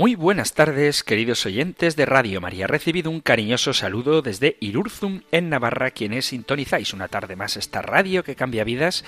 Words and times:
Muy 0.00 0.14
buenas 0.14 0.54
tardes, 0.54 1.04
queridos 1.04 1.44
oyentes 1.44 1.94
de 1.94 2.06
Radio 2.06 2.40
María. 2.40 2.66
Recibido 2.66 3.10
un 3.10 3.20
cariñoso 3.20 3.74
saludo 3.74 4.22
desde 4.22 4.56
Irurzum, 4.58 5.20
en 5.30 5.50
Navarra, 5.50 5.90
quienes 5.90 6.24
sintonizáis 6.24 6.94
una 6.94 7.08
tarde 7.08 7.36
más 7.36 7.58
esta 7.58 7.82
radio 7.82 8.24
que 8.24 8.34
cambia 8.34 8.64
vidas, 8.64 9.04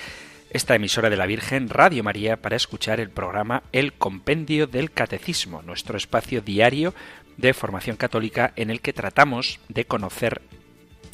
esta 0.51 0.75
emisora 0.75 1.09
de 1.09 1.17
la 1.17 1.25
Virgen, 1.25 1.69
Radio 1.69 2.03
María, 2.03 2.43
para 2.43 2.55
escuchar 2.55 2.99
el 2.99 3.09
programa 3.09 3.63
El 3.71 3.93
Compendio 3.93 4.67
del 4.67 4.91
Catecismo, 4.91 5.63
nuestro 5.63 5.97
espacio 5.97 6.41
diario 6.41 6.93
de 7.37 7.55
formación 7.55 7.95
católica 7.95 8.53
en 8.55 8.69
el 8.69 8.79
que 8.79 8.93
tratamos 8.93 9.59
de 9.69 9.85
conocer 9.85 10.43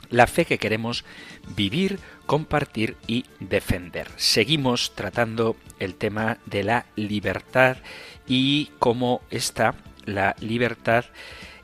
la 0.09 0.27
fe 0.27 0.44
que 0.44 0.57
queremos 0.57 1.05
vivir, 1.55 2.00
compartir 2.25 2.97
y 3.07 3.23
defender. 3.39 4.09
Seguimos 4.17 4.94
tratando 4.94 5.55
el 5.80 5.95
tema 5.95 6.39
de 6.45 6.63
la 6.63 6.85
libertad 6.97 7.77
y 8.30 8.69
cómo 8.80 9.22
esta, 9.31 9.75
la 10.05 10.35
libertad, 10.39 11.03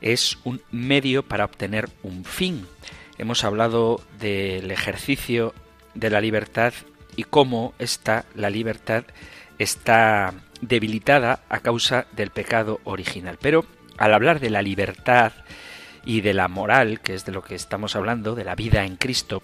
es 0.02 0.38
un 0.44 0.62
medio 0.72 1.24
para 1.24 1.46
obtener 1.46 1.90
un 2.04 2.26
fin. 2.26 2.68
Hemos 3.18 3.46
hablado 3.46 4.02
del 4.20 4.70
ejercicio 4.72 5.54
de 5.94 6.10
la 6.10 6.20
libertad 6.20 6.74
y 7.16 7.24
cómo 7.24 7.74
esta, 7.80 8.26
la 8.36 8.50
libertad, 8.50 9.06
está 9.58 10.34
debilitada 10.60 11.44
a 11.48 11.60
causa 11.60 12.08
del 12.12 12.32
pecado 12.32 12.82
original. 12.84 13.38
Pero 13.40 13.66
al 13.98 14.14
hablar 14.14 14.40
de 14.40 14.50
la 14.50 14.62
libertad 14.62 15.32
y 16.04 16.22
de 16.22 16.34
la 16.34 16.48
moral, 16.48 17.00
que 17.00 17.14
es 17.14 17.26
de 17.26 17.32
lo 17.32 17.42
que 17.42 17.56
estamos 17.56 17.96
hablando, 17.96 18.36
de 18.36 18.44
la 18.44 18.56
vida 18.56 18.84
en 18.84 18.98
Cristo, 18.98 19.42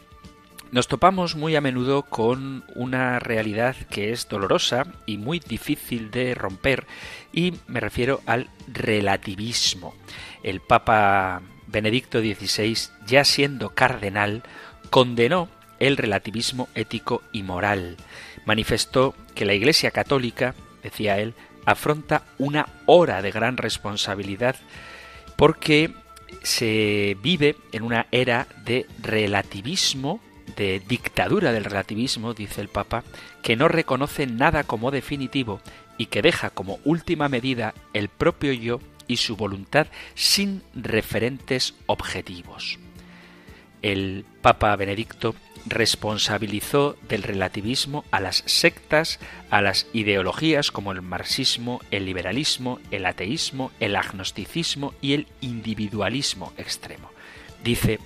nos 0.71 0.87
topamos 0.87 1.35
muy 1.35 1.55
a 1.55 1.61
menudo 1.61 2.03
con 2.03 2.63
una 2.75 3.19
realidad 3.19 3.75
que 3.89 4.11
es 4.11 4.29
dolorosa 4.29 4.87
y 5.05 5.17
muy 5.17 5.39
difícil 5.39 6.11
de 6.11 6.33
romper 6.33 6.87
y 7.33 7.53
me 7.67 7.81
refiero 7.81 8.21
al 8.25 8.49
relativismo. 8.71 9.93
El 10.43 10.61
Papa 10.61 11.41
Benedicto 11.67 12.19
XVI, 12.19 12.77
ya 13.05 13.25
siendo 13.25 13.75
cardenal, 13.75 14.43
condenó 14.89 15.49
el 15.79 15.97
relativismo 15.97 16.69
ético 16.73 17.21
y 17.33 17.43
moral. 17.43 17.97
Manifestó 18.45 19.13
que 19.35 19.45
la 19.45 19.53
Iglesia 19.53 19.91
Católica, 19.91 20.55
decía 20.83 21.19
él, 21.19 21.33
afronta 21.65 22.23
una 22.37 22.67
hora 22.85 23.21
de 23.21 23.31
gran 23.31 23.57
responsabilidad 23.57 24.55
porque 25.35 25.91
se 26.43 27.17
vive 27.21 27.57
en 27.73 27.83
una 27.83 28.07
era 28.11 28.47
de 28.63 28.85
relativismo 29.01 30.21
de 30.55 30.79
dictadura 30.79 31.51
del 31.51 31.65
relativismo, 31.65 32.33
dice 32.33 32.61
el 32.61 32.67
Papa, 32.67 33.03
que 33.41 33.55
no 33.55 33.67
reconoce 33.67 34.27
nada 34.27 34.63
como 34.63 34.91
definitivo 34.91 35.61
y 35.97 36.07
que 36.07 36.21
deja 36.21 36.49
como 36.49 36.79
última 36.83 37.29
medida 37.29 37.73
el 37.93 38.09
propio 38.09 38.53
yo 38.53 38.79
y 39.07 39.17
su 39.17 39.35
voluntad 39.35 39.87
sin 40.15 40.63
referentes 40.73 41.75
objetivos. 41.85 42.79
El 43.81 44.25
Papa 44.41 44.75
Benedicto 44.75 45.35
responsabilizó 45.65 46.95
del 47.07 47.23
relativismo 47.23 48.03
a 48.11 48.19
las 48.19 48.43
sectas, 48.45 49.19
a 49.49 49.61
las 49.61 49.87
ideologías 49.93 50.71
como 50.71 50.91
el 50.91 51.01
marxismo, 51.01 51.81
el 51.91 52.05
liberalismo, 52.05 52.79
el 52.89 53.05
ateísmo, 53.05 53.71
el 53.79 53.95
agnosticismo 53.95 54.93
y 55.01 55.13
el 55.13 55.27
individualismo 55.41 56.53
extremo. 56.57 57.11
Dice 57.63 57.99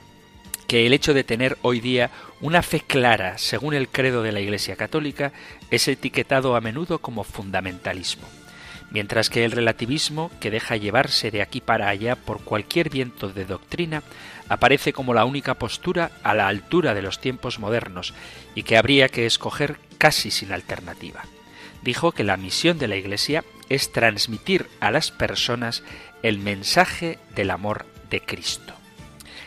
que 0.67 0.85
el 0.85 0.93
hecho 0.93 1.13
de 1.13 1.23
tener 1.23 1.57
hoy 1.61 1.79
día 1.79 2.09
una 2.45 2.61
fe 2.61 2.79
clara 2.79 3.39
según 3.39 3.73
el 3.73 3.89
credo 3.89 4.21
de 4.21 4.31
la 4.31 4.39
Iglesia 4.39 4.75
Católica 4.75 5.33
es 5.71 5.87
etiquetado 5.87 6.55
a 6.55 6.61
menudo 6.61 6.99
como 6.99 7.23
fundamentalismo, 7.23 8.27
mientras 8.91 9.31
que 9.31 9.45
el 9.45 9.51
relativismo, 9.51 10.29
que 10.39 10.51
deja 10.51 10.77
llevarse 10.77 11.31
de 11.31 11.41
aquí 11.41 11.59
para 11.59 11.89
allá 11.89 12.15
por 12.15 12.41
cualquier 12.41 12.91
viento 12.91 13.29
de 13.29 13.45
doctrina, 13.45 14.03
aparece 14.47 14.93
como 14.93 15.15
la 15.15 15.25
única 15.25 15.55
postura 15.55 16.11
a 16.21 16.35
la 16.35 16.47
altura 16.47 16.93
de 16.93 17.01
los 17.01 17.19
tiempos 17.19 17.57
modernos 17.57 18.13
y 18.53 18.61
que 18.61 18.77
habría 18.77 19.09
que 19.09 19.25
escoger 19.25 19.79
casi 19.97 20.29
sin 20.29 20.51
alternativa. 20.51 21.23
Dijo 21.81 22.11
que 22.11 22.23
la 22.23 22.37
misión 22.37 22.77
de 22.77 22.87
la 22.87 22.95
Iglesia 22.95 23.43
es 23.69 23.91
transmitir 23.91 24.67
a 24.79 24.91
las 24.91 25.09
personas 25.09 25.81
el 26.21 26.37
mensaje 26.37 27.17
del 27.33 27.49
amor 27.49 27.87
de 28.11 28.21
Cristo. 28.21 28.84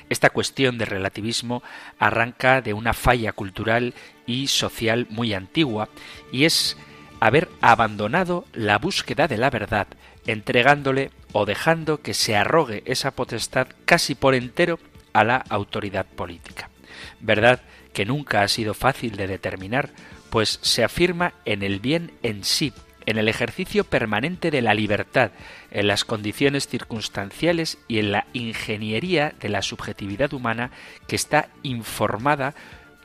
Esta 0.09 0.31
cuestión 0.31 0.79
de 0.79 0.85
relativismo 0.85 1.63
arranca 1.99 2.61
de 2.61 2.73
una 2.73 2.95
falla 2.95 3.33
cultural 3.33 3.95
y 4.27 4.49
social 4.49 5.07
muy 5.11 5.35
antigua 5.35 5.89
y 6.33 6.45
es 6.45 6.77
haber 7.21 7.49
abandonado 7.61 8.45
la 8.53 8.79
búsqueda 8.79 9.29
de 9.29 9.39
la 9.39 9.51
verdad, 9.51 9.89
entregándole 10.27 11.11
o 11.33 11.47
dejando 11.47 12.01
que 12.01 12.15
se 12.15 12.37
arrogue 12.37 12.83
esa 12.87 13.11
potestad 13.11 13.69
casi 13.85 14.15
por 14.15 14.35
entero 14.35 14.79
a 15.13 15.25
la 15.25 15.37
autoridad 15.49 16.07
política. 16.07 16.71
Verdad 17.21 17.61
que 17.93 18.05
nunca 18.05 18.43
ha 18.43 18.49
sido 18.49 18.75
fácil 18.75 19.17
de 19.17 19.27
determinar, 19.27 19.91
pues 20.31 20.59
se 20.63 20.85
afirma 20.85 21.35
en 21.45 21.63
el 21.63 21.81
bien 21.81 22.13
en 22.23 22.45
sí, 22.45 22.73
en 23.09 23.17
el 23.17 23.29
ejercicio 23.29 23.85
permanente 23.85 24.51
de 24.51 24.61
la 24.61 24.75
libertad, 24.75 25.31
en 25.71 25.87
las 25.87 26.05
condiciones 26.05 26.69
circunstanciales 26.69 27.79
y 27.89 28.01
en 28.01 28.13
la 28.13 28.27
ingeniería 28.35 29.33
de 29.41 29.49
la 29.49 29.63
subjetividad 29.63 30.35
humana 30.35 30.73
que 31.07 31.17
está 31.17 31.49
informada, 31.63 32.53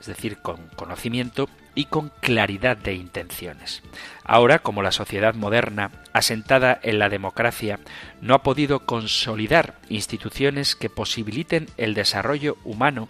es 0.02 0.08
decir, 0.08 0.40
con 0.40 0.58
conocimiento 0.76 1.48
y 1.74 1.86
con 1.86 2.12
claridad 2.20 2.76
de 2.76 2.96
intenciones. 2.96 3.82
Ahora, 4.26 4.60
como 4.60 4.84
la 4.84 4.92
sociedad 4.92 5.36
moderna, 5.36 5.92
asentada 6.12 6.78
en 6.84 7.00
la 7.00 7.08
democracia, 7.08 7.80
no 8.20 8.36
ha 8.36 8.44
podido 8.44 8.82
consolidar 8.86 9.76
instituciones 9.88 10.76
que 10.76 10.90
posibiliten 10.90 11.68
el 11.78 11.94
desarrollo 11.94 12.58
humano, 12.66 13.08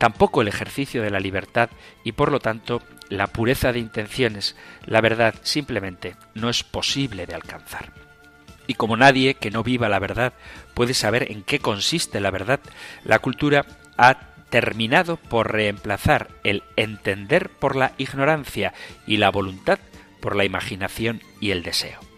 tampoco 0.00 0.40
el 0.40 0.48
ejercicio 0.48 1.02
de 1.02 1.10
la 1.10 1.20
libertad 1.20 1.68
y 2.04 2.12
por 2.12 2.32
lo 2.32 2.40
tanto 2.40 2.82
la 3.10 3.26
pureza 3.26 3.70
de 3.70 3.80
intenciones, 3.80 4.56
la 4.86 5.02
verdad 5.02 5.34
simplemente 5.42 6.16
no 6.34 6.48
es 6.48 6.64
posible 6.64 7.26
de 7.26 7.34
alcanzar. 7.34 7.92
Y 8.66 8.74
como 8.74 8.96
nadie 8.96 9.34
que 9.34 9.50
no 9.50 9.62
viva 9.62 9.90
la 9.90 9.98
verdad 9.98 10.32
puede 10.72 10.94
saber 10.94 11.30
en 11.30 11.42
qué 11.42 11.58
consiste 11.58 12.18
la 12.18 12.30
verdad, 12.30 12.60
la 13.04 13.18
cultura 13.18 13.66
ha 13.98 14.30
terminado 14.48 15.16
por 15.16 15.52
reemplazar 15.52 16.28
el 16.44 16.62
entender 16.76 17.50
por 17.50 17.76
la 17.76 17.92
ignorancia 17.98 18.72
y 19.06 19.18
la 19.18 19.30
voluntad 19.30 19.80
por 20.22 20.34
la 20.34 20.46
imaginación 20.46 21.20
y 21.40 21.50
el 21.50 21.62
deseo. 21.62 22.09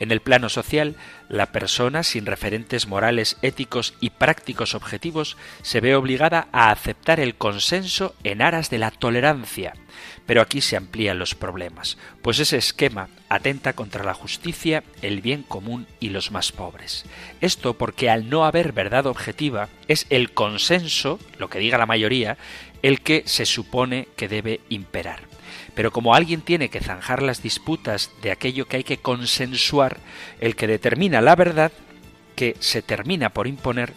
En 0.00 0.10
el 0.10 0.20
plano 0.20 0.48
social, 0.48 0.96
la 1.28 1.52
persona 1.52 2.02
sin 2.02 2.26
referentes 2.26 2.86
morales, 2.86 3.36
éticos 3.42 3.94
y 4.00 4.10
prácticos 4.10 4.74
objetivos 4.74 5.36
se 5.62 5.80
ve 5.80 5.94
obligada 5.94 6.48
a 6.52 6.70
aceptar 6.70 7.20
el 7.20 7.36
consenso 7.36 8.14
en 8.24 8.42
aras 8.42 8.70
de 8.70 8.78
la 8.78 8.90
tolerancia. 8.90 9.74
Pero 10.26 10.42
aquí 10.42 10.60
se 10.60 10.76
amplían 10.76 11.18
los 11.18 11.34
problemas, 11.34 11.98
pues 12.22 12.38
ese 12.38 12.56
esquema 12.56 13.08
atenta 13.28 13.74
contra 13.74 14.04
la 14.04 14.14
justicia, 14.14 14.82
el 15.02 15.20
bien 15.20 15.42
común 15.42 15.86
y 16.00 16.10
los 16.10 16.30
más 16.30 16.52
pobres. 16.52 17.04
Esto 17.40 17.74
porque 17.74 18.10
al 18.10 18.28
no 18.28 18.44
haber 18.44 18.72
verdad 18.72 19.06
objetiva, 19.06 19.68
es 19.88 20.06
el 20.10 20.32
consenso, 20.32 21.18
lo 21.38 21.48
que 21.48 21.58
diga 21.58 21.78
la 21.78 21.86
mayoría, 21.86 22.36
el 22.82 23.00
que 23.00 23.22
se 23.26 23.46
supone 23.46 24.08
que 24.16 24.28
debe 24.28 24.60
imperar. 24.68 25.33
Pero 25.74 25.92
como 25.92 26.14
alguien 26.14 26.40
tiene 26.40 26.68
que 26.68 26.80
zanjar 26.80 27.22
las 27.22 27.42
disputas 27.42 28.10
de 28.22 28.30
aquello 28.30 28.66
que 28.66 28.78
hay 28.78 28.84
que 28.84 28.98
consensuar, 28.98 29.98
el 30.40 30.56
que 30.56 30.66
determina 30.66 31.20
la 31.20 31.36
verdad, 31.36 31.72
que 32.36 32.56
se 32.60 32.82
termina 32.82 33.30
por 33.30 33.46
imponer, 33.46 33.92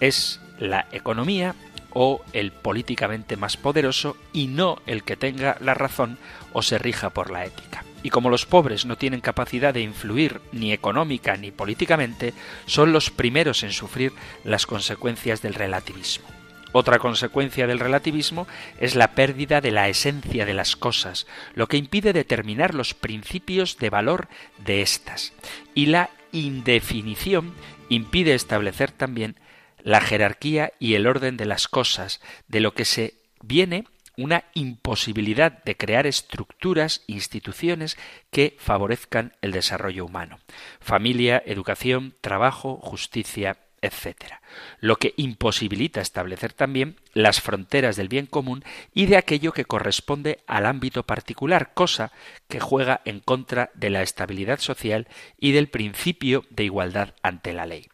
es 0.00 0.40
la 0.58 0.86
economía 0.92 1.54
o 1.92 2.22
el 2.32 2.52
políticamente 2.52 3.36
más 3.36 3.56
poderoso 3.56 4.16
y 4.32 4.46
no 4.46 4.78
el 4.86 5.04
que 5.04 5.16
tenga 5.16 5.56
la 5.60 5.74
razón 5.74 6.18
o 6.52 6.62
se 6.62 6.78
rija 6.78 7.10
por 7.10 7.30
la 7.30 7.44
ética. 7.44 7.84
Y 8.02 8.10
como 8.10 8.30
los 8.30 8.46
pobres 8.46 8.86
no 8.86 8.96
tienen 8.96 9.20
capacidad 9.20 9.74
de 9.74 9.80
influir 9.80 10.40
ni 10.52 10.72
económica 10.72 11.36
ni 11.36 11.50
políticamente, 11.50 12.32
son 12.66 12.92
los 12.92 13.10
primeros 13.10 13.62
en 13.64 13.72
sufrir 13.72 14.12
las 14.44 14.66
consecuencias 14.66 15.42
del 15.42 15.54
relativismo. 15.54 16.37
Otra 16.72 16.98
consecuencia 16.98 17.66
del 17.66 17.78
relativismo 17.78 18.46
es 18.78 18.94
la 18.94 19.14
pérdida 19.14 19.60
de 19.60 19.70
la 19.70 19.88
esencia 19.88 20.44
de 20.44 20.54
las 20.54 20.76
cosas, 20.76 21.26
lo 21.54 21.66
que 21.66 21.78
impide 21.78 22.12
determinar 22.12 22.74
los 22.74 22.94
principios 22.94 23.78
de 23.78 23.90
valor 23.90 24.28
de 24.58 24.82
éstas. 24.82 25.32
Y 25.74 25.86
la 25.86 26.10
indefinición 26.32 27.54
impide 27.88 28.34
establecer 28.34 28.90
también 28.90 29.36
la 29.82 30.00
jerarquía 30.00 30.72
y 30.78 30.94
el 30.94 31.06
orden 31.06 31.36
de 31.36 31.46
las 31.46 31.68
cosas, 31.68 32.20
de 32.48 32.60
lo 32.60 32.74
que 32.74 32.84
se 32.84 33.14
viene 33.42 33.84
una 34.18 34.44
imposibilidad 34.52 35.62
de 35.62 35.76
crear 35.76 36.06
estructuras, 36.06 37.04
instituciones 37.06 37.96
que 38.32 38.56
favorezcan 38.58 39.32
el 39.42 39.52
desarrollo 39.52 40.04
humano. 40.04 40.40
Familia, 40.80 41.40
educación, 41.46 42.14
trabajo, 42.20 42.80
justicia, 42.82 43.58
etc. 43.82 44.34
Lo 44.80 44.96
que 44.96 45.14
imposibilita 45.16 46.00
establecer 46.00 46.52
también 46.52 46.96
las 47.12 47.40
fronteras 47.40 47.96
del 47.96 48.08
bien 48.08 48.26
común 48.26 48.64
y 48.94 49.06
de 49.06 49.16
aquello 49.16 49.52
que 49.52 49.64
corresponde 49.64 50.40
al 50.46 50.66
ámbito 50.66 51.04
particular, 51.04 51.72
cosa 51.74 52.12
que 52.48 52.60
juega 52.60 53.00
en 53.04 53.20
contra 53.20 53.70
de 53.74 53.90
la 53.90 54.02
estabilidad 54.02 54.58
social 54.58 55.08
y 55.38 55.52
del 55.52 55.68
principio 55.68 56.44
de 56.50 56.64
igualdad 56.64 57.14
ante 57.22 57.52
la 57.52 57.66
ley 57.66 57.88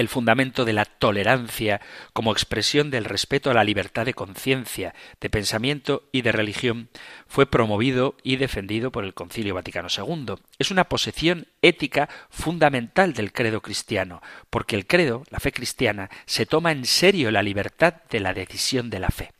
el 0.00 0.08
fundamento 0.08 0.64
de 0.64 0.72
la 0.72 0.86
tolerancia 0.86 1.80
como 2.12 2.32
expresión 2.32 2.90
del 2.90 3.04
respeto 3.04 3.50
a 3.50 3.54
la 3.54 3.64
libertad 3.64 4.06
de 4.06 4.14
conciencia, 4.14 4.94
de 5.20 5.30
pensamiento 5.30 6.08
y 6.10 6.22
de 6.22 6.32
religión, 6.32 6.88
fue 7.26 7.46
promovido 7.46 8.16
y 8.22 8.36
defendido 8.36 8.90
por 8.90 9.04
el 9.04 9.14
Concilio 9.14 9.54
Vaticano 9.54 9.88
II. 9.94 10.34
Es 10.58 10.70
una 10.70 10.84
posición 10.84 11.46
ética 11.62 12.08
fundamental 12.30 13.12
del 13.12 13.32
credo 13.32 13.60
cristiano, 13.60 14.22
porque 14.48 14.74
el 14.74 14.86
credo, 14.86 15.22
la 15.30 15.38
fe 15.38 15.52
cristiana, 15.52 16.10
se 16.24 16.46
toma 16.46 16.72
en 16.72 16.86
serio 16.86 17.30
la 17.30 17.42
libertad 17.42 17.94
de 18.10 18.20
la 18.20 18.32
decisión 18.32 18.90
de 18.90 19.00
la 19.00 19.10
fe. 19.10 19.32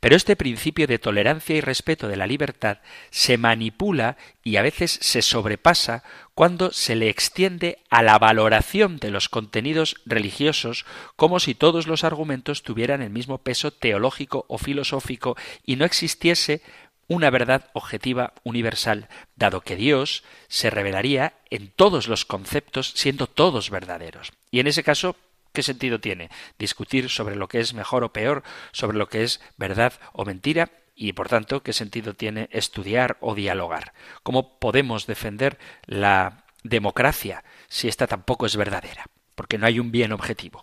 Pero 0.00 0.16
este 0.16 0.36
principio 0.36 0.86
de 0.86 0.98
tolerancia 0.98 1.56
y 1.56 1.60
respeto 1.60 2.08
de 2.08 2.16
la 2.16 2.26
libertad 2.26 2.78
se 3.10 3.38
manipula 3.38 4.16
y 4.42 4.56
a 4.56 4.62
veces 4.62 4.98
se 5.00 5.22
sobrepasa 5.22 6.04
cuando 6.34 6.70
se 6.70 6.96
le 6.96 7.08
extiende 7.08 7.78
a 7.88 8.02
la 8.02 8.18
valoración 8.18 8.98
de 8.98 9.10
los 9.10 9.28
contenidos 9.28 9.96
religiosos 10.04 10.84
como 11.16 11.40
si 11.40 11.54
todos 11.54 11.86
los 11.86 12.04
argumentos 12.04 12.62
tuvieran 12.62 13.02
el 13.02 13.10
mismo 13.10 13.38
peso 13.38 13.70
teológico 13.70 14.44
o 14.48 14.58
filosófico 14.58 15.36
y 15.64 15.76
no 15.76 15.84
existiese 15.84 16.62
una 17.08 17.30
verdad 17.30 17.70
objetiva 17.72 18.32
universal, 18.42 19.08
dado 19.36 19.60
que 19.60 19.76
Dios 19.76 20.24
se 20.48 20.70
revelaría 20.70 21.34
en 21.50 21.68
todos 21.68 22.08
los 22.08 22.24
conceptos 22.24 22.92
siendo 22.96 23.26
todos 23.26 23.70
verdaderos. 23.70 24.32
Y 24.50 24.60
en 24.60 24.66
ese 24.66 24.82
caso, 24.82 25.16
¿Qué 25.56 25.62
sentido 25.62 26.00
tiene 26.00 26.28
discutir 26.58 27.08
sobre 27.08 27.34
lo 27.34 27.48
que 27.48 27.60
es 27.60 27.72
mejor 27.72 28.04
o 28.04 28.12
peor, 28.12 28.42
sobre 28.72 28.98
lo 28.98 29.08
que 29.08 29.22
es 29.22 29.40
verdad 29.56 29.94
o 30.12 30.26
mentira? 30.26 30.68
Y 30.94 31.14
por 31.14 31.30
tanto, 31.30 31.62
¿qué 31.62 31.72
sentido 31.72 32.12
tiene 32.12 32.50
estudiar 32.52 33.16
o 33.20 33.34
dialogar? 33.34 33.94
¿Cómo 34.22 34.58
podemos 34.58 35.06
defender 35.06 35.58
la 35.86 36.44
democracia 36.62 37.42
si 37.68 37.88
esta 37.88 38.06
tampoco 38.06 38.44
es 38.44 38.54
verdadera? 38.54 39.06
Porque 39.34 39.56
no 39.56 39.64
hay 39.64 39.80
un 39.80 39.90
bien 39.90 40.12
objetivo. 40.12 40.62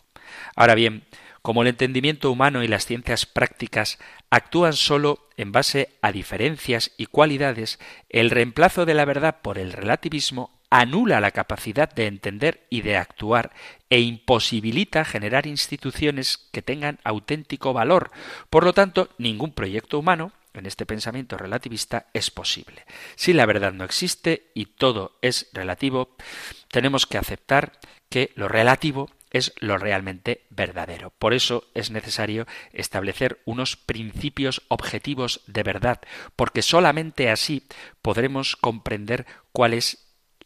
Ahora 0.55 0.75
bien, 0.75 1.05
como 1.41 1.63
el 1.63 1.69
entendimiento 1.69 2.29
humano 2.29 2.61
y 2.61 2.67
las 2.67 2.85
ciencias 2.85 3.25
prácticas 3.25 3.97
actúan 4.29 4.73
sólo 4.73 5.27
en 5.37 5.51
base 5.51 5.97
a 6.03 6.11
diferencias 6.11 6.91
y 6.97 7.07
cualidades, 7.07 7.79
el 8.09 8.29
reemplazo 8.29 8.85
de 8.85 8.93
la 8.93 9.05
verdad 9.05 9.41
por 9.41 9.57
el 9.57 9.73
relativismo 9.73 10.51
anula 10.73 11.21
la 11.21 11.29
capacidad 11.29 11.93
de 11.93 12.07
entender 12.07 12.65
y 12.71 12.81
de 12.81 12.97
actuar 12.97 13.51
e 13.91 13.99
imposibilita 13.99 15.05
generar 15.05 15.45
instituciones 15.45 16.49
que 16.51 16.63
tengan 16.63 16.97
auténtico 17.03 17.73
valor. 17.73 18.09
Por 18.49 18.63
lo 18.63 18.73
tanto, 18.73 19.09
ningún 19.19 19.53
proyecto 19.53 19.99
humano 19.99 20.31
en 20.55 20.65
este 20.65 20.87
pensamiento 20.87 21.37
relativista 21.37 22.07
es 22.13 22.31
posible. 22.31 22.85
Si 23.15 23.33
la 23.33 23.45
verdad 23.45 23.71
no 23.71 23.83
existe 23.83 24.49
y 24.55 24.65
todo 24.65 25.19
es 25.21 25.47
relativo, 25.53 26.15
tenemos 26.71 27.05
que 27.05 27.19
aceptar 27.19 27.73
que 28.09 28.31
lo 28.33 28.47
relativo 28.47 29.11
es 29.29 29.53
lo 29.59 29.77
realmente 29.77 30.45
verdadero. 30.49 31.11
Por 31.19 31.35
eso 31.35 31.65
es 31.75 31.91
necesario 31.91 32.47
establecer 32.71 33.41
unos 33.45 33.77
principios 33.77 34.63
objetivos 34.69 35.41
de 35.45 35.61
verdad, 35.61 36.01
porque 36.35 36.63
solamente 36.63 37.29
así 37.29 37.63
podremos 38.01 38.55
comprender 38.55 39.27
cuál 39.51 39.73
es 39.73 40.02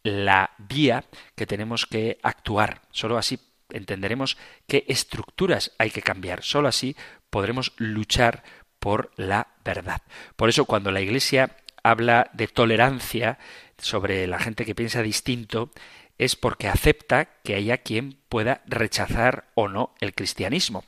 la 0.08 0.52
vía 0.58 1.04
que 1.36 1.46
tenemos 1.46 1.86
que 1.86 2.20
actuar. 2.24 2.82
Solo 2.92 3.18
así 3.18 3.40
entenderemos 3.70 4.38
qué 4.68 4.86
estructuras 4.88 5.74
hay 5.78 5.92
que 5.92 6.02
cambiar. 6.02 6.44
Solo 6.44 6.68
así 6.68 6.96
podremos 7.30 7.74
luchar 7.78 8.44
por 8.80 9.12
la 9.18 9.48
verdad. 9.66 10.02
Por 10.36 10.50
eso 10.50 10.66
cuando 10.66 10.92
la 10.92 11.02
Iglesia 11.02 11.58
habla 11.84 12.30
de 12.34 12.48
tolerancia 12.48 13.38
sobre 13.78 14.28
la 14.28 14.40
gente 14.40 14.66
que 14.66 14.76
piensa 14.76 15.02
distinto, 15.02 15.72
es 16.18 16.36
porque 16.36 16.68
acepta 16.68 17.26
que 17.44 17.56
haya 17.56 17.78
quien 17.80 18.18
pueda 18.30 18.62
rechazar 18.66 19.50
o 19.56 19.68
no 19.68 19.94
el 20.00 20.14
cristianismo. 20.14 20.84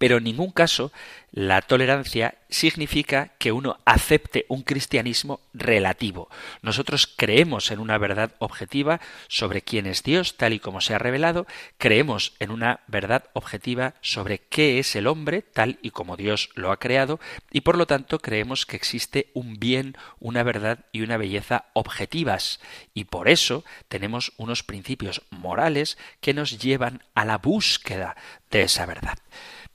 Pero 0.00 0.16
en 0.16 0.24
ningún 0.24 0.50
caso 0.50 0.92
la 1.30 1.60
tolerancia 1.60 2.36
significa 2.48 3.32
que 3.38 3.52
uno 3.52 3.78
acepte 3.84 4.46
un 4.48 4.62
cristianismo 4.62 5.40
relativo. 5.52 6.30
Nosotros 6.62 7.06
creemos 7.06 7.70
en 7.70 7.80
una 7.80 7.98
verdad 7.98 8.32
objetiva 8.38 9.02
sobre 9.28 9.60
quién 9.60 9.86
es 9.86 10.02
Dios, 10.02 10.38
tal 10.38 10.54
y 10.54 10.58
como 10.58 10.80
se 10.80 10.94
ha 10.94 10.98
revelado, 10.98 11.46
creemos 11.76 12.32
en 12.40 12.50
una 12.50 12.80
verdad 12.86 13.24
objetiva 13.34 13.92
sobre 14.00 14.38
qué 14.38 14.78
es 14.78 14.96
el 14.96 15.06
hombre, 15.06 15.42
tal 15.42 15.78
y 15.82 15.90
como 15.90 16.16
Dios 16.16 16.48
lo 16.54 16.72
ha 16.72 16.78
creado, 16.78 17.20
y 17.50 17.60
por 17.60 17.76
lo 17.76 17.86
tanto 17.86 18.20
creemos 18.20 18.64
que 18.64 18.76
existe 18.76 19.30
un 19.34 19.60
bien, 19.60 19.98
una 20.18 20.42
verdad 20.42 20.86
y 20.92 21.02
una 21.02 21.18
belleza 21.18 21.66
objetivas, 21.74 22.58
y 22.94 23.04
por 23.04 23.28
eso 23.28 23.64
tenemos 23.88 24.32
unos 24.38 24.62
principios 24.62 25.22
morales 25.28 25.98
que 26.22 26.32
nos 26.32 26.58
llevan 26.58 27.02
a 27.14 27.26
la 27.26 27.36
búsqueda 27.36 28.16
de 28.50 28.62
esa 28.62 28.86
verdad. 28.86 29.18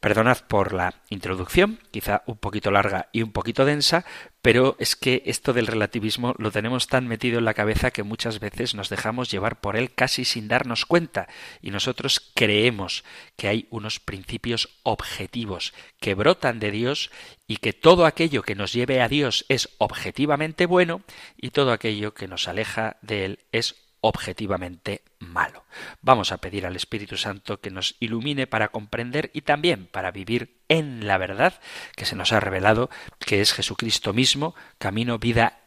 Perdonad 0.05 0.37
por 0.47 0.71
la 0.71 0.93
introducción, 1.09 1.79
quizá 1.89 2.21
un 2.27 2.37
poquito 2.37 2.69
larga 2.69 3.09
y 3.11 3.23
un 3.23 3.31
poquito 3.31 3.65
densa, 3.65 4.05
pero 4.43 4.75
es 4.77 4.95
que 4.95 5.23
esto 5.25 5.51
del 5.51 5.65
relativismo 5.65 6.35
lo 6.37 6.51
tenemos 6.51 6.85
tan 6.85 7.07
metido 7.07 7.39
en 7.39 7.45
la 7.45 7.55
cabeza 7.55 7.89
que 7.89 8.03
muchas 8.03 8.39
veces 8.39 8.75
nos 8.75 8.89
dejamos 8.89 9.31
llevar 9.31 9.59
por 9.61 9.75
él 9.75 9.95
casi 9.95 10.23
sin 10.23 10.47
darnos 10.47 10.85
cuenta. 10.85 11.27
Y 11.59 11.71
nosotros 11.71 12.31
creemos 12.35 13.03
que 13.35 13.47
hay 13.47 13.67
unos 13.71 13.99
principios 13.99 14.77
objetivos 14.83 15.73
que 15.99 16.13
brotan 16.13 16.59
de 16.59 16.69
Dios 16.69 17.09
y 17.47 17.57
que 17.57 17.73
todo 17.73 18.05
aquello 18.05 18.43
que 18.43 18.53
nos 18.53 18.73
lleve 18.73 19.01
a 19.01 19.07
Dios 19.07 19.43
es 19.49 19.69
objetivamente 19.79 20.67
bueno 20.67 21.01
y 21.35 21.49
todo 21.49 21.71
aquello 21.71 22.13
que 22.13 22.27
nos 22.27 22.47
aleja 22.47 22.97
de 23.01 23.25
él 23.25 23.39
es 23.51 23.84
objetivamente 24.07 25.01
malo. 25.17 25.65
Vamos 26.01 26.31
a 26.31 26.37
pedir 26.37 26.67
al 26.67 26.75
Espíritu 26.75 27.17
Santo 27.17 27.59
que 27.59 27.71
nos 27.71 27.95
ilumine 27.99 28.45
para 28.45 28.67
comprender 28.67 29.31
y 29.33 29.41
también 29.41 29.87
para 29.87 30.11
vivir 30.11 30.59
en 30.69 31.07
la 31.07 31.17
verdad 31.17 31.59
que 31.95 32.05
se 32.05 32.15
nos 32.15 32.31
ha 32.31 32.39
revelado, 32.39 32.91
que 33.17 33.41
es 33.41 33.51
Jesucristo 33.51 34.13
mismo, 34.13 34.53
camino, 34.77 35.17
vida 35.17 35.57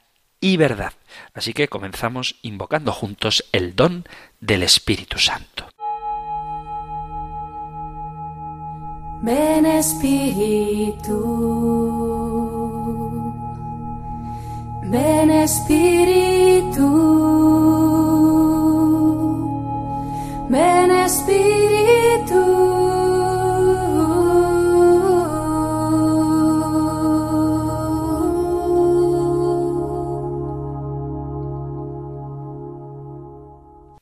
y 0.41 0.57
verdad. 0.57 0.93
Así 1.35 1.53
que 1.53 1.67
comenzamos 1.67 2.37
invocando 2.43 2.93
juntos 2.93 3.45
el 3.51 3.75
don 3.75 4.07
del 4.39 4.63
Espíritu 4.63 5.19
Santo. 5.19 5.69
Ven 9.21 9.67
Espíritu, 9.67 11.19
ven 14.85 15.31
Espíritu. 15.33 16.39
Ven 20.49 20.91
Espíritu. 20.91 22.59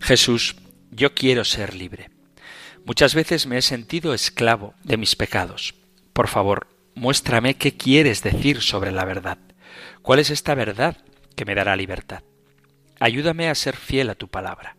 Jesús, 0.00 0.54
yo 0.92 1.14
quiero 1.14 1.44
ser 1.44 1.74
libre. 1.74 2.10
Muchas 2.84 3.16
veces 3.16 3.48
me 3.48 3.58
he 3.58 3.62
sentido 3.62 4.14
esclavo 4.14 4.74
de 4.84 4.96
mis 4.96 5.16
pecados. 5.16 5.74
Por 6.12 6.28
favor, 6.28 6.68
muéstrame 6.94 7.54
qué 7.54 7.76
quieres 7.76 8.22
decir 8.22 8.62
sobre 8.62 8.92
la 8.92 9.04
verdad. 9.04 9.38
¿Cuál 10.02 10.20
es 10.20 10.30
esta 10.30 10.54
verdad 10.54 10.96
que 11.34 11.44
me 11.44 11.56
dará 11.56 11.74
libertad? 11.74 12.22
Ayúdame 13.00 13.48
a 13.48 13.54
ser 13.56 13.74
fiel 13.74 14.10
a 14.10 14.14
tu 14.14 14.28
palabra. 14.28 14.76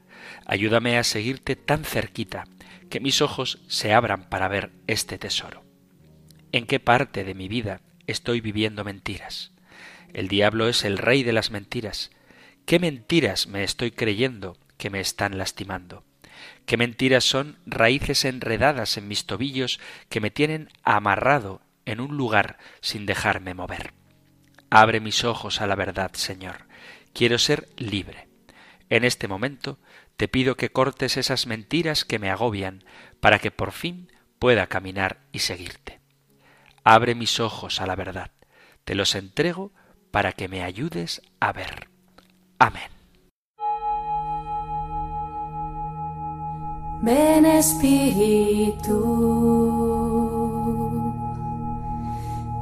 Ayúdame 0.49 0.97
a 0.97 1.03
seguirte 1.03 1.57
tan 1.57 1.83
cerquita 1.83 2.45
que 2.89 3.01
mis 3.01 3.21
ojos 3.21 3.59
se 3.67 3.93
abran 3.93 4.29
para 4.29 4.47
ver 4.47 4.71
este 4.87 5.17
tesoro. 5.17 5.65
¿En 6.53 6.65
qué 6.65 6.79
parte 6.79 7.25
de 7.25 7.33
mi 7.33 7.49
vida 7.49 7.81
estoy 8.07 8.39
viviendo 8.39 8.85
mentiras? 8.85 9.51
El 10.13 10.29
diablo 10.29 10.69
es 10.69 10.85
el 10.85 10.97
rey 10.97 11.23
de 11.23 11.33
las 11.33 11.51
mentiras. 11.51 12.11
¿Qué 12.65 12.79
mentiras 12.79 13.47
me 13.47 13.65
estoy 13.65 13.91
creyendo 13.91 14.57
que 14.77 14.89
me 14.89 15.01
están 15.01 15.37
lastimando? 15.37 16.05
¿Qué 16.65 16.77
mentiras 16.77 17.25
son 17.25 17.59
raíces 17.65 18.23
enredadas 18.23 18.97
en 18.97 19.09
mis 19.09 19.25
tobillos 19.25 19.81
que 20.07 20.21
me 20.21 20.31
tienen 20.31 20.69
amarrado 20.83 21.61
en 21.85 21.99
un 21.99 22.15
lugar 22.15 22.57
sin 22.79 23.05
dejarme 23.05 23.53
mover? 23.53 23.91
Abre 24.69 25.01
mis 25.01 25.25
ojos 25.25 25.59
a 25.59 25.67
la 25.67 25.75
verdad, 25.75 26.11
Señor. 26.13 26.67
Quiero 27.13 27.37
ser 27.37 27.67
libre. 27.75 28.27
En 28.89 29.03
este 29.03 29.27
momento 29.27 29.77
te 30.17 30.27
pido 30.27 30.57
que 30.57 30.71
cortes 30.71 31.15
esas 31.15 31.45
mentiras 31.45 32.03
que 32.03 32.17
me 32.19 32.31
agobian, 32.31 32.83
para 33.19 33.39
que 33.39 33.51
por 33.51 33.71
fin 33.71 34.11
pueda 34.39 34.67
caminar 34.67 35.19
y 35.31 35.39
seguirte. 35.39 35.99
Abre 36.83 37.15
mis 37.15 37.39
ojos 37.39 37.79
a 37.81 37.87
la 37.87 37.95
verdad. 37.95 38.31
te 38.83 38.95
los 38.95 39.15
entrego 39.15 39.73
para 40.11 40.31
que 40.31 40.47
me 40.47 40.63
ayudes 40.63 41.21
a 41.41 41.51
ver. 41.51 41.89
Amén. 42.57 42.89
Ven 47.01 47.45
Espíritu, 47.45 48.97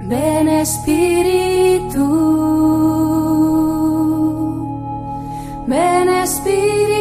ven 0.01 0.47
Espíritu, 0.49 2.03
ven 5.67 6.09
Espíritu. 6.09 6.94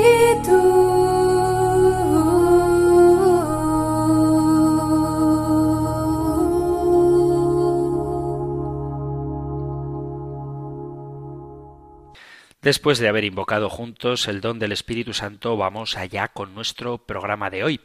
Después 12.65 12.99
de 12.99 13.09
haber 13.09 13.25
invocado 13.25 13.69
juntos 13.69 14.27
el 14.27 14.41
don 14.41 14.59
del 14.59 14.73
Espíritu 14.73 15.13
Santo, 15.13 15.55
vamos 15.59 15.99
allá 15.99 16.29
con 16.29 16.55
nuestro 16.55 16.97
programa 16.97 17.51
de 17.51 17.63
hoy. 17.63 17.81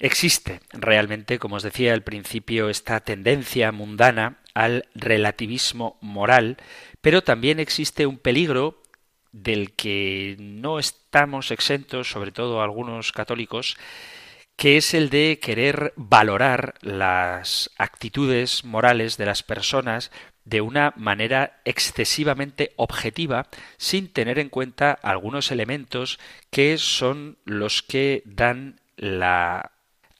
Existe 0.00 0.58
realmente, 0.72 1.38
como 1.38 1.54
os 1.54 1.62
decía 1.62 1.94
al 1.94 2.02
principio, 2.02 2.70
esta 2.70 2.98
tendencia 2.98 3.70
mundana 3.70 4.40
al 4.52 4.88
relativismo 4.96 5.96
moral, 6.00 6.56
pero 7.02 7.22
también 7.22 7.60
existe 7.60 8.04
un 8.04 8.18
peligro 8.18 8.82
del 9.30 9.74
que 9.74 10.34
no 10.40 10.80
estamos 10.80 11.52
exentos, 11.52 12.10
sobre 12.10 12.32
todo 12.32 12.62
algunos 12.62 13.12
católicos, 13.12 13.76
que 14.56 14.76
es 14.76 14.92
el 14.92 15.08
de 15.08 15.38
querer 15.40 15.92
valorar 15.94 16.74
las 16.80 17.70
actitudes 17.78 18.64
morales 18.64 19.18
de 19.18 19.26
las 19.26 19.44
personas 19.44 20.10
de 20.44 20.60
una 20.60 20.92
manera 20.96 21.60
excesivamente 21.64 22.72
objetiva 22.76 23.46
sin 23.76 24.12
tener 24.12 24.38
en 24.38 24.48
cuenta 24.50 24.92
algunos 24.92 25.50
elementos 25.50 26.18
que 26.50 26.78
son 26.78 27.38
los 27.44 27.82
que 27.82 28.22
dan 28.26 28.80
la 28.96 29.72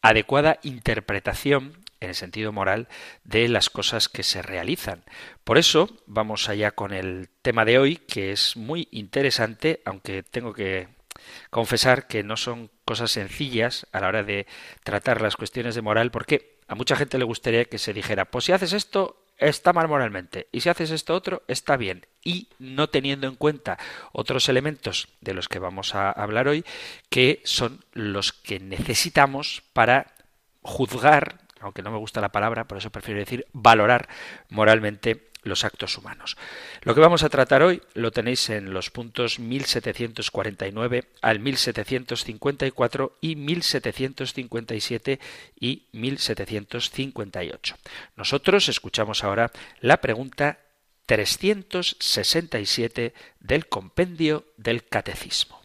adecuada 0.03 0.59
interpretación 0.63 1.85
en 2.01 2.11
el 2.11 2.15
sentido 2.15 2.53
moral 2.53 2.89
de 3.25 3.49
las 3.49 3.71
cosas 3.71 4.09
que 4.09 4.23
se 4.23 4.43
realizan. 4.43 5.05
Por 5.45 5.59
eso 5.59 5.89
vamos 6.07 6.49
allá 6.49 6.71
con 6.73 6.93
el 6.93 7.29
tema 7.43 7.65
de 7.65 7.79
hoy, 7.79 7.97
que 7.97 8.33
es 8.33 8.57
muy 8.57 8.89
interesante, 8.91 9.81
aunque 9.85 10.23
tengo 10.23 10.53
que 10.53 10.89
confesar 11.51 12.07
que 12.07 12.23
no 12.23 12.37
son 12.37 12.71
cosas 12.85 13.11
sencillas 13.11 13.87
a 13.93 14.01
la 14.01 14.09
hora 14.09 14.23
de 14.23 14.47
tratar 14.83 15.23
las 15.23 15.37
cuestiones 15.37 15.75
de 15.75 15.83
moral, 15.83 16.11
porque 16.11 16.59
a 16.69 16.75
mucha 16.75 16.97
gente 16.97 17.19
le 17.19 17.25
gustaría 17.25 17.65
que 17.65 17.79
se 17.79 17.93
dijera, 17.93 18.27
pues 18.27 18.45
si 18.45 18.53
haces 18.53 18.73
esto, 18.73 19.24
está 19.39 19.73
mal 19.73 19.89
moralmente. 19.89 20.49
Y 20.53 20.61
si 20.61 20.69
haces 20.69 20.91
esto 20.91 21.15
otro, 21.15 21.43
está 21.49 21.77
bien. 21.77 22.07
Y 22.23 22.49
no 22.59 22.89
teniendo 22.89 23.27
en 23.27 23.37
cuenta 23.37 23.79
otros 24.13 24.49
elementos 24.49 25.09
de 25.21 25.35
los 25.35 25.49
que 25.49 25.59
vamos 25.59 25.95
a 25.95 26.11
hablar 26.11 26.49
hoy, 26.49 26.65
que 27.09 27.43
son 27.45 27.85
los 27.93 28.33
que 28.33 28.61
necesitamos 28.61 29.63
para 29.73 30.15
juzgar, 30.63 31.41
aunque 31.61 31.83
no 31.83 31.91
me 31.91 31.99
gusta 31.99 32.21
la 32.21 32.33
palabra, 32.33 32.65
por 32.65 32.79
eso 32.79 32.91
prefiero 32.91 33.21
decir 33.21 33.47
valorar 33.53 34.09
moralmente 34.49 35.29
los 35.45 35.65
actos 35.65 35.97
humanos. 35.97 36.37
Lo 36.83 36.95
que 36.95 37.01
vamos 37.01 37.23
a 37.23 37.29
tratar 37.29 37.63
hoy 37.63 37.81
lo 37.95 38.11
tenéis 38.11 38.51
en 38.51 38.75
los 38.75 38.91
puntos 38.91 39.39
1749 39.39 41.05
al 41.23 41.39
1754 41.39 43.17
y 43.21 43.37
1757 43.37 45.21
y 45.61 45.85
1758. 45.93 47.77
Nosotros 48.17 48.69
escuchamos 48.69 49.25
ahora 49.25 49.51
la 49.81 49.99
pregunta 49.99 50.59
367 51.07 53.15
del 53.41 53.67
compendio 53.67 54.47
del 54.57 54.85
Catecismo. 54.85 55.61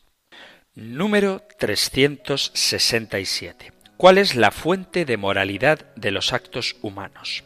Número 0.75 1.41
367. 1.57 3.73
¿Cuál 3.97 4.17
es 4.17 4.35
la 4.35 4.51
fuente 4.51 5.03
de 5.03 5.17
moralidad 5.17 5.93
de 5.95 6.11
los 6.11 6.31
actos 6.31 6.77
humanos? 6.81 7.43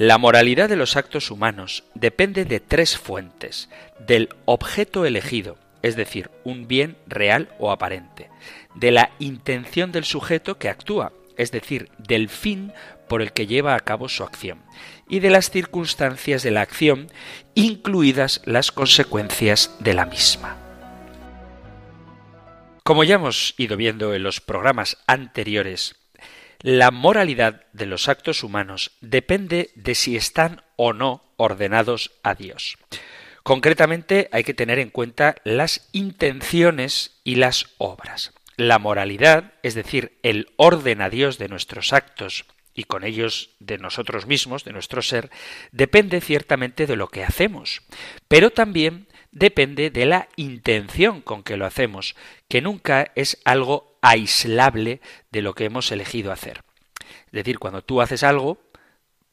La 0.00 0.16
moralidad 0.16 0.70
de 0.70 0.76
los 0.76 0.96
actos 0.96 1.30
humanos 1.30 1.84
depende 1.94 2.46
de 2.46 2.58
tres 2.58 2.96
fuentes, 2.96 3.68
del 3.98 4.30
objeto 4.46 5.04
elegido, 5.04 5.58
es 5.82 5.94
decir, 5.94 6.30
un 6.42 6.66
bien 6.66 6.96
real 7.06 7.50
o 7.58 7.70
aparente, 7.70 8.30
de 8.74 8.92
la 8.92 9.10
intención 9.18 9.92
del 9.92 10.06
sujeto 10.06 10.56
que 10.56 10.70
actúa, 10.70 11.12
es 11.36 11.52
decir, 11.52 11.90
del 11.98 12.30
fin 12.30 12.72
por 13.10 13.20
el 13.20 13.34
que 13.34 13.46
lleva 13.46 13.74
a 13.74 13.80
cabo 13.80 14.08
su 14.08 14.24
acción, 14.24 14.62
y 15.06 15.20
de 15.20 15.28
las 15.28 15.50
circunstancias 15.50 16.42
de 16.42 16.50
la 16.50 16.62
acción, 16.62 17.08
incluidas 17.54 18.40
las 18.46 18.72
consecuencias 18.72 19.76
de 19.80 19.92
la 19.92 20.06
misma. 20.06 20.56
Como 22.84 23.04
ya 23.04 23.16
hemos 23.16 23.52
ido 23.58 23.76
viendo 23.76 24.14
en 24.14 24.22
los 24.22 24.40
programas 24.40 24.96
anteriores, 25.06 25.99
la 26.62 26.90
moralidad 26.90 27.64
de 27.72 27.86
los 27.86 28.08
actos 28.08 28.42
humanos 28.42 28.92
depende 29.00 29.70
de 29.74 29.94
si 29.94 30.16
están 30.16 30.62
o 30.76 30.92
no 30.92 31.24
ordenados 31.36 32.12
a 32.22 32.34
Dios. 32.34 32.76
Concretamente 33.42 34.28
hay 34.32 34.44
que 34.44 34.54
tener 34.54 34.78
en 34.78 34.90
cuenta 34.90 35.36
las 35.44 35.88
intenciones 35.92 37.20
y 37.24 37.36
las 37.36 37.66
obras. 37.78 38.34
La 38.56 38.78
moralidad, 38.78 39.54
es 39.62 39.74
decir, 39.74 40.18
el 40.22 40.52
orden 40.56 41.00
a 41.00 41.08
Dios 41.08 41.38
de 41.38 41.48
nuestros 41.48 41.94
actos 41.94 42.44
y 42.74 42.84
con 42.84 43.04
ellos 43.04 43.50
de 43.58 43.78
nosotros 43.78 44.26
mismos, 44.26 44.64
de 44.64 44.72
nuestro 44.72 45.00
ser, 45.00 45.30
depende 45.72 46.20
ciertamente 46.20 46.86
de 46.86 46.96
lo 46.96 47.08
que 47.08 47.24
hacemos, 47.24 47.82
pero 48.28 48.50
también 48.50 49.08
depende 49.32 49.90
de 49.90 50.06
la 50.06 50.28
intención 50.36 51.20
con 51.22 51.42
que 51.42 51.56
lo 51.56 51.66
hacemos, 51.66 52.16
que 52.48 52.60
nunca 52.60 53.12
es 53.14 53.38
algo 53.44 53.89
aislable 54.02 55.00
de 55.30 55.42
lo 55.42 55.54
que 55.54 55.64
hemos 55.64 55.90
elegido 55.92 56.32
hacer. 56.32 56.62
Es 57.26 57.32
decir, 57.32 57.58
cuando 57.58 57.82
tú 57.82 58.00
haces 58.00 58.22
algo, 58.22 58.60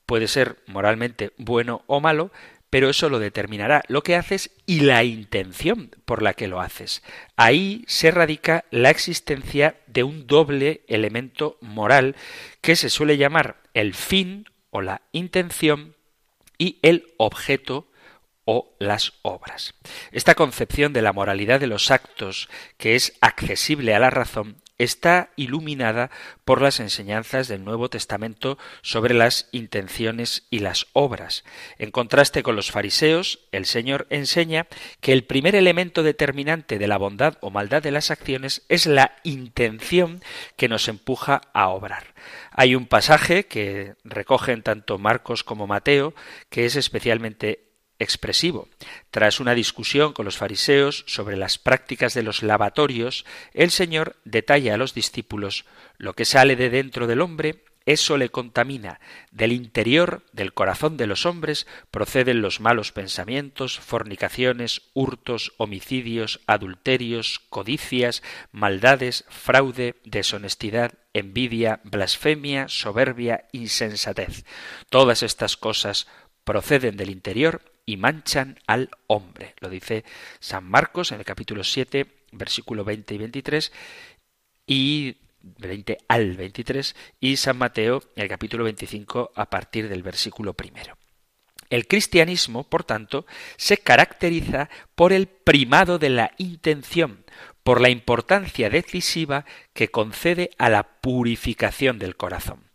puede 0.06 0.28
ser 0.28 0.58
moralmente 0.68 1.34
bueno 1.38 1.84
o 1.88 2.00
malo, 2.00 2.32
pero 2.70 2.90
eso 2.90 3.10
lo 3.10 3.20
determinará 3.20 3.84
lo 3.88 4.04
que 4.04 4.16
haces 4.16 4.52
y 4.66 4.82
la 4.82 5.04
intención 5.04 5.92
por 6.06 6.22
la 6.22 6.34
que 6.34 6.48
lo 6.48 6.60
haces. 6.60 7.02
Ahí 7.36 7.84
se 7.88 8.12
radica 8.12 8.66
la 8.72 8.90
existencia 8.90 9.78
de 9.88 10.04
un 10.04 10.28
doble 10.28 10.82
elemento 10.88 11.58
moral 11.62 12.16
que 12.62 12.76
se 12.76 12.90
suele 12.90 13.18
llamar 13.18 13.58
el 13.74 13.94
fin 13.94 14.46
o 14.70 14.82
la 14.82 15.02
intención 15.12 15.96
y 16.58 16.80
el 16.82 17.14
objeto 17.18 17.88
o 18.48 18.74
las 18.80 19.13
obras. 19.24 19.75
Esta 20.12 20.34
concepción 20.34 20.94
de 20.94 21.01
la 21.01 21.12
moralidad 21.12 21.60
de 21.60 21.68
los 21.68 21.92
actos, 21.92 22.50
que 22.77 22.96
es 22.96 23.18
accesible 23.20 23.94
a 23.94 24.00
la 24.00 24.10
razón, 24.10 24.56
está 24.77 25.32
iluminada 25.36 26.12
por 26.46 26.62
las 26.62 26.80
enseñanzas 26.80 27.48
del 27.48 27.63
Nuevo 27.63 27.89
Testamento 27.89 28.58
sobre 28.82 29.13
las 29.13 29.50
intenciones 29.51 30.46
y 30.50 30.60
las 30.60 30.88
obras. 30.94 31.44
En 31.77 31.92
contraste 31.92 32.44
con 32.44 32.56
los 32.56 32.72
fariseos, 32.72 33.39
el 33.51 33.66
Señor 33.66 34.08
enseña 34.10 34.68
que 35.01 35.13
el 35.13 35.24
primer 35.24 35.56
elemento 35.56 36.04
determinante 36.04 36.77
de 36.77 36.88
la 36.88 36.98
bondad 36.98 37.38
o 37.42 37.50
maldad 37.50 37.82
de 37.82 37.92
las 37.92 38.12
acciones 38.12 38.63
es 38.70 38.86
la 38.86 39.16
intención 39.24 40.22
que 40.56 40.70
nos 40.70 40.88
empuja 40.88 41.42
a 41.54 41.70
obrar. 41.70 42.13
Hay 42.51 42.75
un 42.75 42.86
pasaje 42.86 43.46
que 43.46 43.96
recogen 44.04 44.63
tanto 44.63 44.98
Marcos 44.98 45.44
como 45.44 45.68
Mateo 45.68 46.13
que 46.50 46.66
es 46.66 46.75
especialmente 46.75 47.67
expresivo. 48.00 48.68
Tras 49.12 49.39
una 49.39 49.54
discusión 49.56 50.13
con 50.13 50.25
los 50.25 50.38
fariseos 50.38 51.04
sobre 51.08 51.38
las 51.38 51.58
prácticas 51.58 52.13
de 52.13 52.24
los 52.24 52.44
lavatorios, 52.44 53.25
el 53.54 53.72
Señor 53.72 54.16
detalla 54.25 54.74
a 54.74 54.77
los 54.77 54.94
discípulos 54.94 55.66
lo 55.98 56.13
que 56.13 56.25
sale 56.25 56.56
de 56.56 56.70
dentro 56.70 57.08
del 57.08 57.22
hombre, 57.22 57.63
eso 57.88 58.18
le 58.18 58.27
contamina. 58.27 59.00
Del 59.32 59.54
interior, 59.54 60.22
del 60.34 60.54
corazón 60.54 60.98
de 60.98 61.08
los 61.08 61.25
hombres, 61.25 61.68
proceden 61.89 62.42
los 62.42 62.60
malos 62.60 62.92
pensamientos, 62.92 63.80
fornicaciones, 63.80 64.82
hurtos, 64.94 65.54
homicidios, 65.56 66.42
adulterios, 66.48 67.39
codicias, 67.50 68.24
maldades, 68.51 69.24
fraude, 69.30 69.96
deshonestidad, 70.04 70.96
envidia, 71.13 71.80
blasfemia, 71.86 72.68
soberbia, 72.68 73.46
insensatez. 73.54 74.44
Todas 74.89 75.24
estas 75.24 75.56
cosas 75.56 76.08
proceden 76.44 76.98
del 76.98 77.10
interior 77.10 77.62
y 77.88 77.98
manchan 77.98 78.60
al 78.67 78.91
hombre. 79.08 79.56
Lo 79.62 79.70
dice 79.70 80.03
San 80.39 80.65
Marcos 80.65 81.12
en 81.12 81.20
el 81.20 81.25
capítulo 81.25 81.63
7, 81.63 82.06
versículo 82.34 82.84
20 82.84 83.15
y 83.15 83.17
23 83.17 83.72
y 84.67 85.17
20 85.41 85.98
al 86.10 86.36
23 86.36 86.96
y 87.22 87.38
San 87.38 87.58
Mateo 87.58 88.03
en 88.15 88.24
el 88.24 88.29
capítulo 88.29 88.65
25 88.65 89.32
a 89.34 89.50
partir 89.50 89.88
del 89.88 90.03
versículo 90.03 90.53
primero. 90.53 90.98
El 91.70 91.88
cristianismo, 91.88 92.63
por 92.63 92.84
tanto, 92.84 93.25
se 93.56 93.77
caracteriza 93.77 94.70
por 94.96 95.13
el 95.13 95.27
primado 95.27 95.98
de 95.98 96.10
la 96.10 96.32
intención, 96.38 97.25
por 97.63 97.82
la 97.82 97.89
importancia 97.89 98.70
decisiva 98.70 99.46
que 99.74 99.89
concede 99.89 100.51
a 100.58 100.70
la 100.70 100.84
purificación 100.84 102.00
del 102.00 102.15
corazón. 102.15 102.67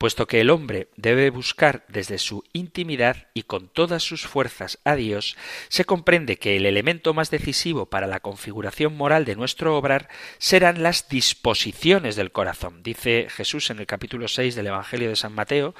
Puesto 0.00 0.26
que 0.26 0.40
el 0.40 0.48
hombre 0.48 0.88
debe 0.96 1.28
buscar 1.28 1.84
desde 1.88 2.16
su 2.16 2.42
intimidad 2.54 3.28
y 3.34 3.42
con 3.42 3.68
todas 3.68 4.02
sus 4.02 4.26
fuerzas 4.26 4.78
a 4.82 4.94
Dios, 4.94 5.36
se 5.68 5.84
comprende 5.84 6.38
que 6.38 6.56
el 6.56 6.64
elemento 6.64 7.12
más 7.12 7.30
decisivo 7.30 7.84
para 7.84 8.06
la 8.06 8.20
configuración 8.20 8.96
moral 8.96 9.26
de 9.26 9.36
nuestro 9.36 9.76
obrar 9.76 10.08
serán 10.38 10.82
las 10.82 11.10
disposiciones 11.10 12.16
del 12.16 12.32
corazón. 12.32 12.82
Dice 12.82 13.26
Jesús 13.28 13.68
en 13.68 13.78
el 13.78 13.84
capítulo 13.84 14.26
6 14.26 14.54
del 14.54 14.68
Evangelio 14.68 15.10
de 15.10 15.16
San 15.16 15.34
Mateo, 15.34 15.74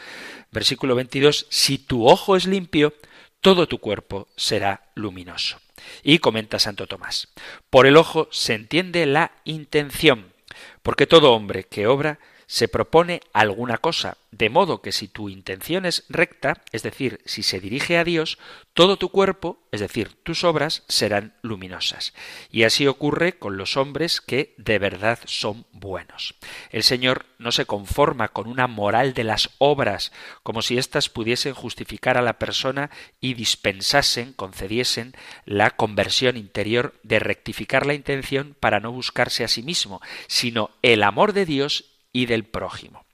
versículo 0.52 0.94
22, 0.94 1.46
si 1.48 1.78
tu 1.78 2.06
ojo 2.06 2.36
es 2.36 2.44
limpio, 2.44 2.92
todo 3.40 3.68
tu 3.68 3.78
cuerpo 3.78 4.28
será 4.36 4.90
luminoso. 4.94 5.58
Y 6.02 6.18
comenta 6.18 6.58
Santo 6.58 6.86
Tomás, 6.86 7.28
por 7.70 7.86
el 7.86 7.96
ojo 7.96 8.28
se 8.30 8.52
entiende 8.52 9.06
la 9.06 9.32
intención, 9.44 10.34
porque 10.82 11.06
todo 11.06 11.32
hombre 11.32 11.64
que 11.64 11.86
obra 11.86 12.18
se 12.50 12.66
propone 12.66 13.20
alguna 13.32 13.78
cosa, 13.78 14.18
de 14.32 14.50
modo 14.50 14.82
que 14.82 14.90
si 14.90 15.06
tu 15.06 15.28
intención 15.28 15.86
es 15.86 16.04
recta, 16.08 16.64
es 16.72 16.82
decir, 16.82 17.20
si 17.24 17.44
se 17.44 17.60
dirige 17.60 17.96
a 17.96 18.02
Dios, 18.02 18.38
todo 18.74 18.96
tu 18.96 19.10
cuerpo, 19.10 19.62
es 19.70 19.78
decir, 19.78 20.16
tus 20.24 20.42
obras, 20.42 20.82
serán 20.88 21.36
luminosas. 21.42 22.12
Y 22.50 22.64
así 22.64 22.88
ocurre 22.88 23.38
con 23.38 23.56
los 23.56 23.76
hombres 23.76 24.20
que 24.20 24.56
de 24.58 24.80
verdad 24.80 25.20
son 25.26 25.64
buenos. 25.70 26.34
El 26.70 26.82
Señor 26.82 27.26
no 27.38 27.52
se 27.52 27.66
conforma 27.66 28.28
con 28.28 28.48
una 28.48 28.66
moral 28.66 29.14
de 29.14 29.22
las 29.22 29.50
obras, 29.58 30.10
como 30.42 30.60
si 30.60 30.76
éstas 30.76 31.08
pudiesen 31.08 31.54
justificar 31.54 32.18
a 32.18 32.22
la 32.22 32.40
persona 32.40 32.90
y 33.20 33.34
dispensasen, 33.34 34.32
concediesen 34.32 35.14
la 35.44 35.70
conversión 35.70 36.36
interior 36.36 36.94
de 37.04 37.20
rectificar 37.20 37.86
la 37.86 37.94
intención 37.94 38.56
para 38.58 38.80
no 38.80 38.90
buscarse 38.90 39.44
a 39.44 39.48
sí 39.48 39.62
mismo, 39.62 40.00
sino 40.26 40.70
el 40.82 41.04
amor 41.04 41.32
de 41.32 41.46
Dios 41.46 41.89
y 42.12 42.26
del 42.26 42.44
prójimo. 42.44 43.04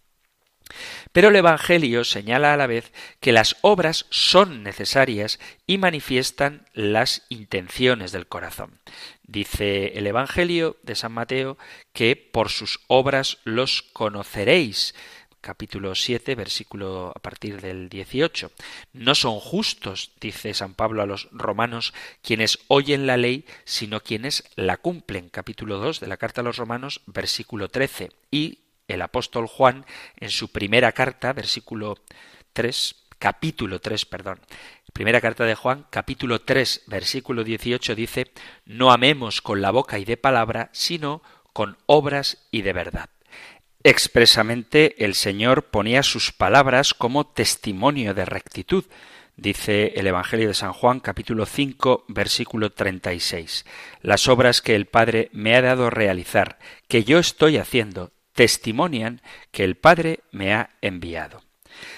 Pero 1.13 1.29
el 1.29 1.37
Evangelio 1.37 2.05
señala 2.05 2.53
a 2.53 2.57
la 2.57 2.67
vez 2.67 2.93
que 3.21 3.33
las 3.33 3.57
obras 3.63 4.07
son 4.11 4.63
necesarias 4.63 5.39
y 5.67 5.79
manifiestan 5.79 6.67
las 6.75 7.25
intenciones 7.29 8.13
del 8.13 8.27
corazón. 8.27 8.81
Dice 9.23 9.99
el 9.99 10.07
Evangelio 10.07 10.77
de 10.83 10.95
San 10.95 11.13
Mateo 11.13 11.57
que 11.93 12.17
por 12.17 12.51
sus 12.51 12.81
obras 12.89 13.39
los 13.45 13.83
conoceréis. 13.83 14.95
Capítulo 15.41 15.95
7, 15.95 16.35
versículo 16.35 17.13
a 17.15 17.21
partir 17.21 17.61
del 17.61 17.89
18. 17.89 18.51
No 18.95 19.15
son 19.15 19.39
justos, 19.39 20.11
dice 20.21 20.53
San 20.55 20.75
Pablo 20.75 21.03
a 21.03 21.07
los 21.07 21.29
romanos, 21.31 21.95
quienes 22.21 22.59
oyen 22.67 23.07
la 23.07 23.17
ley, 23.17 23.45
sino 23.65 24.01
quienes 24.01 24.43
la 24.57 24.77
cumplen. 24.77 25.29
Capítulo 25.29 25.79
2 25.79 26.01
de 26.01 26.09
la 26.09 26.17
carta 26.17 26.41
a 26.41 26.45
los 26.45 26.57
romanos, 26.57 27.03
versículo 27.07 27.69
13. 27.69 28.11
Y 28.33 28.66
el 28.89 29.03
apóstol 29.03 29.47
Juan 29.47 29.85
en 30.17 30.31
su 30.31 30.49
primera 30.53 30.93
carta, 30.93 31.33
versículo 31.33 31.99
3, 32.53 32.95
capítulo 33.19 33.81
3, 33.81 34.07
perdón. 34.07 34.41
Primera 34.93 35.21
carta 35.21 35.45
de 35.45 35.55
Juan, 35.55 35.87
capítulo 35.91 36.41
3, 36.41 36.85
versículo 36.87 37.45
18 37.45 37.95
dice, 37.95 38.33
no 38.65 38.93
amemos 38.93 39.43
con 39.43 39.61
la 39.61 39.71
boca 39.71 39.99
y 39.99 40.05
de 40.05 40.17
palabra, 40.17 40.71
sino 40.73 41.23
con 41.53 41.77
obras 41.87 42.47
y 42.51 42.63
de 42.63 42.73
verdad. 42.73 43.11
Expresamente 43.83 45.05
el 45.05 45.15
Señor 45.15 45.67
ponía 45.67 46.03
sus 46.03 46.33
palabras 46.33 46.93
como 46.93 47.27
testimonio 47.27 48.15
de 48.15 48.25
rectitud. 48.25 48.85
Dice 49.37 49.93
el 49.97 50.07
Evangelio 50.07 50.49
de 50.49 50.55
San 50.55 50.73
Juan 50.73 50.99
capítulo 50.99 51.47
5 51.47 52.07
versículo 52.09 52.73
36. 52.73 53.65
Las 54.01 54.29
obras 54.29 54.63
que 54.63 54.75
el 54.75 54.87
Padre 54.87 55.29
me 55.33 55.55
ha 55.55 55.63
dado 55.63 55.91
realizar, 55.91 56.59
que 56.89 57.05
yo 57.05 57.19
estoy 57.19 57.59
haciendo, 57.59 58.13
testimonian 58.37 59.23
que 59.51 59.65
el 59.65 59.77
Padre 59.77 60.21
me 60.31 60.55
ha 60.55 60.71
enviado. 60.83 61.43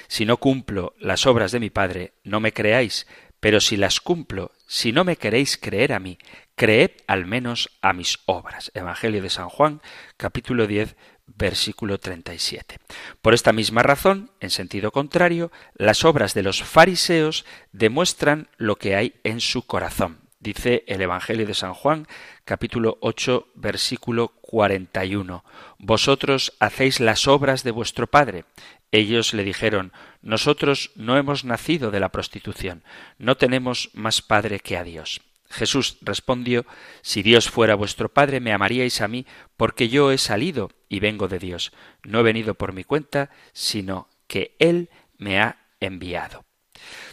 Si 0.07 0.25
no 0.25 0.39
cumplo 0.39 0.95
las 0.99 1.27
obras 1.27 1.53
de 1.53 1.61
mi 1.61 1.69
Padre, 1.69 2.15
no 2.25 2.41
me 2.41 2.53
creáis, 2.53 3.07
pero 3.41 3.61
si 3.61 3.77
las 3.77 4.01
cumplo, 4.01 4.53
si 4.67 4.93
no 4.93 5.05
me 5.05 5.17
queréis 5.17 5.59
creer 5.59 5.93
a 5.93 5.99
mí, 5.99 6.19
creed 6.55 6.93
al 7.07 7.27
menos 7.27 7.71
a 7.83 7.93
mis 7.93 8.19
obras. 8.27 8.73
Evangelio 8.75 9.21
de 9.21 9.31
San 9.31 9.49
Juan, 9.49 9.83
capítulo 10.17 10.67
10, 10.67 10.97
versículo 11.27 11.99
37. 11.99 12.79
Por 13.21 13.35
esta 13.35 13.53
misma 13.53 13.83
razón, 13.83 14.31
en 14.41 14.51
sentido 14.51 14.91
contrario, 14.93 15.53
las 15.75 16.05
obras 16.05 16.35
de 16.35 16.43
los 16.43 16.63
fariseos 16.63 17.45
demuestran 17.73 18.49
lo 18.57 18.77
que 18.77 18.97
hay 18.97 19.15
en 19.25 19.41
su 19.41 19.67
corazón. 19.67 20.21
Dice 20.41 20.85
el 20.87 21.03
Evangelio 21.03 21.47
de 21.47 21.55
San 21.55 21.75
Juan, 21.75 22.07
capítulo 22.45 22.97
8, 23.01 23.49
versículo 23.57 24.38
41. 24.49 25.45
Vosotros 25.79 26.55
hacéis 26.59 27.01
las 27.01 27.29
obras 27.29 27.65
de 27.65 27.71
vuestro 27.71 28.07
Padre. 28.07 28.47
Ellos 28.93 29.35
le 29.35 29.45
dijeron, 29.45 29.93
Nosotros 30.23 30.91
no 30.97 31.19
hemos 31.19 31.45
nacido 31.45 31.91
de 31.91 32.01
la 32.01 32.09
prostitución, 32.09 32.83
no 33.19 33.37
tenemos 33.37 33.91
más 33.93 34.23
Padre 34.23 34.61
que 34.61 34.79
a 34.79 34.85
Dios. 34.85 35.21
Jesús 35.51 35.99
respondió, 36.01 36.65
Si 37.03 37.23
Dios 37.23 37.51
fuera 37.51 37.75
vuestro 37.75 38.09
Padre, 38.09 38.41
me 38.41 38.55
amaríais 38.55 39.03
a 39.03 39.09
mí, 39.09 39.27
porque 39.59 39.91
yo 39.91 40.13
he 40.13 40.17
salido 40.17 40.71
y 40.89 41.01
vengo 41.01 41.29
de 41.29 41.39
Dios. 41.39 41.73
No 42.03 42.21
he 42.21 42.23
venido 42.23 42.55
por 42.55 42.73
mi 42.73 42.85
cuenta, 42.85 43.29
sino 43.53 44.09
que 44.29 44.57
Él 44.59 44.89
me 45.19 45.41
ha 45.43 45.59
enviado 45.79 46.48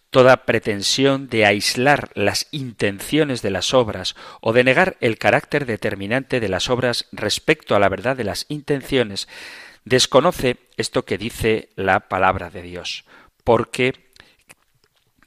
toda 0.10 0.46
pretensión 0.46 1.28
de 1.28 1.46
aislar 1.46 2.10
las 2.16 2.48
intenciones 2.52 3.42
de 3.42 3.52
las 3.52 3.74
obras 3.74 4.16
o 4.42 4.54
de 4.54 4.64
negar 4.64 4.98
el 5.02 5.18
carácter 5.18 5.66
determinante 5.66 6.40
de 6.40 6.50
las 6.50 6.70
obras 6.70 7.08
respecto 7.12 7.76
a 7.76 7.80
la 7.80 7.90
verdad 7.90 8.16
de 8.16 8.24
las 8.24 8.46
intenciones, 8.50 9.28
desconoce 9.84 10.58
esto 10.78 11.06
que 11.06 11.18
dice 11.18 11.70
la 11.76 12.08
palabra 12.08 12.50
de 12.50 12.62
Dios, 12.62 13.06
porque 13.44 14.06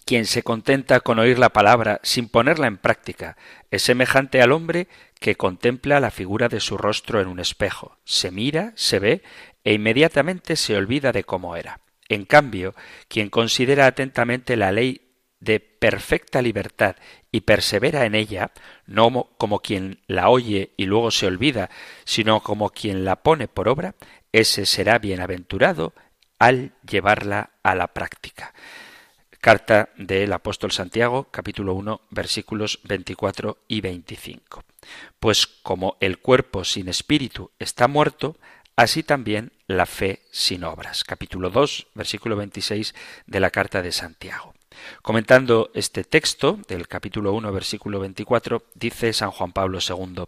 quien 0.05 0.25
se 0.25 0.43
contenta 0.43 1.01
con 1.01 1.19
oír 1.19 1.39
la 1.39 1.51
palabra 1.51 2.01
sin 2.03 2.31
ponerla 2.31 2.67
en 2.67 2.79
práctica 2.79 3.37
es 3.71 3.83
semejante 3.83 4.41
al 4.41 4.53
hombre 4.53 4.89
que 5.21 5.37
contempla 5.37 6.01
la 6.01 6.11
figura 6.11 6.49
de 6.49 6.61
su 6.61 6.79
rostro 6.79 7.21
en 7.21 7.29
un 7.29 7.41
espejo, 7.41 7.99
se 8.05 8.31
mira, 8.31 8.73
se 8.75 9.01
ve 9.01 9.23
e 9.65 9.75
inmediatamente 9.75 10.57
se 10.57 10.77
olvida 10.77 11.13
de 11.13 11.25
cómo 11.25 11.57
era. 11.57 11.81
En 12.09 12.25
cambio, 12.25 12.75
quien 13.09 13.29
considera 13.29 13.87
atentamente 13.87 14.57
la 14.57 14.73
ley 14.73 15.03
de 15.41 15.61
perfecta 15.61 16.43
libertad 16.43 16.97
y 17.31 17.43
persevera 17.43 18.07
en 18.07 18.15
ella, 18.15 18.53
no 18.87 19.31
como 19.39 19.61
quien 19.61 20.01
la 20.07 20.31
oye 20.31 20.73
y 20.77 20.87
luego 20.87 21.11
se 21.11 21.27
olvida, 21.27 21.71
sino 22.05 22.43
como 22.43 22.71
quien 22.71 23.05
la 23.05 23.17
pone 23.17 23.47
por 23.47 23.69
obra, 23.69 23.95
ese 24.33 24.67
será 24.67 24.99
bienaventurado 24.99 25.95
al 26.39 26.73
llevarla 26.89 27.51
a 27.63 27.75
la 27.75 27.89
práctica. 27.89 28.55
Carta 29.41 29.91
del 29.97 30.33
apóstol 30.33 30.73
Santiago, 30.73 31.29
capítulo 31.31 31.75
1, 31.75 32.01
versículos 32.11 32.81
24 32.83 33.59
y 33.69 33.81
25. 33.81 34.65
Pues 35.21 35.47
como 35.47 35.97
el 36.01 36.19
cuerpo 36.19 36.65
sin 36.65 36.89
espíritu 36.89 37.53
está 37.61 37.87
muerto, 37.87 38.37
así 38.79 39.03
también 39.03 39.51
la 39.67 39.87
fe 39.87 40.23
sin 40.31 40.63
obras. 40.63 41.03
Capítulo 41.03 41.51
2, 41.51 41.89
versículo 41.95 42.37
26 42.37 42.95
de 43.27 43.41
la 43.41 43.51
carta 43.51 43.83
de 43.83 43.91
Santiago. 43.91 44.55
Comentando 45.03 45.73
este 45.75 46.05
texto 46.05 46.61
del 46.69 46.87
capítulo 46.87 47.33
1, 47.33 47.51
versículo 47.51 47.99
24, 47.99 48.63
dice 48.75 49.13
San 49.13 49.33
Juan 49.33 49.51
Pablo 49.51 49.81
II, 49.81 50.27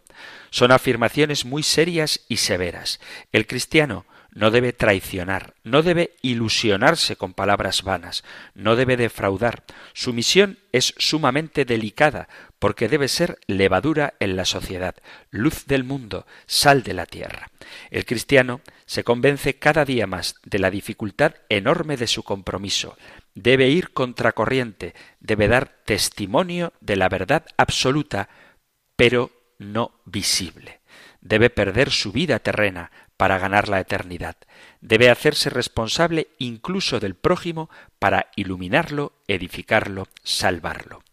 son 0.49 0.73
afirmaciones 0.73 1.45
muy 1.45 1.63
serias 1.63 2.25
y 2.27 2.37
severas. 2.37 2.99
El 3.31 3.47
cristiano 3.47 4.05
no 4.33 4.49
debe 4.49 4.71
traicionar, 4.71 5.55
no 5.63 5.81
debe 5.81 6.15
ilusionarse 6.21 7.17
con 7.17 7.33
palabras 7.33 7.83
vanas, 7.83 8.23
no 8.55 8.75
debe 8.75 8.95
defraudar. 8.95 9.63
Su 9.93 10.13
misión 10.13 10.57
es 10.71 10.93
sumamente 10.97 11.65
delicada, 11.65 12.29
porque 12.57 12.87
debe 12.87 13.07
ser 13.07 13.39
levadura 13.47 14.13
en 14.19 14.35
la 14.37 14.45
sociedad, 14.45 14.95
luz 15.31 15.65
del 15.65 15.83
mundo, 15.83 16.25
sal 16.45 16.83
de 16.83 16.93
la 16.93 17.05
tierra. 17.05 17.49
El 17.89 18.05
cristiano 18.05 18.61
se 18.85 19.03
convence 19.03 19.59
cada 19.59 19.83
día 19.83 20.07
más 20.07 20.35
de 20.43 20.59
la 20.59 20.71
dificultad 20.71 21.35
enorme 21.49 21.97
de 21.97 22.07
su 22.07 22.23
compromiso. 22.23 22.97
Debe 23.35 23.67
ir 23.69 23.91
contracorriente, 23.91 24.93
debe 25.19 25.47
dar 25.47 25.75
testimonio 25.85 26.71
de 26.79 26.95
la 26.95 27.09
verdad 27.09 27.45
absoluta, 27.57 28.29
pero 28.95 29.31
no 29.57 29.91
visible. 30.05 30.79
Debe 31.21 31.49
perder 31.49 31.91
su 31.91 32.11
vida 32.11 32.39
terrena 32.39 32.91
para 33.21 33.37
ganar 33.37 33.69
la 33.69 33.79
eternidad. 33.79 34.35
Debe 34.79 35.11
hacerse 35.11 35.51
responsable 35.51 36.29
incluso 36.39 36.99
del 36.99 37.13
prójimo 37.13 37.69
para 37.99 38.31
iluminarlo, 38.35 39.13
edificarlo, 39.27 40.07
salvarlo. 40.23 41.03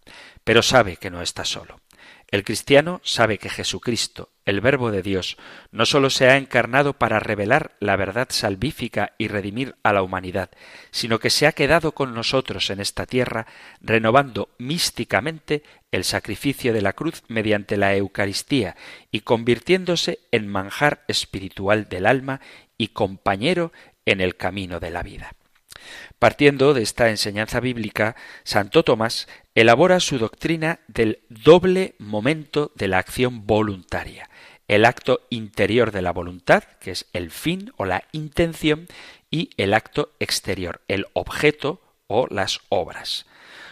Pero 0.43 0.63
sabe 0.63 0.97
que 0.97 1.11
no 1.11 1.21
está 1.21 1.45
solo. 1.45 1.83
El 2.31 2.45
cristiano 2.45 3.01
sabe 3.05 3.39
que 3.39 3.49
Jesucristo, 3.49 4.29
el 4.45 4.61
Verbo 4.61 4.91
de 4.91 5.01
Dios, 5.01 5.39
no 5.73 5.87
sólo 5.87 6.11
se 6.11 6.29
ha 6.29 6.37
encarnado 6.37 6.93
para 6.93 7.21
revelar 7.21 7.75
la 7.81 7.97
verdad 7.97 8.29
salvífica 8.31 9.15
y 9.17 9.29
redimir 9.29 9.77
a 9.83 9.95
la 9.95 10.03
humanidad, 10.03 10.51
sino 10.91 11.21
que 11.21 11.31
se 11.31 11.47
ha 11.47 11.53
quedado 11.53 11.93
con 11.93 12.15
nosotros 12.15 12.69
en 12.69 12.81
esta 12.81 13.07
tierra, 13.07 13.47
renovando 13.81 14.51
místicamente 14.59 15.63
el 15.91 16.05
sacrificio 16.05 16.75
de 16.75 16.83
la 16.83 16.93
cruz 16.93 17.23
mediante 17.29 17.79
la 17.79 17.97
Eucaristía 17.97 18.77
y 19.11 19.21
convirtiéndose 19.21 20.19
en 20.31 20.49
manjar 20.49 21.05
espiritual 21.09 21.89
del 21.89 22.05
alma 22.05 22.43
y 22.77 22.89
compañero 22.89 23.73
en 24.05 24.21
el 24.21 24.37
camino 24.37 24.81
de 24.81 24.91
la 24.91 25.03
vida. 25.03 25.38
Partiendo 26.19 26.75
de 26.75 26.83
esta 26.83 27.11
enseñanza 27.11 27.61
bíblica, 27.61 28.17
Santo 28.45 28.83
Tomás 28.83 29.29
elabora 29.55 30.01
su 30.01 30.19
doctrina 30.19 30.81
del 30.89 31.21
doble 31.29 31.95
momento 31.99 32.73
de 32.75 32.89
la 32.89 32.99
acción 32.99 33.47
voluntaria, 33.47 34.29
el 34.69 34.85
acto 34.85 35.27
interior 35.31 35.93
de 35.93 36.03
la 36.03 36.13
voluntad, 36.13 36.65
que 36.81 36.91
es 36.91 37.07
el 37.13 37.31
fin 37.31 37.73
o 37.77 37.85
la 37.85 38.05
intención, 38.13 38.89
y 39.31 39.51
el 39.57 39.75
acto 39.75 40.13
exterior, 40.21 40.81
el 40.89 41.07
objeto 41.13 41.83
o 42.07 42.27
las 42.31 42.61
obras. 42.69 43.27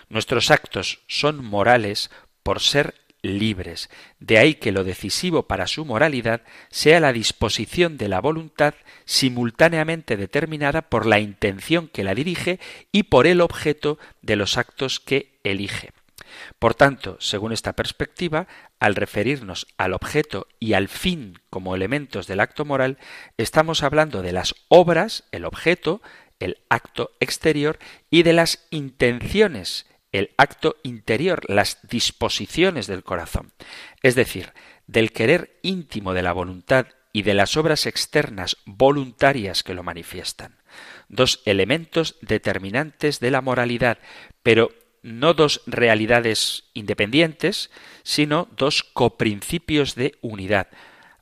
Nuestros 0.08 0.50
actos 0.50 1.00
son 1.08 1.44
morales 1.44 2.10
por 2.42 2.60
ser 2.60 2.94
libres. 3.22 3.90
De 4.20 4.38
ahí 4.38 4.54
que 4.54 4.72
lo 4.72 4.84
decisivo 4.84 5.44
para 5.46 5.66
su 5.66 5.84
moralidad 5.84 6.42
sea 6.70 7.00
la 7.00 7.12
disposición 7.12 7.96
de 7.96 8.08
la 8.08 8.20
voluntad 8.20 8.74
simultáneamente 9.04 10.16
determinada 10.16 10.82
por 10.82 11.06
la 11.06 11.18
intención 11.20 11.88
que 11.88 12.04
la 12.04 12.14
dirige 12.14 12.60
y 12.92 13.04
por 13.04 13.26
el 13.26 13.40
objeto 13.40 13.98
de 14.22 14.36
los 14.36 14.58
actos 14.58 15.00
que 15.00 15.38
elige. 15.44 15.92
Por 16.58 16.74
tanto, 16.74 17.16
según 17.20 17.52
esta 17.52 17.74
perspectiva, 17.74 18.46
al 18.78 18.94
referirnos 18.94 19.66
al 19.78 19.94
objeto 19.94 20.48
y 20.58 20.74
al 20.74 20.88
fin 20.88 21.38
como 21.50 21.74
elementos 21.74 22.26
del 22.26 22.40
acto 22.40 22.64
moral, 22.64 22.98
estamos 23.36 23.82
hablando 23.82 24.22
de 24.22 24.32
las 24.32 24.54
obras, 24.68 25.24
el 25.32 25.44
objeto, 25.44 26.02
el 26.38 26.58
acto 26.68 27.12
exterior, 27.20 27.78
y 28.10 28.22
de 28.22 28.32
las 28.32 28.66
intenciones, 28.70 29.86
el 30.16 30.30
acto 30.36 30.76
interior, 30.82 31.42
las 31.48 31.78
disposiciones 31.88 32.86
del 32.86 33.04
corazón, 33.04 33.52
es 34.02 34.14
decir, 34.14 34.52
del 34.86 35.12
querer 35.12 35.58
íntimo 35.62 36.14
de 36.14 36.22
la 36.22 36.32
voluntad 36.32 36.86
y 37.12 37.22
de 37.22 37.34
las 37.34 37.56
obras 37.56 37.86
externas 37.86 38.58
voluntarias 38.66 39.62
que 39.62 39.74
lo 39.74 39.82
manifiestan. 39.82 40.58
Dos 41.08 41.40
elementos 41.44 42.16
determinantes 42.20 43.20
de 43.20 43.30
la 43.30 43.40
moralidad, 43.40 43.98
pero 44.42 44.70
no 45.02 45.34
dos 45.34 45.62
realidades 45.66 46.64
independientes, 46.74 47.70
sino 48.02 48.48
dos 48.56 48.82
coprincipios 48.82 49.94
de 49.94 50.18
unidad, 50.20 50.68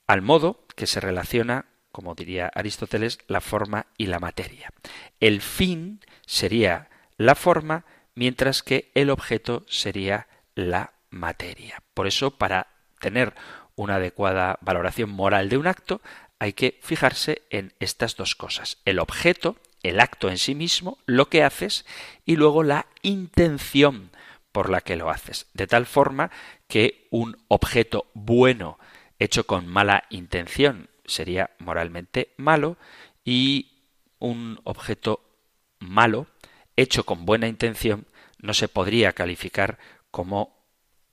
al 0.07 0.22
modo 0.22 0.64
que 0.74 0.87
se 0.87 1.00
relaciona, 1.00 1.66
como 1.92 2.14
diría 2.14 2.50
Aristóteles, 2.54 3.18
la 3.28 3.40
forma 3.40 3.87
y 3.96 4.07
la 4.07 4.18
materia. 4.18 4.72
El 5.20 5.40
fin 5.40 6.00
sería 6.26 6.88
la 7.16 7.35
forma 7.35 7.85
mientras 8.14 8.62
que 8.62 8.90
el 8.94 9.11
objeto 9.11 9.64
sería 9.68 10.27
la 10.55 10.92
materia. 11.11 11.83
Por 11.94 12.07
eso, 12.07 12.33
para 12.33 12.68
tener 13.00 13.35
una 13.77 13.96
adecuada 13.96 14.59
valoración 14.61 15.11
moral 15.11 15.48
de 15.48 15.59
un 15.59 15.66
acto, 15.66 16.00
hay 16.38 16.53
que 16.53 16.79
fijarse 16.83 17.42
en 17.50 17.72
estas 17.81 18.16
dos 18.16 18.35
cosas. 18.35 18.79
El 18.85 18.98
objeto, 18.98 19.57
el 19.83 20.00
acto 20.00 20.29
en 20.29 20.38
sí 20.38 20.55
mismo, 20.55 20.98
lo 21.07 21.29
que 21.29 21.42
haces, 21.42 21.87
y 22.24 22.37
luego 22.37 22.62
la 22.62 22.87
intención 23.03 24.11
por 24.53 24.70
la 24.70 24.81
que 24.81 24.96
lo 24.96 25.11
haces. 25.11 25.46
De 25.55 25.66
tal 25.66 25.87
forma 25.87 26.31
que 26.68 27.09
un 27.11 27.37
objeto 27.48 28.07
bueno 28.14 28.79
hecho 29.18 29.46
con 29.46 29.66
mala 29.66 30.05
intención 30.11 30.88
sería 31.07 31.50
moralmente 31.59 32.33
malo 32.37 32.77
y 33.24 33.72
un 34.18 34.61
objeto 34.64 35.20
malo 35.79 36.27
hecho 36.76 37.04
con 37.04 37.24
buena 37.24 37.48
intención 37.48 38.06
no 38.38 38.54
se 38.54 38.68
podría 38.68 39.12
calificar 39.12 39.78
como 40.10 40.54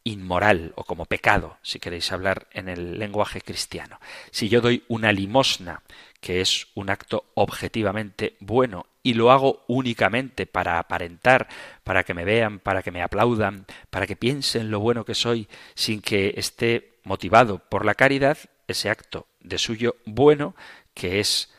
inmoral 0.04 0.74
o 0.76 0.84
como 0.84 1.06
pecado, 1.06 1.58
si 1.62 1.80
queréis 1.80 2.12
hablar 2.12 2.47
en 2.52 2.69
el 2.69 2.97
lenguaje 2.97 3.41
cristiano. 3.41 4.00
Si 4.32 4.50
yo 4.50 4.62
doy 4.62 4.84
una 4.88 5.12
limosna, 5.12 5.84
que 6.19 6.41
es 6.41 6.67
un 6.76 6.89
acto 6.89 7.26
objetivamente 7.36 8.36
bueno, 8.39 8.88
y 9.04 9.13
lo 9.13 9.32
hago 9.32 9.63
únicamente 9.67 10.45
para 10.45 10.80
aparentar, 10.80 11.47
para 11.84 12.04
que 12.04 12.13
me 12.13 12.26
vean, 12.26 12.60
para 12.60 12.84
que 12.84 12.91
me 12.91 13.02
aplaudan, 13.02 13.65
para 13.89 14.08
que 14.08 14.15
piensen 14.15 14.71
lo 14.71 14.80
bueno 14.80 15.06
que 15.06 15.15
soy, 15.15 15.47
sin 15.76 16.02
que 16.02 16.34
esté 16.38 17.00
motivado 17.04 17.60
por 17.60 17.86
la 17.86 17.95
caridad, 17.95 18.38
ese 18.67 18.89
acto 18.89 19.28
de 19.39 19.58
suyo 19.58 19.95
bueno, 20.06 20.56
que 20.93 21.19
es 21.19 21.52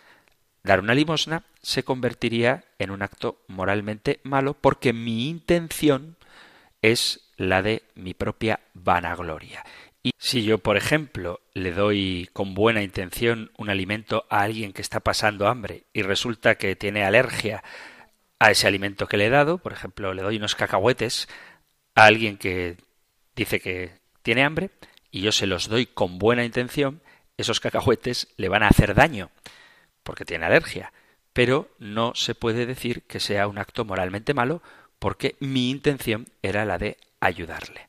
dar 0.62 0.81
una 0.81 0.94
limosna, 0.94 1.44
se 1.62 1.83
convertiría 1.83 2.64
en 2.79 2.90
un 2.90 3.03
acto 3.03 3.42
moralmente 3.48 4.20
malo 4.22 4.55
porque 4.55 4.92
mi 4.92 5.29
intención 5.29 6.16
es 6.83 7.31
la 7.37 7.62
de 7.62 7.83
mi 7.94 8.14
propia 8.14 8.61
vanagloria. 8.75 9.64
Y 10.03 10.11
si 10.18 10.42
yo, 10.42 10.59
por 10.59 10.77
ejemplo, 10.77 11.40
le 11.55 11.72
doy 11.72 12.29
con 12.33 12.55
buena 12.55 12.83
intención 12.83 13.53
un 13.57 13.70
alimento 13.70 14.25
a 14.31 14.42
alguien 14.42 14.72
que 14.72 14.83
está 14.83 15.01
pasando 15.01 15.46
hambre 15.46 15.85
y 15.92 16.03
resulta 16.03 16.57
que 16.57 16.75
tiene 16.75 17.05
alergia 17.05 17.62
a 18.40 18.51
ese 18.51 18.66
alimento 18.66 19.07
que 19.07 19.16
le 19.16 19.27
he 19.27 19.31
dado, 19.31 19.59
por 19.59 19.72
ejemplo, 19.72 20.12
le 20.12 20.22
doy 20.22 20.37
unos 20.37 20.57
cacahuetes 20.57 21.29
a 21.94 22.07
alguien 22.07 22.37
que 22.37 22.79
dice 23.37 23.61
que 23.61 23.92
tiene 24.22 24.42
hambre 24.42 24.70
y 25.12 25.20
yo 25.20 25.31
se 25.31 25.46
los 25.46 25.68
doy 25.68 25.87
con 25.87 26.18
buena 26.18 26.44
intención, 26.44 27.01
esos 27.37 27.61
cacahuetes 27.61 28.29
le 28.37 28.48
van 28.48 28.64
a 28.64 28.68
hacer 28.68 28.94
daño 28.94 29.31
porque 30.02 30.24
tiene 30.24 30.46
alergia 30.46 30.92
pero 31.32 31.70
no 31.78 32.12
se 32.14 32.34
puede 32.34 32.66
decir 32.66 33.02
que 33.02 33.20
sea 33.20 33.46
un 33.46 33.58
acto 33.58 33.84
moralmente 33.84 34.34
malo 34.34 34.62
porque 34.98 35.36
mi 35.40 35.70
intención 35.70 36.26
era 36.42 36.64
la 36.64 36.78
de 36.78 36.98
ayudarle. 37.20 37.88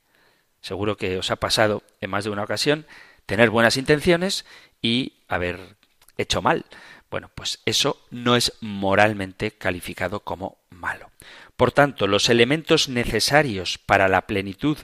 Seguro 0.61 0.97
que 0.97 1.17
os 1.17 1.29
ha 1.29 1.35
pasado 1.35 1.83
en 1.99 2.09
más 2.09 2.23
de 2.23 2.29
una 2.29 2.43
ocasión 2.43 2.85
tener 3.25 3.49
buenas 3.49 3.77
intenciones 3.77 4.45
y 4.81 5.13
haber 5.27 5.75
hecho 6.17 6.41
mal. 6.41 6.65
Bueno, 7.11 7.29
pues 7.35 7.59
eso 7.65 8.01
no 8.09 8.35
es 8.35 8.53
moralmente 8.61 9.51
calificado 9.51 10.21
como 10.21 10.57
malo. 10.69 11.11
Por 11.57 11.71
tanto, 11.71 12.07
los 12.07 12.29
elementos 12.29 12.89
necesarios 12.89 13.77
para 13.77 14.07
la 14.07 14.25
plenitud 14.25 14.77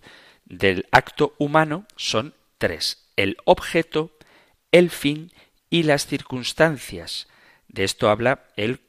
del 0.46 0.88
acto 0.92 1.34
humano 1.40 1.86
son 1.96 2.36
tres. 2.58 3.08
El 3.16 3.38
objeto, 3.46 4.12
el 4.72 4.90
fin 4.90 5.32
y 5.70 5.84
las 5.84 6.06
circunstancias 6.06 7.28
de 7.68 7.84
esto 7.84 8.10
habla 8.10 8.46
el 8.56 8.82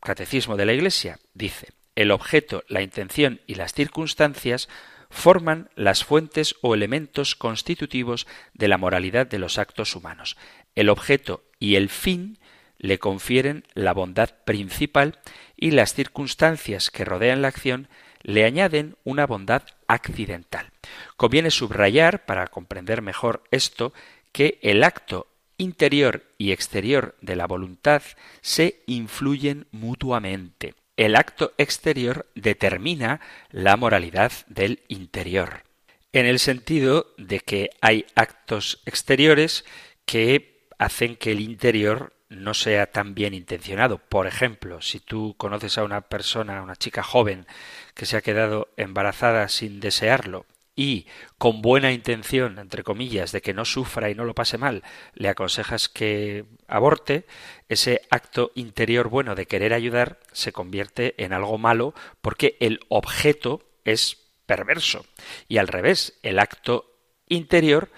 Catecismo 0.00 0.56
de 0.56 0.66
la 0.66 0.72
Iglesia. 0.72 1.18
Dice, 1.34 1.68
el 1.94 2.10
objeto, 2.10 2.64
la 2.68 2.82
intención 2.82 3.40
y 3.46 3.54
las 3.54 3.72
circunstancias 3.72 4.68
forman 5.10 5.70
las 5.76 6.04
fuentes 6.04 6.56
o 6.60 6.74
elementos 6.74 7.36
constitutivos 7.36 8.26
de 8.52 8.68
la 8.68 8.78
moralidad 8.78 9.26
de 9.26 9.38
los 9.38 9.58
actos 9.58 9.94
humanos. 9.94 10.36
El 10.74 10.88
objeto 10.88 11.44
y 11.58 11.76
el 11.76 11.88
fin 11.88 12.38
le 12.78 12.98
confieren 12.98 13.64
la 13.74 13.92
bondad 13.92 14.30
principal 14.44 15.20
y 15.56 15.70
las 15.70 15.94
circunstancias 15.94 16.90
que 16.90 17.04
rodean 17.04 17.42
la 17.42 17.48
acción 17.48 17.88
le 18.22 18.44
añaden 18.44 18.96
una 19.04 19.26
bondad 19.26 19.62
accidental. 19.86 20.70
Conviene 21.16 21.50
subrayar, 21.50 22.24
para 22.24 22.48
comprender 22.48 23.00
mejor 23.00 23.44
esto, 23.50 23.92
que 24.32 24.58
el 24.62 24.82
acto 24.82 25.28
interior 25.58 26.24
y 26.38 26.52
exterior 26.52 27.16
de 27.20 27.36
la 27.36 27.46
voluntad 27.46 28.02
se 28.40 28.82
influyen 28.86 29.66
mutuamente. 29.70 30.74
El 30.96 31.16
acto 31.16 31.52
exterior 31.58 32.26
determina 32.34 33.20
la 33.50 33.76
moralidad 33.76 34.32
del 34.46 34.82
interior, 34.88 35.64
en 36.12 36.26
el 36.26 36.38
sentido 36.38 37.12
de 37.18 37.40
que 37.40 37.70
hay 37.80 38.06
actos 38.14 38.80
exteriores 38.86 39.64
que 40.06 40.68
hacen 40.78 41.16
que 41.16 41.32
el 41.32 41.40
interior 41.40 42.12
no 42.28 42.54
sea 42.54 42.86
tan 42.86 43.14
bien 43.14 43.34
intencionado. 43.34 43.98
Por 43.98 44.26
ejemplo, 44.26 44.80
si 44.80 45.00
tú 45.00 45.34
conoces 45.36 45.78
a 45.78 45.84
una 45.84 46.02
persona, 46.02 46.62
una 46.62 46.76
chica 46.76 47.02
joven, 47.02 47.46
que 47.94 48.06
se 48.06 48.16
ha 48.16 48.22
quedado 48.22 48.68
embarazada 48.76 49.48
sin 49.48 49.80
desearlo, 49.80 50.46
y 50.76 51.06
con 51.38 51.62
buena 51.62 51.92
intención, 51.92 52.58
entre 52.58 52.82
comillas, 52.82 53.32
de 53.32 53.40
que 53.40 53.54
no 53.54 53.64
sufra 53.64 54.10
y 54.10 54.14
no 54.14 54.24
lo 54.24 54.34
pase 54.34 54.58
mal, 54.58 54.82
le 55.14 55.28
aconsejas 55.28 55.88
que 55.88 56.44
aborte, 56.66 57.26
ese 57.68 58.02
acto 58.10 58.50
interior 58.54 59.08
bueno 59.08 59.34
de 59.34 59.46
querer 59.46 59.72
ayudar 59.72 60.18
se 60.32 60.52
convierte 60.52 61.14
en 61.22 61.32
algo 61.32 61.58
malo 61.58 61.94
porque 62.20 62.56
el 62.60 62.80
objeto 62.88 63.62
es 63.84 64.24
perverso. 64.46 65.06
Y 65.48 65.58
al 65.58 65.68
revés, 65.68 66.18
el 66.22 66.38
acto 66.38 66.90
interior 67.28 67.90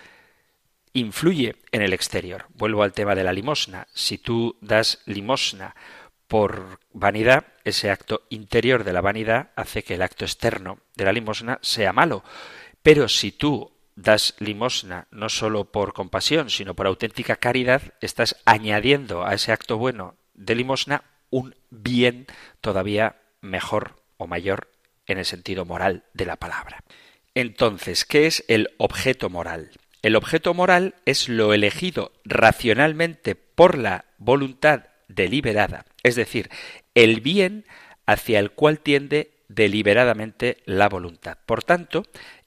influye 0.92 1.56
en 1.72 1.82
el 1.82 1.92
exterior. 1.92 2.46
Vuelvo 2.54 2.82
al 2.82 2.92
tema 2.92 3.14
de 3.14 3.24
la 3.24 3.32
limosna. 3.32 3.86
Si 3.92 4.18
tú 4.18 4.56
das 4.60 5.00
limosna 5.04 5.74
por 6.26 6.80
vanidad, 6.92 7.46
ese 7.64 7.90
acto 7.90 8.22
interior 8.30 8.84
de 8.84 8.92
la 8.92 9.00
vanidad 9.00 9.50
hace 9.56 9.82
que 9.82 9.94
el 9.94 10.02
acto 10.02 10.24
externo 10.24 10.78
de 10.94 11.04
la 11.04 11.12
limosna 11.12 11.58
sea 11.62 11.92
malo. 11.92 12.24
Pero 12.86 13.08
si 13.08 13.32
tú 13.32 13.72
das 13.96 14.36
limosna 14.38 15.08
no 15.10 15.28
solo 15.28 15.72
por 15.72 15.92
compasión, 15.92 16.50
sino 16.50 16.76
por 16.76 16.86
auténtica 16.86 17.34
caridad, 17.34 17.82
estás 18.00 18.36
añadiendo 18.44 19.26
a 19.26 19.34
ese 19.34 19.50
acto 19.50 19.76
bueno 19.76 20.14
de 20.34 20.54
limosna 20.54 21.02
un 21.28 21.56
bien 21.70 22.28
todavía 22.60 23.16
mejor 23.40 24.04
o 24.18 24.28
mayor 24.28 24.70
en 25.08 25.18
el 25.18 25.24
sentido 25.24 25.64
moral 25.64 26.04
de 26.14 26.26
la 26.26 26.36
palabra. 26.36 26.84
Entonces, 27.34 28.04
¿qué 28.04 28.28
es 28.28 28.44
el 28.46 28.70
objeto 28.78 29.30
moral? 29.30 29.72
El 30.02 30.14
objeto 30.14 30.54
moral 30.54 30.94
es 31.06 31.28
lo 31.28 31.52
elegido 31.54 32.12
racionalmente 32.24 33.34
por 33.34 33.78
la 33.78 34.04
voluntad 34.18 34.84
deliberada, 35.08 35.86
es 36.04 36.14
decir, 36.14 36.50
el 36.94 37.20
bien 37.20 37.66
hacia 38.06 38.38
el 38.38 38.52
cual 38.52 38.78
tiende 38.78 39.32
deliberadamente 39.48 40.58
la 40.64 40.88
voluntad. 40.88 41.38
Por 41.46 41.62
tanto, 41.62 42.04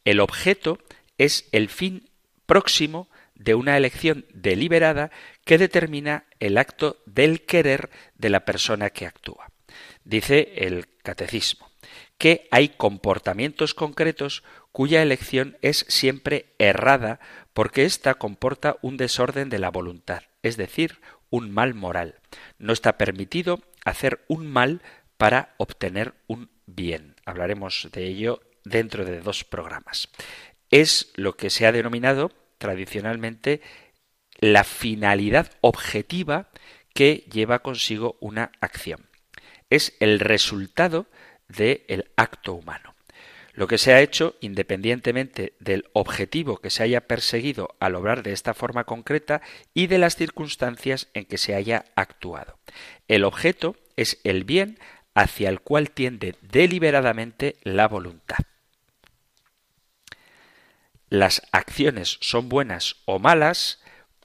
el 0.10 0.22
objeto 0.22 0.80
es 1.19 1.48
el 1.52 1.69
fin 1.69 2.10
próximo 2.48 3.10
de 3.36 3.54
una 3.54 3.78
elección 3.78 4.26
deliberada 4.34 5.12
que 5.45 5.60
determina 5.60 6.26
el 6.39 6.58
acto 6.58 6.98
del 7.06 7.45
querer 7.45 7.91
de 8.15 8.30
la 8.30 8.43
persona 8.43 8.89
que 8.89 9.06
actúa. 9.06 9.52
Dice 10.04 10.54
el 10.56 10.88
catecismo 11.04 11.69
que 12.17 12.48
hay 12.50 12.69
comportamientos 12.69 13.76
concretos 13.76 14.43
cuya 14.72 15.04
elección 15.04 15.58
es 15.62 15.86
siempre 15.88 16.56
errada 16.58 17.19
porque 17.54 17.86
ésta 17.86 18.15
comporta 18.15 18.78
un 18.82 18.98
desorden 18.98 19.50
de 19.50 19.60
la 19.60 19.69
voluntad, 19.69 20.24
es 20.41 20.58
decir, 20.58 21.02
un 21.30 21.52
mal 21.52 21.76
moral. 21.76 22.15
No 22.58 22.74
está 22.74 22.98
permitido 22.98 23.62
hacer 23.86 24.26
un 24.28 24.48
mal 24.48 24.82
para 25.17 25.54
obtener 25.58 26.15
un 26.26 26.50
bien. 26.65 27.15
Hablaremos 27.26 27.89
de 27.91 28.08
ello 28.08 28.41
dentro 28.63 29.06
de 29.06 29.22
dos 29.22 29.43
programas. 29.43 30.10
Es 30.72 31.12
lo 31.15 31.36
que 31.36 31.50
se 31.50 31.65
ha 31.65 31.72
denominado 31.72 32.32
tradicionalmente 32.58 33.62
la 34.39 34.63
finalidad 34.63 35.52
objetiva 35.62 36.50
que 36.93 37.26
lleva 37.32 37.60
consigo 37.60 38.17
una 38.19 38.52
acción. 38.62 39.10
Es 39.69 39.95
el 40.00 40.19
resultado 40.19 41.08
del 41.48 42.12
acto 42.15 42.54
humano. 42.54 42.95
Lo 43.54 43.67
que 43.67 43.78
se 43.78 43.93
ha 43.93 44.00
hecho, 44.00 44.36
independientemente 44.39 45.54
del 45.60 45.89
objetivo 45.91 46.58
que 46.58 46.69
se 46.69 46.84
haya 46.84 47.08
perseguido 47.08 47.76
al 47.80 47.95
obrar 47.95 48.24
de 48.24 48.32
esta 48.32 48.54
forma 48.54 48.86
concreta 48.86 49.41
y 49.74 49.88
de 49.88 49.98
las 49.98 50.15
circunstancias 50.15 51.10
en 51.13 51.26
que 51.26 51.38
se 51.38 51.56
haya 51.56 51.84
actuado. 51.95 52.58
El 53.10 53.26
objeto 53.26 53.76
es 53.98 54.22
el 54.24 54.45
bien 54.45 54.80
hacia 55.19 55.49
el 55.49 55.60
cual 55.60 55.91
tiende 55.91 56.36
deliberadamente 56.41 57.58
la 57.63 57.89
voluntad. 57.89 58.38
Las 61.10 61.41
acciones 61.51 62.17
son 62.21 62.47
buenas 62.47 62.95
o 63.03 63.19
malas 63.19 63.82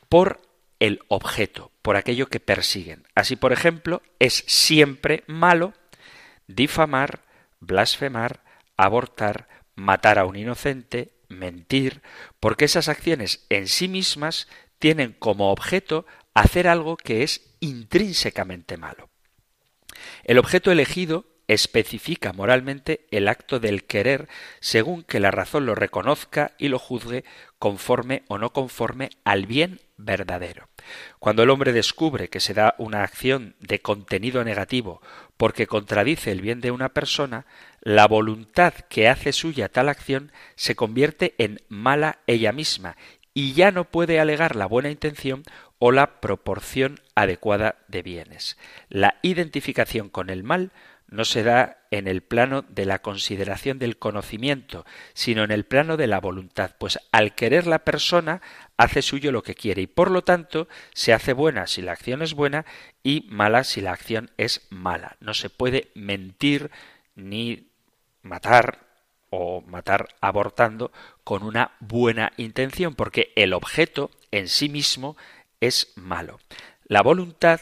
por 0.09 0.41
el 0.79 1.01
objeto, 1.09 1.73
por 1.83 1.97
aquello 1.97 2.29
que 2.29 2.39
persiguen. 2.39 3.09
Así, 3.17 3.35
por 3.35 3.53
ejemplo, 3.53 4.03
es 4.21 4.45
siempre 4.47 5.25
malo 5.27 5.75
difamar, 6.47 7.25
blasfemar, 7.59 8.45
abortar, 8.77 9.49
matar 9.75 10.21
a 10.21 10.27
un 10.27 10.37
inocente, 10.37 11.15
mentir, 11.29 12.03
porque 12.39 12.67
esas 12.67 12.89
acciones 12.89 13.47
en 13.49 13.67
sí 13.67 13.89
mismas 13.89 14.47
tienen 14.79 15.13
como 15.13 15.51
objeto 15.51 16.07
hacer 16.35 16.69
algo 16.69 16.97
que 16.97 17.25
es 17.25 17.57
intrínsecamente 17.59 18.77
malo. 18.77 19.09
El 20.25 20.39
objeto 20.39 20.71
elegido 20.71 21.27
especifica 21.47 22.33
moralmente 22.33 23.07
el 23.11 23.29
acto 23.29 23.61
del 23.61 23.85
querer 23.85 24.29
según 24.61 25.03
que 25.03 25.21
la 25.21 25.31
razón 25.31 25.67
lo 25.67 25.75
reconozca 25.75 26.53
y 26.59 26.69
lo 26.69 26.79
juzgue 26.79 27.25
conforme 27.59 28.23
o 28.29 28.39
no 28.39 28.53
conforme 28.53 29.11
al 29.25 29.47
bien 29.47 29.81
verdadero. 29.97 30.69
Cuando 31.19 31.43
el 31.43 31.51
hombre 31.51 31.73
descubre 31.73 32.29
que 32.29 32.41
se 32.41 32.55
da 32.55 32.75
una 32.79 33.03
acción 33.03 33.57
de 33.61 33.81
contenido 33.81 34.45
negativo 34.45 35.01
porque 35.37 35.67
contradice 35.67 36.33
el 36.33 36.41
bien 36.41 36.61
de 36.61 36.71
una 36.71 36.91
persona, 36.91 37.47
la 37.81 38.07
voluntad 38.07 38.75
que 38.89 39.09
hace 39.09 39.33
suya 39.33 39.69
tal 39.69 39.89
acción 39.89 40.33
se 40.57 40.75
convierte 40.75 41.35
en 41.39 41.61
mala 41.69 42.19
ella 42.27 42.53
misma 42.53 42.97
y 43.35 43.53
ya 43.53 43.73
no 43.73 43.85
puede 43.85 44.21
alegar 44.21 44.55
la 44.55 44.67
buena 44.67 44.91
intención 44.91 45.43
o 45.79 45.93
la 45.93 46.21
proporción 46.21 47.01
adecuada 47.15 47.77
de 47.89 48.03
bienes. 48.03 48.57
La 48.89 49.17
identificación 49.23 50.09
con 50.09 50.31
el 50.31 50.45
mal 50.45 50.73
no 51.07 51.25
se 51.25 51.43
da 51.43 51.79
en 51.91 52.09
el 52.09 52.23
plano 52.23 52.63
de 52.63 52.87
la 52.87 53.01
consideración 53.01 53.79
del 53.79 53.99
conocimiento, 53.99 54.85
sino 55.13 55.45
en 55.45 55.51
el 55.51 55.65
plano 55.65 55.97
de 55.97 56.07
la 56.07 56.19
voluntad, 56.19 56.73
pues 56.79 56.99
al 57.13 57.35
querer 57.35 57.67
la 57.67 57.81
persona 57.81 58.41
hace 58.77 59.03
suyo 59.03 59.31
lo 59.31 59.43
que 59.43 59.55
quiere 59.55 59.83
y 59.83 59.87
por 59.87 60.11
lo 60.11 60.25
tanto 60.25 60.67
se 60.93 61.13
hace 61.13 61.33
buena 61.33 61.67
si 61.67 61.83
la 61.83 61.93
acción 61.93 62.23
es 62.23 62.35
buena 62.35 62.65
y 63.03 63.27
mala 63.31 63.65
si 63.65 63.81
la 63.81 63.93
acción 63.93 64.31
es 64.39 64.67
mala. 64.71 65.17
No 65.21 65.35
se 65.35 65.51
puede 65.51 65.93
mentir 65.95 66.71
ni 67.15 67.69
matar 68.23 68.81
o 69.31 69.61
matar 69.63 70.09
abortando 70.21 70.93
con 71.23 71.43
una 71.43 71.73
buena 71.81 72.33
intención, 72.37 72.95
porque 72.95 73.33
el 73.37 73.53
objeto 73.53 74.11
en 74.31 74.49
sí 74.49 74.69
mismo 74.69 75.17
es 75.67 75.93
malo. 75.97 76.41
La 76.87 77.03
voluntad 77.03 77.61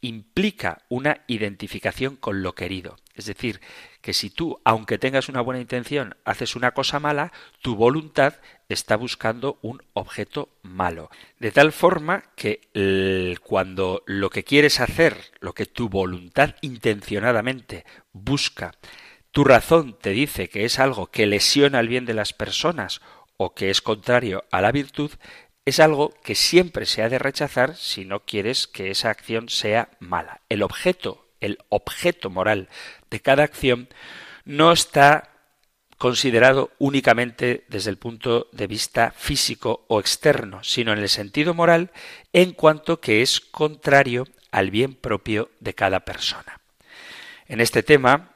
implica 0.00 0.82
una 0.88 1.22
identificación 1.26 2.16
con 2.16 2.42
lo 2.42 2.54
querido. 2.54 2.96
Es 3.14 3.26
decir, 3.26 3.60
que 4.00 4.12
si 4.12 4.30
tú, 4.30 4.60
aunque 4.64 4.96
tengas 4.96 5.28
una 5.28 5.40
buena 5.40 5.60
intención, 5.60 6.16
haces 6.24 6.54
una 6.54 6.70
cosa 6.70 7.00
mala, 7.00 7.32
tu 7.62 7.74
voluntad 7.74 8.34
está 8.68 8.96
buscando 8.96 9.58
un 9.60 9.82
objeto 9.94 10.50
malo. 10.62 11.10
De 11.40 11.50
tal 11.50 11.72
forma 11.72 12.24
que 12.36 12.60
cuando 13.42 14.04
lo 14.06 14.30
que 14.30 14.44
quieres 14.44 14.78
hacer, 14.80 15.16
lo 15.40 15.52
que 15.52 15.66
tu 15.66 15.88
voluntad 15.88 16.54
intencionadamente 16.60 17.84
busca, 18.12 18.72
tu 19.32 19.42
razón 19.42 19.98
te 20.00 20.10
dice 20.10 20.48
que 20.48 20.64
es 20.64 20.78
algo 20.78 21.08
que 21.08 21.26
lesiona 21.26 21.80
el 21.80 21.88
bien 21.88 22.06
de 22.06 22.14
las 22.14 22.32
personas 22.32 23.00
o 23.36 23.54
que 23.54 23.70
es 23.70 23.82
contrario 23.82 24.44
a 24.50 24.60
la 24.60 24.72
virtud, 24.72 25.10
es 25.68 25.80
algo 25.80 26.14
que 26.22 26.34
siempre 26.34 26.86
se 26.86 27.02
ha 27.02 27.08
de 27.08 27.18
rechazar 27.18 27.76
si 27.76 28.04
no 28.04 28.20
quieres 28.20 28.66
que 28.66 28.90
esa 28.90 29.10
acción 29.10 29.48
sea 29.48 29.90
mala. 30.00 30.40
El 30.48 30.62
objeto, 30.62 31.26
el 31.40 31.58
objeto 31.68 32.30
moral 32.30 32.68
de 33.10 33.20
cada 33.20 33.44
acción 33.44 33.88
no 34.44 34.72
está 34.72 35.30
considerado 35.98 36.70
únicamente 36.78 37.64
desde 37.68 37.90
el 37.90 37.98
punto 37.98 38.48
de 38.52 38.66
vista 38.66 39.10
físico 39.10 39.84
o 39.88 40.00
externo, 40.00 40.62
sino 40.62 40.92
en 40.92 41.00
el 41.00 41.08
sentido 41.08 41.54
moral 41.54 41.90
en 42.32 42.52
cuanto 42.52 43.00
que 43.00 43.20
es 43.20 43.40
contrario 43.40 44.26
al 44.50 44.70
bien 44.70 44.94
propio 44.94 45.50
de 45.60 45.74
cada 45.74 46.00
persona. 46.00 46.60
En 47.46 47.60
este 47.60 47.82
tema, 47.82 48.30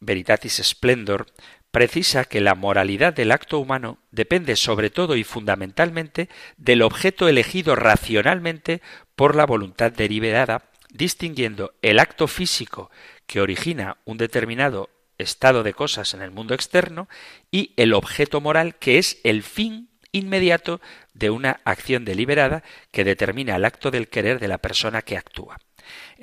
Veritatis 0.00 0.60
Splendor 0.62 1.26
precisa 1.74 2.24
que 2.24 2.40
la 2.40 2.54
moralidad 2.54 3.12
del 3.12 3.32
acto 3.32 3.58
humano 3.58 3.98
depende 4.12 4.54
sobre 4.54 4.90
todo 4.90 5.16
y 5.16 5.24
fundamentalmente 5.24 6.28
del 6.56 6.82
objeto 6.82 7.26
elegido 7.26 7.74
racionalmente 7.74 8.80
por 9.16 9.34
la 9.34 9.44
voluntad 9.44 9.90
deliberada, 9.90 10.70
distinguiendo 10.90 11.74
el 11.82 11.98
acto 11.98 12.28
físico 12.28 12.92
que 13.26 13.40
origina 13.40 13.96
un 14.04 14.18
determinado 14.18 14.88
estado 15.18 15.64
de 15.64 15.74
cosas 15.74 16.14
en 16.14 16.22
el 16.22 16.30
mundo 16.30 16.54
externo 16.54 17.08
y 17.50 17.72
el 17.76 17.92
objeto 17.92 18.40
moral 18.40 18.76
que 18.76 18.98
es 18.98 19.18
el 19.24 19.42
fin 19.42 19.88
inmediato 20.12 20.80
de 21.12 21.30
una 21.30 21.60
acción 21.64 22.04
deliberada 22.04 22.62
que 22.92 23.02
determina 23.02 23.56
el 23.56 23.64
acto 23.64 23.90
del 23.90 24.06
querer 24.06 24.38
de 24.38 24.46
la 24.46 24.58
persona 24.58 25.02
que 25.02 25.16
actúa. 25.16 25.58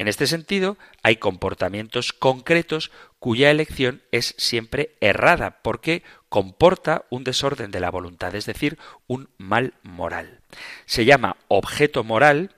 En 0.01 0.07
este 0.07 0.25
sentido, 0.25 0.79
hay 1.03 1.17
comportamientos 1.17 2.11
concretos 2.11 2.89
cuya 3.19 3.51
elección 3.51 4.01
es 4.11 4.33
siempre 4.39 4.95
errada 4.99 5.61
porque 5.61 6.01
comporta 6.27 7.05
un 7.11 7.23
desorden 7.23 7.69
de 7.69 7.81
la 7.81 7.91
voluntad, 7.91 8.33
es 8.33 8.47
decir, 8.47 8.79
un 9.05 9.29
mal 9.37 9.75
moral. 9.83 10.39
Se 10.87 11.05
llama 11.05 11.37
objeto 11.49 12.03
moral 12.03 12.55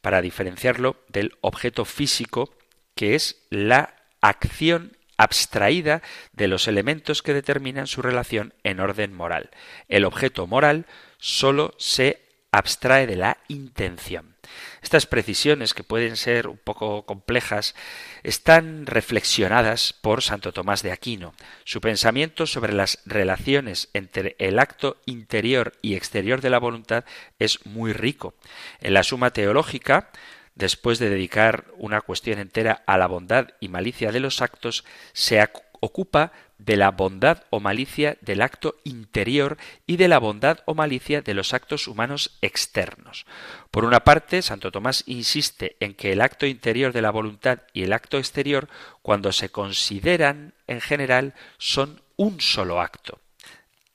para 0.00 0.22
diferenciarlo 0.22 0.96
del 1.08 1.36
objeto 1.42 1.84
físico, 1.84 2.54
que 2.94 3.14
es 3.14 3.36
la 3.50 3.94
acción 4.22 4.96
abstraída 5.18 6.00
de 6.32 6.48
los 6.48 6.68
elementos 6.68 7.20
que 7.20 7.34
determinan 7.34 7.86
su 7.86 8.00
relación 8.00 8.54
en 8.62 8.80
orden 8.80 9.12
moral. 9.12 9.50
El 9.88 10.06
objeto 10.06 10.46
moral 10.46 10.86
sólo 11.18 11.74
se 11.76 12.22
abstrae 12.50 13.06
de 13.06 13.16
la 13.16 13.36
intención. 13.48 14.37
Estas 14.82 15.06
precisiones, 15.06 15.74
que 15.74 15.84
pueden 15.84 16.16
ser 16.16 16.48
un 16.48 16.58
poco 16.58 17.04
complejas, 17.04 17.74
están 18.22 18.86
reflexionadas 18.86 19.92
por 19.92 20.22
Santo 20.22 20.52
Tomás 20.52 20.82
de 20.82 20.92
Aquino. 20.92 21.34
Su 21.64 21.80
pensamiento 21.80 22.46
sobre 22.46 22.72
las 22.72 23.00
relaciones 23.04 23.88
entre 23.92 24.36
el 24.38 24.58
acto 24.58 25.00
interior 25.06 25.72
y 25.82 25.94
exterior 25.94 26.40
de 26.40 26.50
la 26.50 26.58
voluntad 26.58 27.04
es 27.38 27.64
muy 27.66 27.92
rico. 27.92 28.34
En 28.80 28.94
la 28.94 29.02
Suma 29.02 29.32
Teológica, 29.32 30.10
después 30.54 30.98
de 30.98 31.08
dedicar 31.08 31.66
una 31.76 32.00
cuestión 32.00 32.38
entera 32.38 32.82
a 32.86 32.98
la 32.98 33.06
bondad 33.06 33.48
y 33.60 33.68
malicia 33.68 34.12
de 34.12 34.20
los 34.20 34.42
actos, 34.42 34.84
se 35.12 35.40
ocupa 35.80 36.32
de 36.58 36.76
la 36.76 36.90
bondad 36.90 37.44
o 37.50 37.60
malicia 37.60 38.18
del 38.20 38.42
acto 38.42 38.76
interior 38.84 39.56
y 39.86 39.96
de 39.96 40.08
la 40.08 40.18
bondad 40.18 40.60
o 40.66 40.74
malicia 40.74 41.22
de 41.22 41.34
los 41.34 41.54
actos 41.54 41.86
humanos 41.86 42.38
externos. 42.42 43.26
Por 43.70 43.84
una 43.84 44.00
parte, 44.00 44.42
Santo 44.42 44.72
Tomás 44.72 45.04
insiste 45.06 45.76
en 45.80 45.94
que 45.94 46.12
el 46.12 46.20
acto 46.20 46.46
interior 46.46 46.92
de 46.92 47.02
la 47.02 47.10
voluntad 47.10 47.60
y 47.72 47.82
el 47.82 47.92
acto 47.92 48.18
exterior, 48.18 48.68
cuando 49.02 49.32
se 49.32 49.50
consideran 49.50 50.54
en 50.66 50.80
general, 50.80 51.34
son 51.58 52.02
un 52.16 52.40
solo 52.40 52.80
acto. 52.80 53.20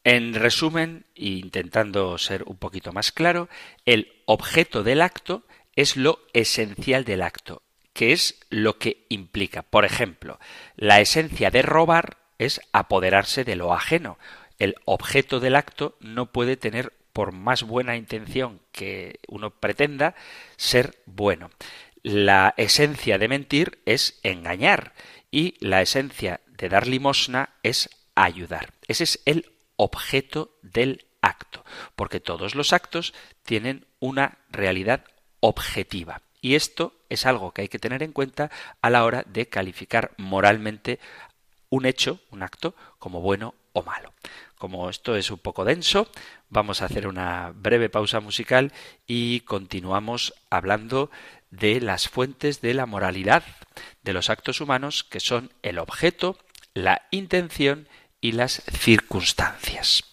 En 0.06 0.34
resumen, 0.34 1.06
e 1.16 1.30
intentando 1.30 2.18
ser 2.18 2.44
un 2.44 2.58
poquito 2.58 2.92
más 2.92 3.12
claro, 3.12 3.48
el 3.86 4.12
objeto 4.26 4.84
del 4.84 5.02
acto 5.02 5.44
es 5.76 5.98
lo 5.98 6.20
esencial 6.34 7.04
del 7.04 7.22
acto, 7.22 7.63
qué 7.94 8.12
es 8.12 8.40
lo 8.50 8.78
que 8.78 9.06
implica. 9.10 9.62
Por 9.62 9.86
ejemplo, 9.86 10.40
la 10.76 11.00
esencia 11.00 11.52
de 11.52 11.62
robar 11.62 12.18
es 12.38 12.62
apoderarse 12.72 13.44
de 13.44 13.56
lo 13.56 13.74
ajeno. 13.74 14.18
El 14.60 14.76
objeto 14.86 15.40
del 15.40 15.56
acto 15.56 15.96
no 16.00 16.32
puede 16.32 16.58
tener, 16.58 16.94
por 17.14 17.32
más 17.32 17.64
buena 17.64 17.96
intención 17.96 18.60
que 18.72 19.20
uno 19.28 19.52
pretenda, 19.52 20.16
ser 20.58 20.98
bueno. 21.06 21.52
La 22.02 22.54
esencia 22.58 23.18
de 23.18 23.28
mentir 23.28 23.80
es 23.86 24.20
engañar 24.24 24.94
y 25.32 25.56
la 25.60 25.82
esencia 25.82 26.42
de 26.58 26.70
dar 26.70 26.88
limosna 26.88 27.52
es 27.64 27.90
ayudar. 28.16 28.74
Ese 28.88 29.04
es 29.06 29.22
el 29.26 29.52
objeto 29.76 30.58
del 30.62 31.06
acto, 31.22 31.64
porque 31.96 32.20
todos 32.20 32.56
los 32.56 32.74
actos 32.74 33.14
tienen 33.44 33.86
una 34.00 34.40
realidad 34.50 35.06
objetiva. 35.40 36.22
Y 36.44 36.56
esto 36.56 36.94
es 37.08 37.26
algo 37.26 37.54
que 37.54 37.62
hay 37.62 37.70
que 37.70 37.80
tener 37.80 38.04
en 38.04 38.12
cuenta 38.12 38.52
a 38.82 38.90
la 38.90 39.06
hora 39.06 39.24
de 39.26 39.48
calificar 39.48 40.12
moralmente 40.18 41.00
un 41.70 41.86
hecho, 41.86 42.20
un 42.32 42.44
acto, 42.44 42.76
como 43.00 43.22
bueno 43.22 43.56
o 43.72 43.82
malo. 43.82 44.14
Como 44.58 44.90
esto 44.90 45.16
es 45.16 45.32
un 45.32 45.40
poco 45.40 45.64
denso, 45.64 46.10
vamos 46.50 46.82
a 46.82 46.86
hacer 46.86 47.08
una 47.08 47.54
breve 47.56 47.88
pausa 47.90 48.20
musical 48.20 48.74
y 49.08 49.40
continuamos 49.42 50.34
hablando 50.50 51.10
de 51.50 51.80
las 51.80 52.10
fuentes 52.10 52.60
de 52.60 52.74
la 52.74 52.88
moralidad 52.88 53.46
de 54.02 54.12
los 54.12 54.30
actos 54.30 54.60
humanos 54.60 55.06
que 55.06 55.22
son 55.22 55.50
el 55.62 55.80
objeto, 55.80 56.38
la 56.74 57.04
intención 57.12 57.88
y 58.20 58.34
las 58.34 58.64
circunstancias. 58.70 60.13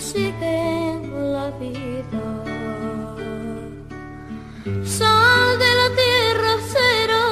Sigue 0.00 0.92
en 0.92 1.32
la 1.34 1.50
vida. 1.60 2.24
Sal 4.82 5.58
de 5.62 5.70
la 5.80 5.88
tierra 6.02 6.52
será. 6.74 7.26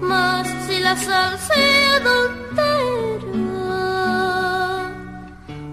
Mas 0.00 0.46
si 0.66 0.76
la 0.78 0.94
sal 0.96 1.38
se 1.48 1.62
adultera, 1.98 3.32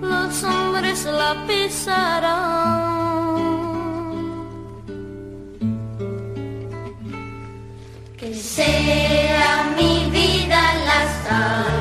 los 0.01 0.43
hombres 0.43 1.05
la 1.05 1.31
pisarán. 1.47 2.89
Que 8.17 8.33
sea 8.33 9.73
mi 9.77 9.93
vida 10.11 10.61
la 10.89 11.01
sal, 11.23 11.78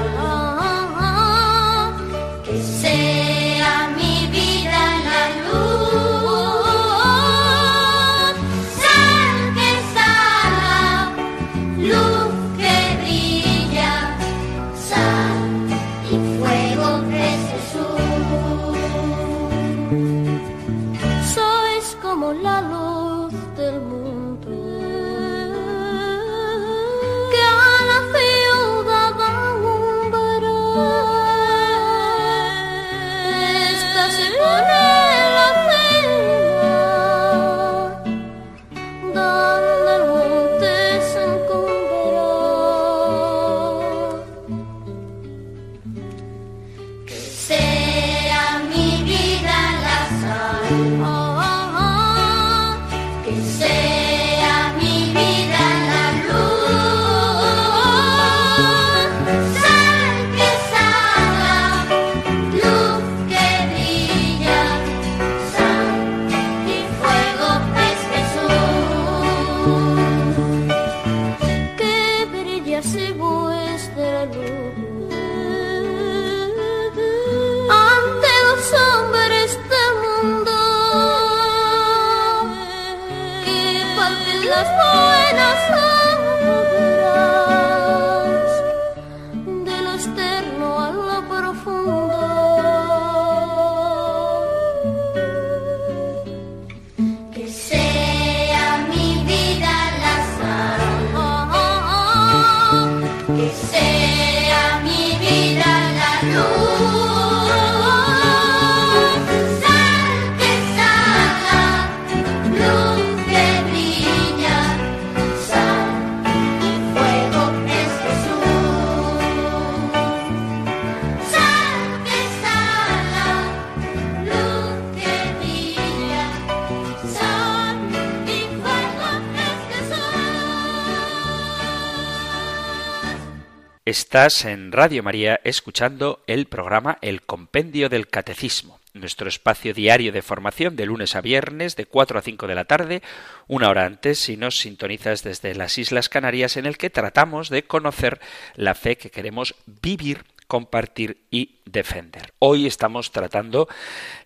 Estás 133.88 134.44
en 134.44 134.70
Radio 134.70 135.02
María 135.02 135.40
escuchando 135.44 136.22
el 136.26 136.44
programa 136.44 136.98
El 137.00 137.22
Compendio 137.22 137.88
del 137.88 138.08
Catecismo, 138.08 138.80
nuestro 138.92 139.30
espacio 139.30 139.72
diario 139.72 140.12
de 140.12 140.20
formación 140.20 140.76
de 140.76 140.84
lunes 140.84 141.16
a 141.16 141.22
viernes 141.22 141.74
de 141.74 141.86
4 141.86 142.18
a 142.18 142.20
5 142.20 142.46
de 142.46 142.54
la 142.54 142.66
tarde, 142.66 143.02
una 143.46 143.70
hora 143.70 143.86
antes 143.86 144.18
si 144.18 144.36
nos 144.36 144.58
sintonizas 144.58 145.22
desde 145.22 145.54
las 145.54 145.78
Islas 145.78 146.10
Canarias, 146.10 146.58
en 146.58 146.66
el 146.66 146.76
que 146.76 146.90
tratamos 146.90 147.48
de 147.48 147.62
conocer 147.62 148.20
la 148.56 148.74
fe 148.74 148.98
que 148.98 149.10
queremos 149.10 149.54
vivir 149.64 150.26
compartir 150.48 151.22
y 151.30 151.60
defender. 151.64 152.34
Hoy 152.40 152.66
estamos 152.66 153.10
tratando 153.10 153.68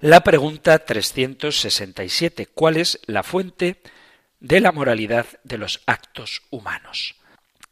la 0.01 0.25
pregunta 0.25 0.81
367. 0.81 2.47
¿Cuál 2.47 2.79
es 2.79 2.99
la 3.07 3.23
fuente 3.23 3.81
de 4.41 4.61
la 4.61 4.73
moralidad 4.73 5.27
de 5.45 5.59
los 5.59 5.83
actos 5.87 6.43
humanos? 6.51 7.15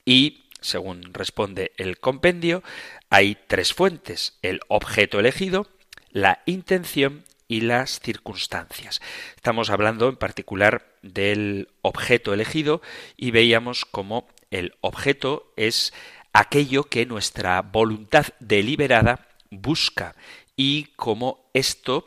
Y 0.05 0.40
según 0.61 1.13
responde 1.15 1.73
el 1.77 1.99
compendio, 1.99 2.63
hay 3.09 3.37
tres 3.47 3.75
fuentes, 3.75 4.39
el 4.43 4.61
objeto 4.69 5.19
elegido, 5.19 5.67
la 6.11 6.43
intención 6.47 7.25
y 7.49 7.63
las 7.63 8.01
circunstancias. 8.01 9.01
Estamos 9.35 9.71
hablando 9.71 10.09
en 10.09 10.17
particular 10.17 10.87
del 11.03 11.69
objeto 11.83 12.33
elegido 12.33 12.81
y 13.17 13.33
veíamos 13.33 13.85
cómo 13.85 14.29
el 14.51 14.75
objeto 14.81 15.53
es 15.57 15.93
aquello 16.33 16.85
que 16.85 17.07
nuestra 17.07 17.61
voluntad 17.63 18.27
deliberada 18.39 19.27
busca 19.51 20.15
y 20.57 20.85
cómo 20.97 21.51
esto 21.55 22.05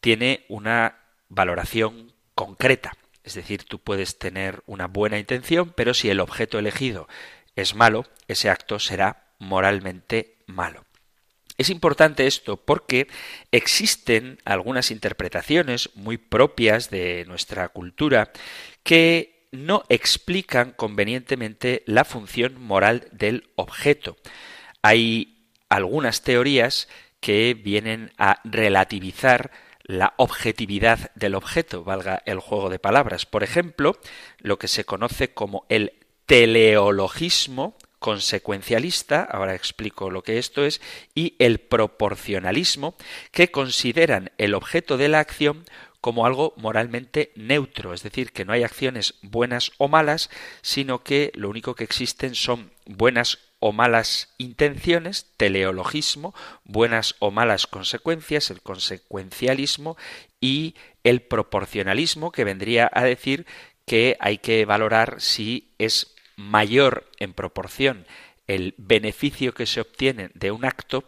tiene 0.00 0.46
una 0.48 0.96
valoración 1.28 2.12
concreta. 2.34 2.94
Es 3.22 3.34
decir, 3.34 3.64
tú 3.64 3.78
puedes 3.78 4.18
tener 4.18 4.62
una 4.66 4.86
buena 4.86 5.18
intención, 5.18 5.72
pero 5.76 5.92
si 5.92 6.08
el 6.08 6.20
objeto 6.20 6.58
elegido 6.58 7.06
es 7.56 7.74
malo, 7.74 8.06
ese 8.28 8.50
acto 8.50 8.78
será 8.78 9.34
moralmente 9.38 10.36
malo. 10.46 10.84
Es 11.58 11.68
importante 11.68 12.26
esto 12.26 12.56
porque 12.56 13.06
existen 13.50 14.38
algunas 14.46 14.90
interpretaciones 14.90 15.90
muy 15.94 16.16
propias 16.16 16.88
de 16.88 17.24
nuestra 17.26 17.68
cultura 17.68 18.32
que 18.82 19.46
no 19.52 19.84
explican 19.88 20.72
convenientemente 20.72 21.82
la 21.86 22.04
función 22.04 22.60
moral 22.62 23.08
del 23.12 23.50
objeto. 23.56 24.16
Hay 24.80 25.50
algunas 25.68 26.22
teorías 26.22 26.88
que 27.20 27.54
vienen 27.54 28.12
a 28.16 28.40
relativizar 28.44 29.50
la 29.82 30.14
objetividad 30.16 31.10
del 31.14 31.34
objeto, 31.34 31.84
valga 31.84 32.22
el 32.24 32.38
juego 32.38 32.70
de 32.70 32.78
palabras. 32.78 33.26
Por 33.26 33.42
ejemplo, 33.42 33.98
lo 34.38 34.58
que 34.58 34.68
se 34.68 34.84
conoce 34.84 35.34
como 35.34 35.66
el 35.68 35.92
teleologismo 36.30 37.76
consecuencialista, 37.98 39.24
ahora 39.24 39.56
explico 39.56 40.12
lo 40.12 40.22
que 40.22 40.38
esto 40.38 40.64
es, 40.64 40.80
y 41.12 41.34
el 41.40 41.58
proporcionalismo, 41.58 42.94
que 43.32 43.50
consideran 43.50 44.30
el 44.38 44.54
objeto 44.54 44.96
de 44.96 45.08
la 45.08 45.18
acción 45.18 45.64
como 46.00 46.26
algo 46.26 46.54
moralmente 46.56 47.32
neutro, 47.34 47.92
es 47.94 48.04
decir, 48.04 48.30
que 48.30 48.44
no 48.44 48.52
hay 48.52 48.62
acciones 48.62 49.16
buenas 49.22 49.72
o 49.78 49.88
malas, 49.88 50.30
sino 50.62 51.02
que 51.02 51.32
lo 51.34 51.50
único 51.50 51.74
que 51.74 51.82
existen 51.82 52.36
son 52.36 52.70
buenas 52.86 53.40
o 53.58 53.72
malas 53.72 54.32
intenciones, 54.38 55.32
teleologismo, 55.36 56.32
buenas 56.62 57.16
o 57.18 57.32
malas 57.32 57.66
consecuencias, 57.66 58.52
el 58.52 58.62
consecuencialismo 58.62 59.96
y 60.40 60.76
el 61.02 61.22
proporcionalismo, 61.22 62.30
que 62.30 62.44
vendría 62.44 62.88
a 62.94 63.02
decir 63.02 63.46
que 63.84 64.16
hay 64.20 64.38
que 64.38 64.64
valorar 64.64 65.16
si 65.18 65.72
es 65.78 66.14
mayor 66.40 67.10
en 67.18 67.32
proporción 67.32 68.06
el 68.46 68.74
beneficio 68.78 69.54
que 69.54 69.66
se 69.66 69.80
obtiene 69.80 70.30
de 70.34 70.50
un 70.50 70.64
acto 70.64 71.04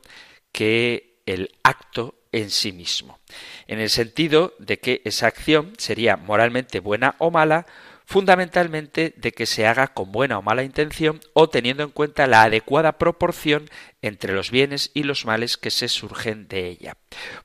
que 0.52 1.20
el 1.26 1.50
acto 1.62 2.14
en 2.30 2.50
sí 2.50 2.72
mismo, 2.72 3.18
en 3.66 3.78
el 3.78 3.90
sentido 3.90 4.54
de 4.58 4.78
que 4.78 5.02
esa 5.04 5.26
acción 5.26 5.72
sería 5.76 6.16
moralmente 6.16 6.80
buena 6.80 7.14
o 7.18 7.30
mala, 7.30 7.66
fundamentalmente 8.04 9.14
de 9.16 9.32
que 9.32 9.46
se 9.46 9.66
haga 9.66 9.88
con 9.88 10.12
buena 10.12 10.38
o 10.38 10.42
mala 10.42 10.64
intención 10.64 11.20
o 11.34 11.48
teniendo 11.48 11.82
en 11.82 11.90
cuenta 11.90 12.26
la 12.26 12.42
adecuada 12.42 12.98
proporción 12.98 13.70
entre 14.02 14.34
los 14.34 14.50
bienes 14.50 14.90
y 14.94 15.04
los 15.04 15.24
males 15.24 15.56
que 15.56 15.70
se 15.70 15.88
surgen 15.88 16.48
de 16.48 16.68
ella. 16.68 16.96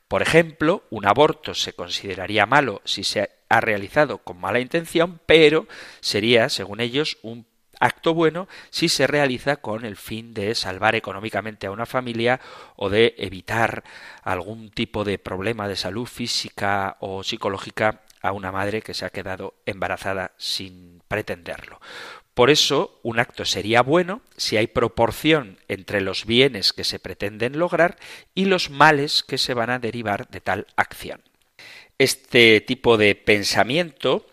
Por 0.07 0.21
ejemplo, 0.21 0.83
un 0.89 1.05
aborto 1.05 1.53
se 1.53 1.73
consideraría 1.73 2.45
malo 2.45 2.81
si 2.85 3.03
se 3.03 3.29
ha 3.49 3.61
realizado 3.61 4.19
con 4.19 4.39
mala 4.39 4.59
intención, 4.59 5.19
pero 5.25 5.67
sería, 6.01 6.49
según 6.49 6.81
ellos, 6.81 7.17
un 7.21 7.45
acto 7.79 8.13
bueno 8.13 8.47
si 8.69 8.89
se 8.89 9.07
realiza 9.07 9.57
con 9.57 9.85
el 9.85 9.95
fin 9.95 10.33
de 10.33 10.55
salvar 10.55 10.95
económicamente 10.95 11.67
a 11.67 11.71
una 11.71 11.85
familia 11.85 12.39
o 12.75 12.89
de 12.89 13.15
evitar 13.17 13.83
algún 14.23 14.69
tipo 14.71 15.03
de 15.03 15.19
problema 15.19 15.67
de 15.67 15.75
salud 15.75 16.05
física 16.05 16.97
o 16.99 17.23
psicológica 17.23 18.01
a 18.21 18.31
una 18.31 18.51
madre 18.51 18.81
que 18.81 18.93
se 18.93 19.05
ha 19.05 19.09
quedado 19.09 19.55
embarazada 19.65 20.31
sin 20.37 21.01
pretenderlo. 21.07 21.79
Por 22.37 22.51
eso, 22.51 22.99
un 23.01 23.19
acto 23.19 23.45
sería 23.45 23.81
bueno 23.81 24.21
si 24.35 24.57
hay 24.57 24.67
proporción 24.67 25.57
entre 25.67 26.01
los 26.01 26.25
bienes 26.27 26.71
que 26.71 26.83
se 26.83 26.99
pretenden 26.99 27.57
lograr 27.57 27.97
y 28.35 28.45
los 28.45 28.69
males 28.69 29.23
que 29.23 29.39
se 29.39 29.55
van 29.55 29.71
a 29.71 29.79
derivar 29.79 30.27
de 30.27 30.41
tal 30.41 30.67
acción. 30.75 31.23
Este 31.97 32.61
tipo 32.61 32.97
de 32.97 33.15
pensamiento 33.15 34.27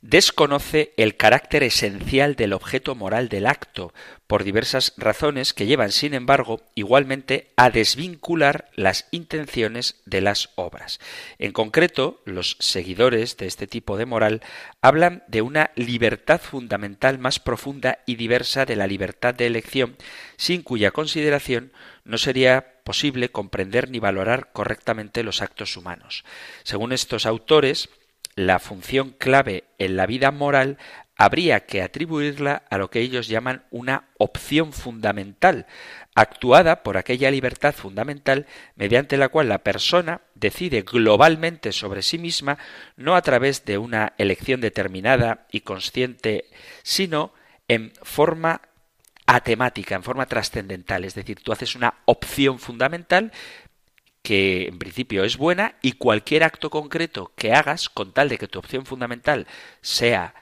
desconoce 0.00 0.92
el 0.96 1.16
carácter 1.16 1.62
esencial 1.62 2.36
del 2.36 2.52
objeto 2.52 2.94
moral 2.94 3.28
del 3.28 3.46
acto, 3.46 3.92
por 4.26 4.42
diversas 4.42 4.92
razones 4.96 5.54
que 5.54 5.66
llevan, 5.66 5.92
sin 5.92 6.12
embargo, 6.12 6.60
igualmente 6.74 7.52
a 7.56 7.70
desvincular 7.70 8.68
las 8.74 9.06
intenciones 9.12 10.00
de 10.04 10.20
las 10.20 10.50
obras. 10.56 10.98
En 11.38 11.52
concreto, 11.52 12.20
los 12.24 12.56
seguidores 12.58 13.36
de 13.36 13.46
este 13.46 13.66
tipo 13.66 13.96
de 13.96 14.06
moral 14.06 14.42
hablan 14.80 15.22
de 15.28 15.42
una 15.42 15.70
libertad 15.76 16.40
fundamental 16.40 17.18
más 17.18 17.38
profunda 17.38 18.00
y 18.04 18.16
diversa 18.16 18.64
de 18.64 18.76
la 18.76 18.88
libertad 18.88 19.34
de 19.34 19.46
elección, 19.46 19.96
sin 20.36 20.62
cuya 20.62 20.90
consideración 20.90 21.72
no 22.04 22.18
sería 22.18 22.76
posible 22.84 23.30
comprender 23.30 23.90
ni 23.90 23.98
valorar 23.98 24.52
correctamente 24.52 25.24
los 25.24 25.42
actos 25.42 25.76
humanos. 25.76 26.24
Según 26.62 26.92
estos 26.92 27.26
autores, 27.26 27.88
la 28.36 28.58
función 28.58 29.14
clave 29.18 29.64
en 29.78 29.96
la 29.96 30.06
vida 30.06 30.30
moral 30.30 30.78
habría 31.16 31.64
que 31.64 31.82
atribuirla 31.82 32.62
a 32.68 32.76
lo 32.76 32.90
que 32.90 33.00
ellos 33.00 33.26
llaman 33.26 33.64
una 33.70 34.04
opción 34.18 34.74
fundamental, 34.74 35.66
actuada 36.14 36.82
por 36.82 36.98
aquella 36.98 37.30
libertad 37.30 37.74
fundamental 37.74 38.46
mediante 38.74 39.16
la 39.16 39.30
cual 39.30 39.48
la 39.48 39.64
persona 39.64 40.20
decide 40.34 40.82
globalmente 40.82 41.72
sobre 41.72 42.02
sí 42.02 42.18
misma, 42.18 42.58
no 42.96 43.16
a 43.16 43.22
través 43.22 43.64
de 43.64 43.78
una 43.78 44.12
elección 44.18 44.60
determinada 44.60 45.46
y 45.50 45.60
consciente, 45.60 46.44
sino 46.82 47.32
en 47.68 47.92
forma 48.02 48.60
atemática, 49.26 49.96
en 49.96 50.02
forma 50.02 50.26
trascendental. 50.26 51.04
Es 51.04 51.14
decir, 51.14 51.40
tú 51.42 51.52
haces 51.52 51.74
una 51.74 51.94
opción 52.04 52.58
fundamental 52.58 53.32
que 54.26 54.66
en 54.66 54.80
principio 54.80 55.22
es 55.22 55.36
buena 55.36 55.76
y 55.82 55.92
cualquier 55.92 56.42
acto 56.42 56.68
concreto 56.68 57.30
que 57.36 57.52
hagas 57.52 57.88
con 57.88 58.12
tal 58.12 58.28
de 58.28 58.38
que 58.38 58.48
tu 58.48 58.58
opción 58.58 58.84
fundamental 58.84 59.46
sea 59.82 60.34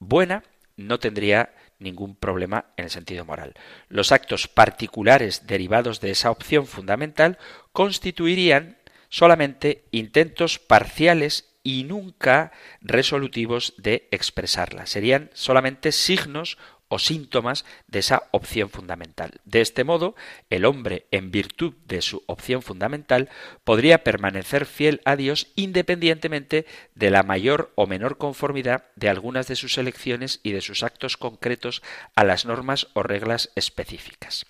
buena, 0.00 0.42
no 0.76 0.98
tendría 0.98 1.54
ningún 1.78 2.16
problema 2.16 2.64
en 2.76 2.86
el 2.86 2.90
sentido 2.90 3.24
moral. 3.24 3.54
Los 3.88 4.10
actos 4.10 4.48
particulares 4.48 5.46
derivados 5.46 6.00
de 6.00 6.10
esa 6.10 6.32
opción 6.32 6.66
fundamental 6.66 7.38
constituirían 7.70 8.78
solamente 9.10 9.84
intentos 9.92 10.58
parciales 10.58 11.54
y 11.62 11.84
nunca 11.84 12.50
resolutivos 12.80 13.74
de 13.76 14.08
expresarla. 14.10 14.86
Serían 14.86 15.30
solamente 15.34 15.92
signos 15.92 16.58
o 16.94 16.98
síntomas 17.00 17.64
de 17.88 17.98
esa 17.98 18.28
opción 18.30 18.70
fundamental. 18.70 19.40
De 19.44 19.60
este 19.60 19.82
modo, 19.82 20.14
el 20.48 20.64
hombre, 20.64 21.06
en 21.10 21.32
virtud 21.32 21.74
de 21.86 22.02
su 22.02 22.22
opción 22.26 22.62
fundamental, 22.62 23.30
podría 23.64 24.04
permanecer 24.04 24.64
fiel 24.64 25.00
a 25.04 25.16
Dios 25.16 25.48
independientemente 25.56 26.66
de 26.94 27.10
la 27.10 27.24
mayor 27.24 27.72
o 27.74 27.88
menor 27.88 28.16
conformidad 28.16 28.84
de 28.94 29.08
algunas 29.08 29.48
de 29.48 29.56
sus 29.56 29.76
elecciones 29.76 30.38
y 30.44 30.52
de 30.52 30.60
sus 30.60 30.84
actos 30.84 31.16
concretos 31.16 31.82
a 32.14 32.22
las 32.22 32.44
normas 32.44 32.86
o 32.94 33.02
reglas 33.02 33.50
específicas. 33.56 34.46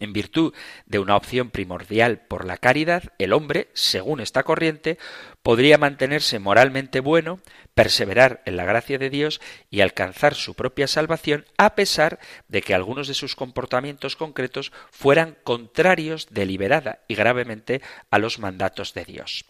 En 0.00 0.12
virtud 0.12 0.54
de 0.86 0.98
una 0.98 1.16
opción 1.16 1.50
primordial 1.50 2.18
por 2.18 2.44
la 2.44 2.56
caridad, 2.56 3.12
el 3.18 3.32
hombre, 3.32 3.68
según 3.74 4.20
esta 4.20 4.42
corriente, 4.42 4.98
podría 5.42 5.78
mantenerse 5.78 6.38
moralmente 6.38 7.00
bueno, 7.00 7.40
perseverar 7.74 8.42
en 8.46 8.56
la 8.56 8.64
gracia 8.64 8.98
de 8.98 9.10
Dios 9.10 9.40
y 9.70 9.80
alcanzar 9.80 10.34
su 10.34 10.54
propia 10.54 10.88
salvación 10.88 11.44
a 11.58 11.74
pesar 11.74 12.18
de 12.48 12.62
que 12.62 12.74
algunos 12.74 13.06
de 13.06 13.14
sus 13.14 13.36
comportamientos 13.36 14.16
concretos 14.16 14.72
fueran 14.90 15.36
contrarios 15.44 16.28
deliberada 16.30 17.00
y 17.06 17.14
gravemente 17.14 17.82
a 18.10 18.18
los 18.18 18.38
mandatos 18.38 18.94
de 18.94 19.04
Dios. 19.04 19.44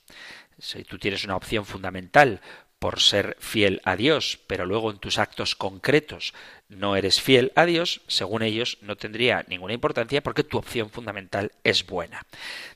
Si 0.59 0.85
tú 0.85 0.99
tienes 0.99 1.25
una 1.25 1.37
opción 1.37 1.65
fundamental 1.65 2.41
por 2.83 2.99
ser 2.99 3.37
fiel 3.39 3.81
a 3.85 3.95
Dios, 3.95 4.41
pero 4.49 4.67
luego 4.67 4.91
en 4.91 4.99
tus 4.99 5.19
actos 5.19 5.55
concretos 5.55 6.35
no 6.73 6.97
eres 6.97 7.21
fiel 7.21 7.53
a 7.55 7.67
Dios, 7.67 8.01
según 8.07 8.43
ellos 8.43 8.79
no 8.81 8.97
tendría 8.97 9.45
ninguna 9.47 9.75
importancia 9.75 10.23
porque 10.23 10.43
tu 10.43 10.59
opción 10.59 10.91
fundamental 10.91 11.53
es 11.65 11.87
buena. 11.87 12.27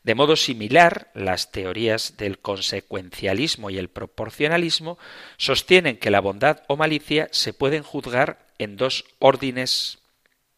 De 0.05 0.15
modo 0.15 0.37
similar, 0.37 1.11
las 1.15 1.51
teorías 1.51 2.17
del 2.19 2.39
consecuencialismo 2.39 3.71
y 3.71 3.79
el 3.79 3.89
proporcionalismo 3.89 4.99
sostienen 5.39 5.97
que 5.97 6.11
la 6.11 6.21
bondad 6.21 6.63
o 6.69 6.77
malicia 6.77 7.29
se 7.33 7.55
pueden 7.55 7.83
juzgar 7.83 8.47
en 8.59 8.77
dos 8.77 9.05
órdenes 9.19 9.99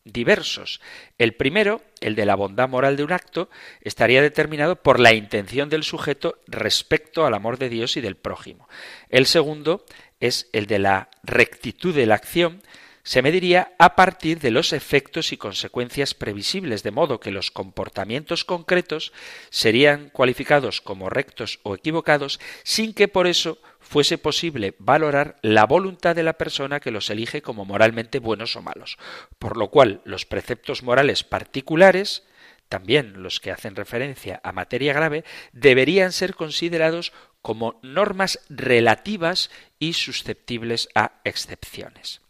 diversos. 0.04 0.80
El 1.18 1.34
primero, 1.34 1.82
el 2.00 2.14
de 2.14 2.26
la 2.26 2.34
bondad 2.34 2.68
moral 2.68 2.96
de 2.96 3.04
un 3.04 3.12
acto, 3.12 3.50
estaría 3.82 4.22
determinado 4.22 4.76
por 4.76 4.98
la 4.98 5.12
intención 5.12 5.68
del 5.68 5.84
sujeto 5.84 6.38
respecto 6.46 7.24
al 7.24 7.34
amor 7.34 7.58
de 7.58 7.68
Dios 7.68 7.96
y 7.96 8.00
del 8.00 8.16
prójimo. 8.16 8.68
El 9.10 9.26
segundo 9.26 9.84
es 10.18 10.48
el 10.52 10.66
de 10.66 10.80
la 10.80 11.08
rectitud 11.22 11.94
de 11.94 12.06
la 12.06 12.16
acción, 12.16 12.62
se 13.08 13.22
mediría 13.22 13.72
a 13.78 13.96
partir 13.96 14.38
de 14.38 14.50
los 14.50 14.74
efectos 14.74 15.32
y 15.32 15.38
consecuencias 15.38 16.12
previsibles, 16.12 16.82
de 16.82 16.90
modo 16.90 17.20
que 17.20 17.30
los 17.30 17.50
comportamientos 17.50 18.44
concretos 18.44 19.14
serían 19.48 20.10
cualificados 20.10 20.82
como 20.82 21.08
rectos 21.08 21.58
o 21.62 21.74
equivocados 21.74 22.38
sin 22.64 22.92
que 22.92 23.08
por 23.08 23.26
eso 23.26 23.62
fuese 23.80 24.18
posible 24.18 24.74
valorar 24.78 25.38
la 25.40 25.64
voluntad 25.64 26.14
de 26.14 26.22
la 26.22 26.34
persona 26.34 26.80
que 26.80 26.90
los 26.90 27.08
elige 27.08 27.40
como 27.40 27.64
moralmente 27.64 28.18
buenos 28.18 28.56
o 28.56 28.60
malos. 28.60 28.98
Por 29.38 29.56
lo 29.56 29.70
cual, 29.70 30.02
los 30.04 30.26
preceptos 30.26 30.82
morales 30.82 31.24
particulares, 31.24 32.24
también 32.68 33.22
los 33.22 33.40
que 33.40 33.52
hacen 33.52 33.74
referencia 33.74 34.38
a 34.44 34.52
materia 34.52 34.92
grave, 34.92 35.24
deberían 35.52 36.12
ser 36.12 36.34
considerados 36.34 37.14
como 37.40 37.80
normas 37.82 38.40
relativas 38.50 39.50
y 39.78 39.94
susceptibles 39.94 40.90
a 40.94 41.22
excepciones. 41.24 42.20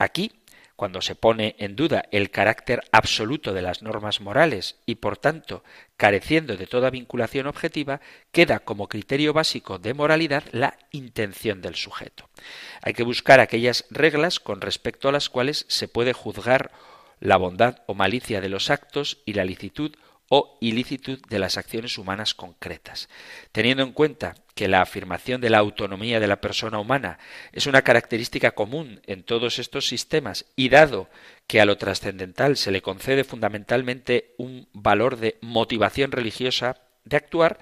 Aquí 0.00 0.32
cuando 0.76 1.02
se 1.02 1.14
pone 1.14 1.56
en 1.58 1.76
duda 1.76 2.04
el 2.10 2.30
carácter 2.30 2.80
absoluto 2.90 3.52
de 3.52 3.60
las 3.60 3.82
normas 3.82 4.22
morales 4.22 4.76
y 4.86 4.94
por 4.94 5.18
tanto 5.18 5.62
careciendo 5.98 6.56
de 6.56 6.66
toda 6.66 6.88
vinculación 6.88 7.46
objetiva, 7.46 8.00
queda 8.32 8.60
como 8.60 8.88
criterio 8.88 9.34
básico 9.34 9.78
de 9.78 9.92
moralidad 9.92 10.42
la 10.52 10.78
intención 10.90 11.60
del 11.60 11.74
sujeto. 11.74 12.30
Hay 12.80 12.94
que 12.94 13.02
buscar 13.02 13.40
aquellas 13.40 13.84
reglas 13.90 14.40
con 14.40 14.62
respecto 14.62 15.10
a 15.10 15.12
las 15.12 15.28
cuales 15.28 15.66
se 15.68 15.86
puede 15.86 16.14
juzgar 16.14 16.72
la 17.20 17.36
bondad 17.36 17.82
o 17.84 17.92
malicia 17.92 18.40
de 18.40 18.48
los 18.48 18.70
actos 18.70 19.18
y 19.26 19.34
la 19.34 19.44
licitud 19.44 19.94
o 20.32 20.56
ilicitud 20.60 21.20
de 21.28 21.40
las 21.40 21.58
acciones 21.58 21.98
humanas 21.98 22.34
concretas. 22.34 23.08
Teniendo 23.50 23.82
en 23.82 23.92
cuenta 23.92 24.36
que 24.54 24.68
la 24.68 24.80
afirmación 24.80 25.40
de 25.40 25.50
la 25.50 25.58
autonomía 25.58 26.20
de 26.20 26.28
la 26.28 26.40
persona 26.40 26.78
humana 26.78 27.18
es 27.52 27.66
una 27.66 27.82
característica 27.82 28.52
común 28.52 29.02
en 29.06 29.24
todos 29.24 29.58
estos 29.58 29.88
sistemas 29.88 30.46
y 30.54 30.68
dado 30.68 31.10
que 31.48 31.60
a 31.60 31.64
lo 31.64 31.76
trascendental 31.78 32.56
se 32.56 32.70
le 32.70 32.80
concede 32.80 33.24
fundamentalmente 33.24 34.34
un 34.38 34.68
valor 34.72 35.16
de 35.16 35.36
motivación 35.40 36.12
religiosa 36.12 36.76
de 37.04 37.16
actuar, 37.16 37.58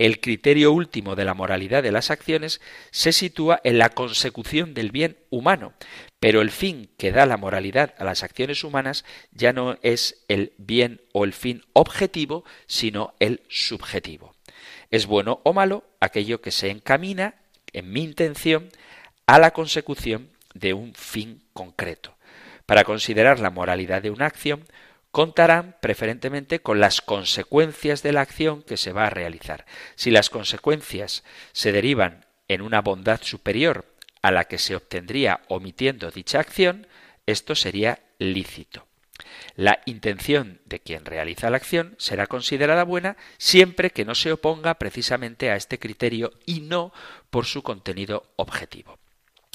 el 0.00 0.18
criterio 0.18 0.72
último 0.72 1.14
de 1.14 1.26
la 1.26 1.34
moralidad 1.34 1.82
de 1.82 1.92
las 1.92 2.10
acciones 2.10 2.62
se 2.90 3.12
sitúa 3.12 3.60
en 3.64 3.76
la 3.76 3.90
consecución 3.90 4.72
del 4.72 4.92
bien 4.92 5.18
humano, 5.28 5.74
pero 6.18 6.40
el 6.40 6.50
fin 6.50 6.88
que 6.96 7.12
da 7.12 7.26
la 7.26 7.36
moralidad 7.36 7.94
a 7.98 8.04
las 8.04 8.22
acciones 8.22 8.64
humanas 8.64 9.04
ya 9.30 9.52
no 9.52 9.76
es 9.82 10.24
el 10.28 10.54
bien 10.56 11.02
o 11.12 11.24
el 11.24 11.34
fin 11.34 11.64
objetivo, 11.74 12.46
sino 12.66 13.12
el 13.20 13.42
subjetivo. 13.50 14.34
Es 14.90 15.04
bueno 15.04 15.42
o 15.44 15.52
malo 15.52 15.84
aquello 16.00 16.40
que 16.40 16.50
se 16.50 16.70
encamina, 16.70 17.34
en 17.74 17.92
mi 17.92 18.02
intención, 18.02 18.70
a 19.26 19.38
la 19.38 19.50
consecución 19.50 20.30
de 20.54 20.72
un 20.72 20.94
fin 20.94 21.42
concreto. 21.52 22.16
Para 22.64 22.84
considerar 22.84 23.38
la 23.38 23.50
moralidad 23.50 24.00
de 24.00 24.10
una 24.10 24.24
acción, 24.24 24.64
contarán 25.10 25.76
preferentemente 25.80 26.60
con 26.60 26.80
las 26.80 27.00
consecuencias 27.00 28.02
de 28.02 28.12
la 28.12 28.20
acción 28.20 28.62
que 28.62 28.76
se 28.76 28.92
va 28.92 29.06
a 29.06 29.10
realizar. 29.10 29.66
Si 29.96 30.10
las 30.10 30.30
consecuencias 30.30 31.24
se 31.52 31.72
derivan 31.72 32.26
en 32.48 32.62
una 32.62 32.80
bondad 32.80 33.20
superior 33.22 33.86
a 34.22 34.30
la 34.30 34.44
que 34.44 34.58
se 34.58 34.76
obtendría 34.76 35.40
omitiendo 35.48 36.10
dicha 36.10 36.40
acción, 36.40 36.86
esto 37.26 37.54
sería 37.54 38.00
lícito. 38.18 38.86
La 39.56 39.80
intención 39.84 40.60
de 40.64 40.80
quien 40.80 41.04
realiza 41.04 41.50
la 41.50 41.56
acción 41.56 41.94
será 41.98 42.26
considerada 42.26 42.84
buena 42.84 43.16
siempre 43.38 43.90
que 43.90 44.04
no 44.04 44.14
se 44.14 44.32
oponga 44.32 44.74
precisamente 44.74 45.50
a 45.50 45.56
este 45.56 45.78
criterio 45.78 46.32
y 46.46 46.60
no 46.60 46.92
por 47.30 47.46
su 47.46 47.62
contenido 47.62 48.32
objetivo. 48.36 48.98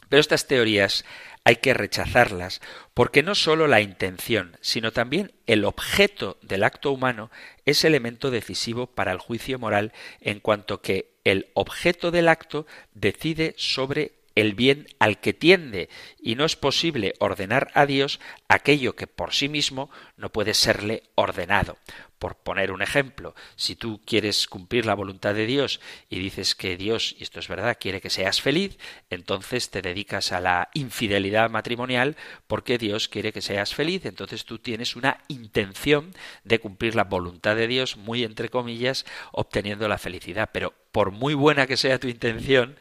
Pero 0.10 0.22
estas 0.22 0.48
teorías 0.48 1.06
hay 1.44 1.58
que 1.58 1.74
rechazarlas 1.74 2.60
porque 2.94 3.24
no 3.24 3.36
sólo 3.36 3.68
la 3.68 3.82
intención, 3.82 4.58
sino 4.62 4.92
también 4.92 5.32
el 5.46 5.64
objeto 5.64 6.38
del 6.42 6.64
acto 6.64 6.92
humano 6.92 7.30
es 7.66 7.86
elemento 7.86 8.32
decisivo 8.32 8.88
para 8.88 9.12
el 9.12 9.20
juicio 9.20 9.60
moral 9.60 9.94
en 10.22 10.40
cuanto 10.40 10.82
que 10.82 11.12
el 11.24 11.50
objeto 11.54 12.12
del 12.12 12.28
acto 12.28 12.66
decide 12.94 13.54
sobre 13.58 14.14
el 14.36 14.54
bien 14.54 14.88
al 15.00 15.20
que 15.20 15.34
tiende 15.34 15.90
y 16.22 16.36
no 16.36 16.46
es 16.46 16.56
posible 16.56 17.14
ordenar 17.20 17.72
a 17.74 17.86
Dios 17.86 18.20
aquello 18.48 18.96
que 18.96 19.08
por 19.08 19.34
sí 19.34 19.48
mismo 19.48 19.90
no 20.18 20.32
puede 20.32 20.54
serle 20.54 21.04
ordenado. 21.16 21.78
Por 22.20 22.38
poner 22.38 22.72
un 22.72 22.82
ejemplo, 22.82 23.36
si 23.56 23.76
tú 23.76 24.02
quieres 24.06 24.48
cumplir 24.48 24.86
la 24.86 24.94
voluntad 24.94 25.34
de 25.34 25.46
Dios 25.46 25.82
y 26.10 26.20
dices 26.20 26.56
que 26.56 26.78
Dios, 26.78 27.16
y 27.20 27.24
esto 27.24 27.40
es 27.40 27.48
verdad, 27.48 27.78
quiere 27.80 28.02
que 28.02 28.10
seas 28.10 28.42
feliz, 28.42 28.78
entonces 29.10 29.70
te 29.70 29.82
dedicas 29.82 30.32
a 30.32 30.40
la 30.40 30.70
infidelidad 30.74 31.50
matrimonial 31.50 32.16
porque 32.48 32.78
Dios 32.78 33.10
quiere 33.10 33.34
que 33.34 33.42
seas 33.42 33.76
feliz, 33.76 34.06
entonces 34.06 34.46
tú 34.46 34.60
tienes 34.60 34.96
una 34.96 35.24
intención 35.28 36.14
de 36.44 36.60
cumplir 36.60 36.96
la 36.96 37.04
voluntad 37.04 37.56
de 37.56 37.68
Dios, 37.68 37.98
muy 37.98 38.24
entre 38.24 38.50
comillas, 38.50 39.06
obteniendo 39.32 39.88
la 39.88 39.98
felicidad. 39.98 40.50
Pero 40.54 40.74
por 40.92 41.12
muy 41.12 41.34
buena 41.34 41.68
que 41.68 41.78
sea 41.78 42.00
tu 42.00 42.08
intención, 42.08 42.78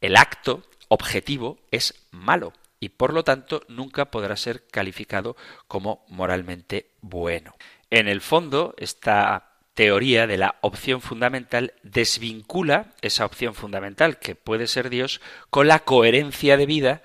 el 0.00 0.16
acto 0.16 0.62
objetivo 0.88 1.58
es 1.70 1.94
malo 2.10 2.52
y 2.80 2.90
por 2.90 3.12
lo 3.12 3.24
tanto 3.24 3.62
nunca 3.68 4.10
podrá 4.10 4.36
ser 4.36 4.66
calificado 4.66 5.36
como 5.66 6.04
moralmente 6.08 6.90
bueno. 7.00 7.54
En 7.90 8.08
el 8.08 8.20
fondo, 8.20 8.74
esta 8.78 9.48
teoría 9.74 10.26
de 10.26 10.38
la 10.38 10.56
opción 10.60 11.00
fundamental 11.00 11.72
desvincula 11.82 12.94
esa 13.00 13.24
opción 13.24 13.54
fundamental, 13.54 14.18
que 14.18 14.34
puede 14.34 14.66
ser 14.66 14.90
Dios, 14.90 15.20
con 15.50 15.68
la 15.68 15.80
coherencia 15.80 16.56
de 16.56 16.66
vida 16.66 17.02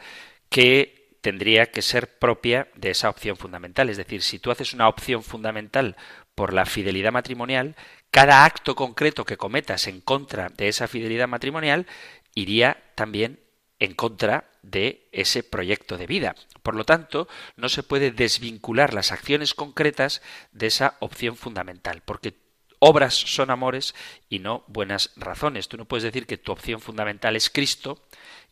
que 0.50 1.18
tendría 1.22 1.68
que 1.68 1.82
ser 1.82 2.18
propia 2.18 2.68
de 2.76 2.90
esa 2.90 3.10
opción 3.10 3.38
fundamental. 3.38 3.90
Es 3.90 3.98
decir, 3.98 4.22
si 4.24 4.40
tú 4.40 4.52
haces 4.52 4.74
una 4.74 4.90
opción 4.90 5.24
fundamental 5.24 5.96
por 6.36 6.52
la 6.52 6.66
fidelidad 6.66 7.12
matrimonial, 7.12 7.76
cada 8.12 8.44
acto 8.44 8.76
concreto 8.76 9.24
que 9.24 9.38
cometas 9.38 9.88
en 9.88 10.02
contra 10.02 10.50
de 10.50 10.68
esa 10.68 10.88
fidelidad 10.88 11.28
matrimonial 11.28 11.88
iría 12.36 12.84
también 12.96 13.40
en 13.84 13.96
contra 13.96 14.50
de 14.62 15.10
ese 15.12 15.44
proyecto 15.44 15.98
de 15.98 16.08
vida. 16.08 16.36
Por 16.62 16.74
lo 16.74 16.86
tanto, 16.86 17.28
no 17.58 17.68
se 17.68 17.84
puede 17.84 18.12
desvincular 18.12 18.94
las 18.94 19.12
acciones 19.12 19.54
concretas 19.54 20.22
de 20.54 20.68
esa 20.68 20.96
opción 21.02 21.36
fundamental, 21.36 22.02
porque 22.06 22.38
obras 22.80 23.14
son 23.14 23.52
amores 23.52 23.94
y 24.30 24.40
no 24.40 24.64
buenas 24.68 25.12
razones. 25.18 25.68
Tú 25.68 25.76
no 25.76 25.84
puedes 25.84 26.04
decir 26.04 26.26
que 26.28 26.38
tu 26.38 26.54
opción 26.54 26.80
fundamental 26.80 27.36
es 27.36 27.50
Cristo 27.50 28.02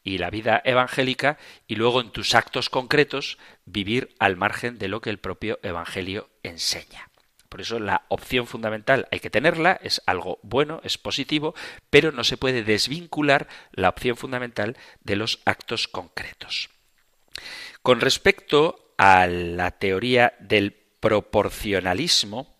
y 0.04 0.18
la 0.18 0.30
vida 0.30 0.62
evangélica 0.66 1.38
y 1.66 1.76
luego 1.76 2.02
en 2.02 2.12
tus 2.12 2.36
actos 2.36 2.70
concretos 2.70 3.38
vivir 3.64 4.14
al 4.20 4.36
margen 4.36 4.80
de 4.80 4.90
lo 4.90 5.00
que 5.00 5.12
el 5.12 5.20
propio 5.20 5.60
Evangelio 5.64 6.30
enseña. 6.44 7.11
Por 7.52 7.60
eso 7.60 7.82
la 7.82 8.06
opción 8.08 8.48
fundamental 8.48 9.10
hay 9.12 9.20
que 9.20 9.30
tenerla, 9.30 9.78
es 9.84 10.02
algo 10.06 10.40
bueno, 10.42 10.80
es 10.86 10.98
positivo, 10.98 11.54
pero 11.90 12.14
no 12.14 12.24
se 12.24 12.38
puede 12.38 12.64
desvincular 12.64 13.50
la 13.74 13.90
opción 13.90 14.16
fundamental 14.16 14.78
de 15.04 15.18
los 15.18 15.42
actos 15.44 15.90
concretos. 15.90 16.70
Con 17.82 18.00
respecto 18.00 18.94
a 18.98 19.28
la 19.28 19.72
teoría 19.72 20.34
del 20.40 20.72
proporcionalismo, 21.02 22.56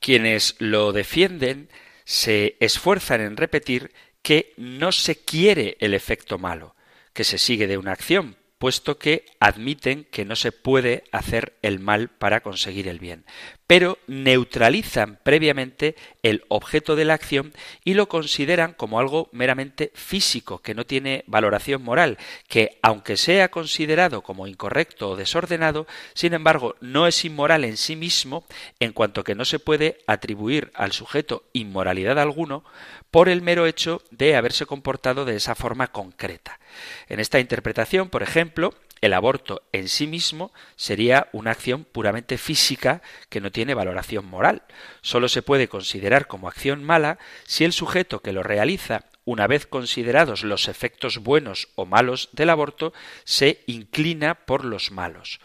quienes 0.00 0.56
lo 0.58 0.90
defienden 0.90 1.70
se 2.04 2.56
esfuerzan 2.58 3.20
en 3.20 3.36
repetir 3.36 3.94
que 4.20 4.52
no 4.56 4.90
se 4.90 5.24
quiere 5.24 5.76
el 5.78 5.94
efecto 5.94 6.38
malo, 6.38 6.74
que 7.12 7.22
se 7.22 7.38
sigue 7.38 7.68
de 7.68 7.78
una 7.78 7.92
acción, 7.92 8.36
puesto 8.62 8.96
que 8.96 9.26
admiten 9.40 10.04
que 10.04 10.24
no 10.24 10.36
se 10.36 10.52
puede 10.52 11.02
hacer 11.10 11.58
el 11.62 11.80
mal 11.80 12.10
para 12.10 12.42
conseguir 12.42 12.86
el 12.86 13.00
bien, 13.00 13.26
pero 13.72 13.96
neutralizan 14.06 15.18
previamente 15.22 15.96
el 16.22 16.44
objeto 16.48 16.94
de 16.94 17.06
la 17.06 17.14
acción 17.14 17.54
y 17.84 17.94
lo 17.94 18.06
consideran 18.06 18.74
como 18.74 19.00
algo 19.00 19.30
meramente 19.32 19.92
físico, 19.94 20.58
que 20.58 20.74
no 20.74 20.84
tiene 20.84 21.24
valoración 21.26 21.82
moral, 21.82 22.18
que 22.48 22.78
aunque 22.82 23.16
sea 23.16 23.50
considerado 23.50 24.20
como 24.20 24.46
incorrecto 24.46 25.08
o 25.08 25.16
desordenado, 25.16 25.86
sin 26.12 26.34
embargo 26.34 26.76
no 26.82 27.06
es 27.06 27.24
inmoral 27.24 27.64
en 27.64 27.78
sí 27.78 27.96
mismo, 27.96 28.44
en 28.78 28.92
cuanto 28.92 29.24
que 29.24 29.34
no 29.34 29.46
se 29.46 29.58
puede 29.58 30.00
atribuir 30.06 30.70
al 30.74 30.92
sujeto 30.92 31.44
inmoralidad 31.54 32.18
alguno 32.18 32.64
por 33.10 33.30
el 33.30 33.40
mero 33.40 33.64
hecho 33.64 34.02
de 34.10 34.36
haberse 34.36 34.66
comportado 34.66 35.24
de 35.24 35.36
esa 35.36 35.54
forma 35.54 35.86
concreta. 35.86 36.60
En 37.08 37.20
esta 37.20 37.40
interpretación, 37.40 38.10
por 38.10 38.22
ejemplo, 38.22 38.74
el 39.02 39.12
aborto 39.12 39.62
en 39.72 39.88
sí 39.88 40.06
mismo 40.06 40.52
sería 40.76 41.28
una 41.32 41.50
acción 41.50 41.84
puramente 41.84 42.38
física 42.38 43.02
que 43.28 43.40
no 43.40 43.50
tiene 43.50 43.74
valoración 43.74 44.24
moral. 44.24 44.62
Solo 45.02 45.28
se 45.28 45.42
puede 45.42 45.68
considerar 45.68 46.26
como 46.26 46.48
acción 46.48 46.82
mala 46.82 47.18
si 47.44 47.64
el 47.64 47.72
sujeto 47.72 48.20
que 48.20 48.32
lo 48.32 48.42
realiza 48.42 49.04
una 49.24 49.46
vez 49.46 49.66
considerados 49.66 50.42
los 50.42 50.68
efectos 50.68 51.18
buenos 51.18 51.68
o 51.74 51.84
malos 51.84 52.28
del 52.32 52.50
aborto, 52.50 52.92
se 53.24 53.62
inclina 53.66 54.34
por 54.34 54.64
los 54.64 54.90
malos 54.90 55.40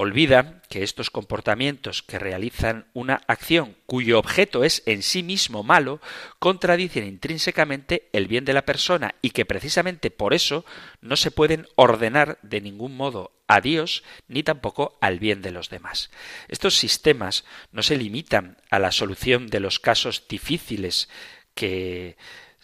olvida 0.00 0.62
que 0.70 0.82
estos 0.82 1.10
comportamientos 1.10 2.02
que 2.02 2.18
realizan 2.18 2.86
una 2.94 3.20
acción 3.26 3.76
cuyo 3.84 4.18
objeto 4.18 4.64
es 4.64 4.82
en 4.86 5.02
sí 5.02 5.22
mismo 5.22 5.62
malo 5.62 6.00
contradicen 6.38 7.06
intrínsecamente 7.06 8.08
el 8.14 8.26
bien 8.26 8.46
de 8.46 8.54
la 8.54 8.64
persona 8.64 9.14
y 9.20 9.32
que 9.32 9.44
precisamente 9.44 10.10
por 10.10 10.32
eso 10.32 10.64
no 11.02 11.16
se 11.16 11.30
pueden 11.30 11.68
ordenar 11.74 12.38
de 12.40 12.62
ningún 12.62 12.96
modo 12.96 13.32
a 13.46 13.60
Dios 13.60 14.02
ni 14.26 14.42
tampoco 14.42 14.96
al 15.02 15.18
bien 15.18 15.42
de 15.42 15.50
los 15.50 15.68
demás. 15.68 16.10
Estos 16.48 16.76
sistemas 16.76 17.44
no 17.70 17.82
se 17.82 17.98
limitan 17.98 18.56
a 18.70 18.78
la 18.78 18.92
solución 18.92 19.48
de 19.48 19.60
los 19.60 19.80
casos 19.80 20.24
difíciles 20.26 21.10
que 21.54 22.16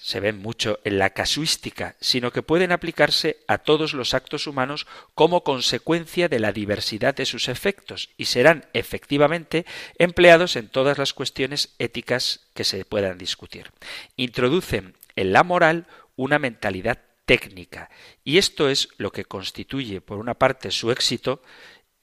se 0.07 0.21
ven 0.21 0.39
mucho 0.39 0.79
en 0.85 0.99
la 1.01 1.11
casuística, 1.11 1.97
sino 2.01 2.31
que 2.31 2.41
pueden 2.41 2.71
aplicarse 2.71 3.39
a 3.49 3.59
todos 3.59 3.93
los 3.93 4.15
actos 4.15 4.47
humanos 4.47 4.87
como 5.17 5.43
consecuencia 5.43 6.29
de 6.29 6.39
la 6.39 6.53
diversidad 6.53 7.13
de 7.13 7.27
sus 7.27 7.49
efectos 7.49 8.11
y 8.17 8.27
serán 8.27 8.67
efectivamente 8.73 9.67
empleados 9.99 10.55
en 10.55 10.69
todas 10.69 10.97
las 10.97 11.13
cuestiones 11.13 11.75
éticas 11.81 12.47
que 12.55 12.63
se 12.63 12.85
puedan 12.85 13.19
discutir. 13.19 13.73
Introducen 14.15 14.95
en 15.17 15.33
la 15.33 15.43
moral 15.43 15.89
una 16.15 16.39
mentalidad 16.39 17.01
técnica 17.25 17.91
y 18.23 18.39
esto 18.39 18.69
es 18.69 18.91
lo 18.99 19.11
que 19.11 19.25
constituye 19.25 20.01
por 20.01 20.19
una 20.19 20.35
parte 20.35 20.71
su 20.71 20.93
éxito 20.93 21.43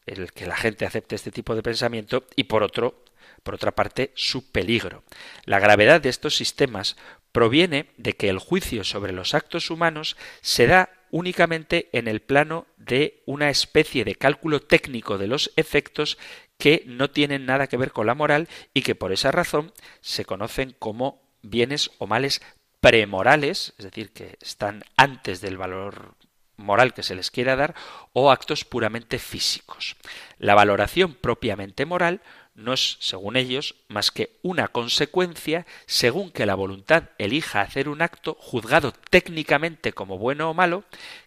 el 0.06 0.34
que 0.34 0.46
la 0.46 0.58
gente 0.58 0.86
acepte 0.86 1.16
este 1.16 1.32
tipo 1.32 1.56
de 1.56 1.64
pensamiento 1.64 2.26
y 2.36 2.44
por 2.44 2.64
otro, 2.64 3.06
por 3.44 3.56
otra 3.56 3.72
parte, 3.72 4.12
su 4.14 4.52
peligro. 4.52 5.06
La 5.46 5.60
gravedad 5.60 6.02
de 6.02 6.10
estos 6.10 6.36
sistemas 6.36 6.98
proviene 7.34 7.88
de 7.98 8.14
que 8.14 8.30
el 8.30 8.40
juicio 8.40 8.86
sobre 8.86 9.12
los 9.12 9.34
actos 9.34 9.70
humanos 9.70 10.16
se 10.40 10.68
da 10.68 10.90
únicamente 11.12 11.90
en 11.92 12.08
el 12.08 12.22
plano 12.22 12.66
de 12.78 13.22
una 13.26 13.50
especie 13.50 14.06
de 14.06 14.16
cálculo 14.16 14.62
técnico 14.62 15.18
de 15.18 15.28
los 15.28 15.52
efectos 15.58 16.18
que 16.58 16.84
no 16.86 17.10
tienen 17.10 17.46
nada 17.46 17.68
que 17.68 17.78
ver 17.78 17.92
con 17.92 18.08
la 18.08 18.16
moral 18.16 18.48
y 18.74 18.84
que 18.84 18.96
por 18.96 19.12
esa 19.12 19.32
razón 19.32 19.74
se 20.00 20.26
conocen 20.26 20.76
como 20.80 21.22
bienes 21.42 21.92
o 21.98 22.08
males 22.08 22.42
premorales, 22.80 23.74
es 23.78 23.86
decir, 23.86 24.12
que 24.12 24.38
están 24.42 24.84
antes 24.96 25.42
del 25.42 25.58
valor 25.58 26.16
moral 26.58 26.94
que 26.94 27.04
se 27.04 27.16
les 27.16 27.32
quiera 27.32 27.56
dar, 27.56 27.76
o 28.14 28.32
actos 28.32 28.66
puramente 28.66 29.20
físicos. 29.20 29.96
La 30.38 30.56
valoración 30.56 31.14
propiamente 31.14 31.86
moral 31.86 32.22
no 32.56 32.74
es, 32.74 32.98
según 33.00 33.36
ellos, 33.36 33.76
más 33.88 34.12
que 34.12 34.38
una 34.42 34.68
consecuencia 34.68 35.66
según 35.86 36.32
que 36.32 36.46
la 36.46 36.56
voluntad 36.56 37.10
elija 37.18 37.62
hacer 37.62 37.90
un 37.90 38.02
acto 38.02 38.38
juzgado 38.40 38.92
técnicamente 39.10 39.94
como 39.94 40.18
bueno 40.18 40.50
o 40.50 40.54
malo, 40.54 40.84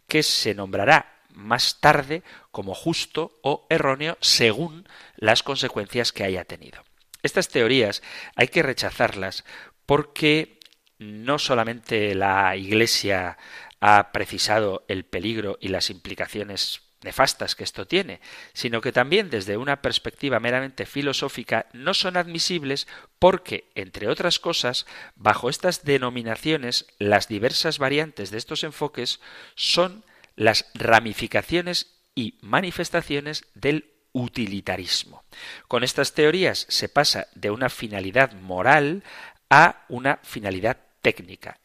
que 0.06 0.22
se 0.22 0.54
nombrará 0.54 1.16
más 1.30 1.80
tarde 1.80 2.22
como 2.50 2.74
justo 2.74 3.38
o 3.42 3.66
erróneo 3.68 4.16
según 4.20 4.88
las 5.16 5.42
consecuencias 5.42 6.12
que 6.12 6.24
haya 6.24 6.44
tenido. 6.44 6.82
Estas 7.22 7.48
teorías 7.48 8.02
hay 8.36 8.48
que 8.48 8.62
rechazarlas 8.62 9.44
porque 9.84 10.60
no 10.98 11.38
solamente 11.38 12.14
la 12.14 12.56
Iglesia 12.56 13.36
ha 13.80 14.12
precisado 14.12 14.84
el 14.88 15.04
peligro 15.04 15.58
y 15.60 15.68
las 15.68 15.90
implicaciones 15.90 16.80
nefastas 17.02 17.54
que 17.54 17.64
esto 17.64 17.86
tiene, 17.86 18.20
sino 18.52 18.80
que 18.80 18.92
también 18.92 19.30
desde 19.30 19.56
una 19.56 19.82
perspectiva 19.82 20.40
meramente 20.40 20.86
filosófica 20.86 21.66
no 21.72 21.94
son 21.94 22.16
admisibles 22.16 22.86
porque, 23.18 23.70
entre 23.74 24.08
otras 24.08 24.38
cosas, 24.38 24.86
bajo 25.14 25.48
estas 25.48 25.84
denominaciones, 25.84 26.86
las 26.98 27.28
diversas 27.28 27.78
variantes 27.78 28.30
de 28.30 28.38
estos 28.38 28.64
enfoques 28.64 29.20
son 29.54 30.04
las 30.36 30.66
ramificaciones 30.74 31.94
y 32.14 32.38
manifestaciones 32.40 33.44
del 33.54 33.90
utilitarismo. 34.12 35.22
Con 35.68 35.84
estas 35.84 36.14
teorías 36.14 36.66
se 36.70 36.88
pasa 36.88 37.28
de 37.34 37.50
una 37.50 37.68
finalidad 37.68 38.32
moral 38.32 39.04
a 39.50 39.84
una 39.88 40.18
finalidad 40.22 40.78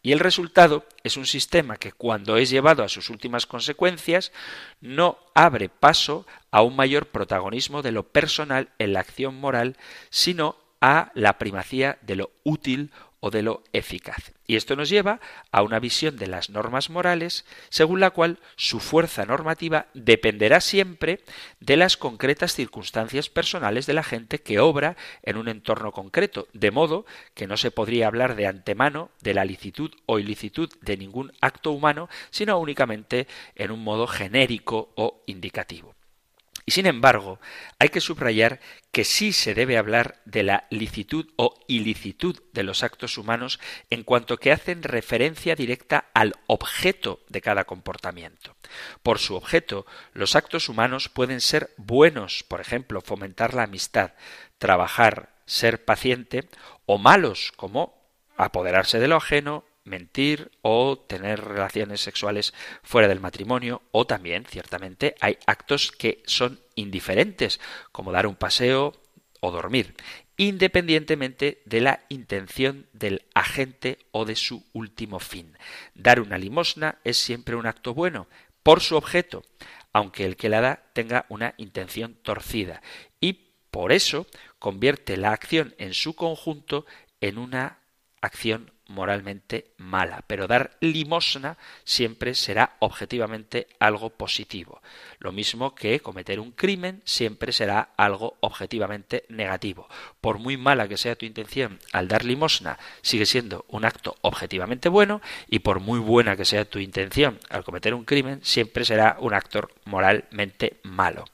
Y 0.01 0.11
el 0.11 0.19
resultado 0.19 0.85
es 1.03 1.17
un 1.17 1.25
sistema 1.25 1.77
que 1.77 1.91
cuando 1.91 2.37
es 2.37 2.49
llevado 2.49 2.83
a 2.83 2.89
sus 2.89 3.09
últimas 3.09 3.45
consecuencias 3.45 4.31
no 4.81 5.17
abre 5.33 5.69
paso 5.69 6.27
a 6.51 6.61
un 6.61 6.75
mayor 6.75 7.07
protagonismo 7.07 7.81
de 7.81 7.91
lo 7.91 8.03
personal 8.03 8.69
en 8.77 8.93
la 8.93 8.99
acción 8.99 9.35
moral, 9.35 9.77
sino 10.09 10.57
a 10.81 11.11
la 11.15 11.37
primacía 11.37 11.97
de 12.01 12.15
lo 12.15 12.31
útil 12.43 12.91
o 13.21 13.31
de 13.31 13.43
lo 13.43 13.63
eficaz. 13.71 14.33
Y 14.47 14.57
esto 14.57 14.75
nos 14.75 14.89
lleva 14.89 15.21
a 15.51 15.61
una 15.61 15.79
visión 15.79 16.17
de 16.17 16.27
las 16.27 16.49
normas 16.49 16.89
morales 16.89 17.45
según 17.69 18.01
la 18.01 18.09
cual 18.09 18.39
su 18.57 18.81
fuerza 18.81 19.25
normativa 19.25 19.85
dependerá 19.93 20.59
siempre 20.59 21.21
de 21.61 21.77
las 21.77 21.95
concretas 21.95 22.53
circunstancias 22.53 23.29
personales 23.29 23.85
de 23.85 23.93
la 23.93 24.03
gente 24.03 24.41
que 24.41 24.59
obra 24.59 24.97
en 25.23 25.37
un 25.37 25.47
entorno 25.47 25.93
concreto, 25.93 26.47
de 26.51 26.71
modo 26.71 27.05
que 27.33 27.47
no 27.47 27.55
se 27.55 27.71
podría 27.71 28.07
hablar 28.07 28.35
de 28.35 28.47
antemano 28.47 29.11
de 29.21 29.35
la 29.35 29.45
licitud 29.45 29.91
o 30.07 30.19
ilicitud 30.19 30.69
de 30.81 30.97
ningún 30.97 31.31
acto 31.39 31.71
humano, 31.71 32.09
sino 32.31 32.59
únicamente 32.59 33.27
en 33.55 33.71
un 33.71 33.83
modo 33.83 34.07
genérico 34.07 34.91
o 34.95 35.23
indicativo. 35.27 35.95
Y 36.71 36.73
sin 36.73 36.85
embargo, 36.85 37.37
hay 37.79 37.89
que 37.89 37.99
subrayar 37.99 38.61
que 38.93 39.03
sí 39.03 39.33
se 39.33 39.53
debe 39.53 39.77
hablar 39.77 40.21
de 40.23 40.43
la 40.43 40.67
licitud 40.69 41.27
o 41.35 41.59
ilicitud 41.67 42.41
de 42.53 42.63
los 42.63 42.81
actos 42.83 43.17
humanos 43.17 43.59
en 43.89 44.03
cuanto 44.03 44.37
que 44.37 44.53
hacen 44.53 44.81
referencia 44.81 45.55
directa 45.55 46.05
al 46.13 46.33
objeto 46.47 47.19
de 47.27 47.41
cada 47.41 47.65
comportamiento. 47.65 48.55
Por 49.03 49.19
su 49.19 49.35
objeto, 49.35 49.85
los 50.13 50.37
actos 50.37 50.69
humanos 50.69 51.09
pueden 51.09 51.41
ser 51.41 51.73
buenos, 51.75 52.45
por 52.47 52.61
ejemplo, 52.61 53.01
fomentar 53.01 53.53
la 53.53 53.63
amistad, 53.63 54.13
trabajar, 54.57 55.33
ser 55.45 55.83
paciente, 55.83 56.47
o 56.85 56.97
malos, 56.97 57.51
como 57.57 58.01
apoderarse 58.37 58.97
de 58.97 59.09
lo 59.09 59.17
ajeno, 59.17 59.65
mentir 59.91 60.49
o 60.63 60.97
tener 60.97 61.39
relaciones 61.39 62.01
sexuales 62.01 62.53
fuera 62.81 63.07
del 63.07 63.19
matrimonio 63.19 63.83
o 63.91 64.07
también 64.07 64.45
ciertamente 64.45 65.15
hay 65.19 65.37
actos 65.45 65.91
que 65.91 66.23
son 66.25 66.59
indiferentes 66.73 67.59
como 67.91 68.11
dar 68.11 68.25
un 68.25 68.35
paseo 68.35 68.93
o 69.41 69.51
dormir 69.51 69.93
independientemente 70.37 71.61
de 71.65 71.81
la 71.81 71.99
intención 72.09 72.87
del 72.93 73.25
agente 73.35 73.99
o 74.09 74.25
de 74.25 74.35
su 74.35 74.65
último 74.73 75.19
fin. 75.19 75.55
Dar 75.93 76.19
una 76.19 76.39
limosna 76.39 76.97
es 77.03 77.17
siempre 77.17 77.55
un 77.55 77.67
acto 77.67 77.93
bueno 77.93 78.27
por 78.63 78.81
su 78.81 78.95
objeto, 78.95 79.43
aunque 79.93 80.25
el 80.25 80.37
que 80.37 80.49
la 80.49 80.61
da 80.61 80.83
tenga 80.93 81.27
una 81.29 81.53
intención 81.57 82.15
torcida 82.23 82.81
y 83.19 83.33
por 83.69 83.91
eso 83.91 84.25
convierte 84.57 85.15
la 85.15 85.31
acción 85.31 85.75
en 85.77 85.93
su 85.93 86.15
conjunto 86.15 86.87
en 87.19 87.37
una 87.37 87.77
acción 88.19 88.71
moralmente 88.91 89.71
mala, 89.77 90.23
pero 90.27 90.47
dar 90.47 90.77
limosna 90.79 91.57
siempre 91.83 92.35
será 92.35 92.75
objetivamente 92.79 93.67
algo 93.79 94.09
positivo. 94.11 94.81
Lo 95.19 95.31
mismo 95.31 95.73
que 95.73 95.99
cometer 95.99 96.39
un 96.39 96.51
crimen 96.51 97.01
siempre 97.05 97.51
será 97.51 97.89
algo 97.97 98.37
objetivamente 98.41 99.25
negativo. 99.29 99.87
Por 100.19 100.37
muy 100.37 100.57
mala 100.57 100.87
que 100.87 100.97
sea 100.97 101.15
tu 101.15 101.25
intención 101.25 101.79
al 101.91 102.07
dar 102.07 102.25
limosna, 102.25 102.77
sigue 103.01 103.25
siendo 103.25 103.65
un 103.69 103.85
acto 103.85 104.15
objetivamente 104.21 104.89
bueno 104.89 105.21
y 105.47 105.59
por 105.59 105.79
muy 105.79 105.99
buena 105.99 106.35
que 106.35 106.45
sea 106.45 106.65
tu 106.65 106.79
intención 106.79 107.39
al 107.49 107.63
cometer 107.63 107.93
un 107.93 108.05
crimen, 108.05 108.39
siempre 108.43 108.85
será 108.85 109.17
un 109.19 109.33
acto 109.33 109.69
moralmente 109.85 110.79
malo. 110.83 111.25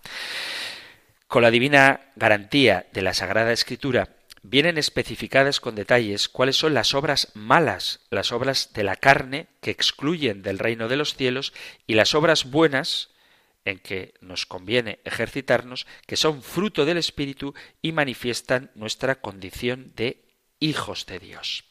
Con 1.27 1.41
la 1.41 1.51
divina 1.51 2.01
garantía 2.15 2.85
de 2.93 3.01
la 3.01 3.13
Sagrada 3.13 3.51
Escritura, 3.51 4.16
vienen 4.49 4.77
especificadas 4.77 5.59
con 5.59 5.75
detalles 5.75 6.29
cuáles 6.29 6.55
son 6.55 6.73
las 6.73 6.93
obras 6.93 7.31
malas, 7.33 7.99
las 8.09 8.31
obras 8.31 8.71
de 8.73 8.83
la 8.83 8.95
carne 8.95 9.47
que 9.61 9.71
excluyen 9.71 10.41
del 10.41 10.59
reino 10.59 10.87
de 10.87 10.95
los 10.95 11.15
cielos 11.15 11.53
y 11.85 11.95
las 11.95 12.15
obras 12.15 12.49
buenas 12.49 13.09
en 13.65 13.79
que 13.79 14.13
nos 14.21 14.45
conviene 14.45 14.99
ejercitarnos, 15.03 15.85
que 16.05 16.15
son 16.15 16.41
fruto 16.41 16.85
del 16.85 16.97
Espíritu 16.97 17.53
y 17.81 17.91
manifiestan 17.91 18.71
nuestra 18.75 19.15
condición 19.19 19.91
de 19.95 20.23
hijos 20.59 21.05
de 21.05 21.19
Dios. 21.19 21.66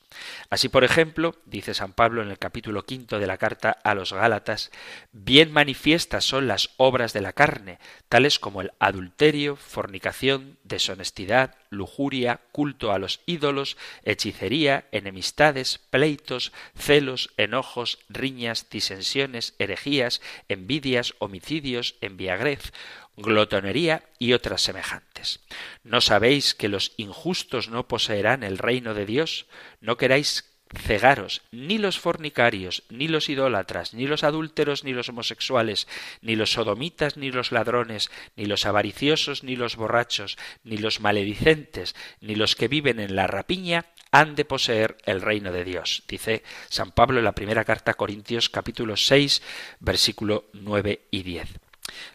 Así, 0.51 0.69
por 0.69 0.85
ejemplo, 0.85 1.35
dice 1.45 1.75
San 1.75 1.93
Pablo 1.93 2.23
en 2.23 2.31
el 2.31 2.39
capítulo 2.39 2.85
quinto 2.85 3.19
de 3.19 3.27
la 3.27 3.39
carta 3.39 3.71
a 3.71 3.95
los 3.95 4.13
Gálatas, 4.13 4.71
bien 5.13 5.53
manifiestas 5.53 6.25
son 6.25 6.47
las 6.47 6.71
obras 6.77 7.13
de 7.13 7.21
la 7.21 7.33
carne, 7.33 7.79
tales 8.09 8.39
como 8.39 8.61
el 8.61 8.73
adulterio, 8.79 9.57
fornicación, 9.57 10.59
deshonestidad, 10.65 11.55
lujuria, 11.71 12.41
culto 12.53 12.93
a 12.93 12.99
los 12.99 13.21
ídolos, 13.27 13.77
hechicería, 14.05 14.87
enemistades, 14.93 15.79
pleitos, 15.91 16.53
celos, 16.77 17.31
enojos, 17.37 17.99
riñas, 18.09 18.69
disensiones, 18.71 19.55
herejías, 19.59 20.21
envidias, 20.49 21.15
homicidios, 21.19 21.97
enviagrez, 22.01 22.73
glotonería 23.17 24.05
y 24.19 24.33
otras 24.33 24.63
semejantes. 24.63 25.41
¿No 25.83 26.01
sabéis 26.01 26.55
que 26.55 26.69
los 26.69 26.93
injustos 26.97 27.69
no 27.69 27.89
poseerán 27.89 28.43
el 28.43 28.59
reino 28.59 28.95
de 28.95 29.07
Dios? 29.07 29.47
¿No 29.81 29.97
queráis 29.97 30.45
cegaros 30.75 31.43
ni 31.53 31.79
los 31.79 31.99
fornicarios, 31.99 32.83
ni 32.91 33.09
los 33.09 33.29
idólatras, 33.29 33.95
ni 33.95 34.07
los 34.07 34.25
adúlteros, 34.25 34.85
ni 34.85 34.93
los 34.93 35.09
homosexuales, 35.09 35.87
ni 36.21 36.37
los 36.37 36.53
sodomitas, 36.53 37.17
ni 37.17 37.31
los 37.31 37.53
ladrones, 37.53 38.11
ni 38.37 38.47
los 38.47 38.67
avariciosos, 38.67 39.45
ni 39.45 39.57
los 39.57 39.77
borrachos, 39.77 40.37
ni 40.65 40.77
los 40.77 41.01
maledicentes, 41.01 41.95
ni 42.21 42.35
los 42.35 42.57
que 42.57 42.69
viven 42.69 43.01
en 43.01 43.17
la 43.17 43.27
rapiña, 43.27 43.87
han 44.11 44.35
de 44.35 44.45
poseer 44.45 44.97
el 45.05 45.21
reino 45.21 45.53
de 45.53 45.65
Dios. 45.65 46.03
Dice 46.09 46.43
San 46.69 46.93
Pablo 46.93 47.19
en 47.19 47.25
la 47.25 47.35
primera 47.35 47.65
carta 47.65 47.93
a 47.93 47.95
Corintios 47.95 48.49
capítulo 48.49 48.97
6 48.97 49.43
versículo 49.81 50.47
9 50.53 51.03
y 51.11 51.23
10. 51.23 51.66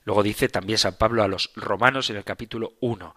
Luego 0.03 0.23
dice 0.23 0.49
también 0.49 0.77
San 0.77 0.97
Pablo 0.97 1.23
a 1.23 1.27
los 1.27 1.51
romanos 1.55 2.09
en 2.09 2.17
el 2.17 2.23
capítulo 2.23 2.73
1, 2.81 3.15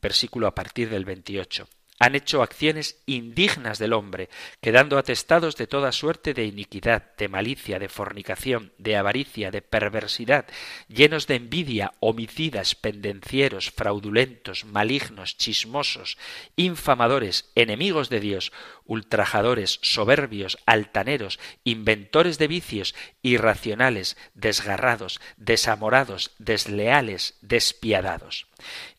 versículo 0.00 0.46
a 0.46 0.54
partir 0.54 0.90
del 0.90 1.04
28. 1.04 1.68
Han 1.98 2.14
hecho 2.14 2.42
acciones 2.42 3.02
indignas 3.06 3.78
del 3.78 3.92
hombre, 3.92 4.28
quedando 4.60 4.98
atestados 4.98 5.56
de 5.56 5.66
toda 5.66 5.92
suerte 5.92 6.34
de 6.34 6.44
iniquidad, 6.44 7.14
de 7.16 7.28
malicia, 7.28 7.78
de 7.78 7.88
fornicación, 7.88 8.72
de 8.78 8.96
avaricia, 8.96 9.50
de 9.50 9.62
perversidad, 9.62 10.46
llenos 10.88 11.26
de 11.26 11.36
envidia, 11.36 11.92
homicidas, 12.00 12.74
pendencieros, 12.74 13.70
fraudulentos, 13.70 14.64
malignos, 14.64 15.36
chismosos, 15.36 16.18
infamadores, 16.56 17.50
enemigos 17.54 18.10
de 18.10 18.20
Dios, 18.20 18.52
ultrajadores, 18.84 19.78
soberbios, 19.82 20.58
altaneros, 20.66 21.38
inventores 21.62 22.38
de 22.38 22.48
vicios, 22.48 22.94
irracionales, 23.22 24.16
desgarrados, 24.34 25.20
desamorados, 25.36 26.32
desleales, 26.38 27.38
despiadados. 27.40 28.46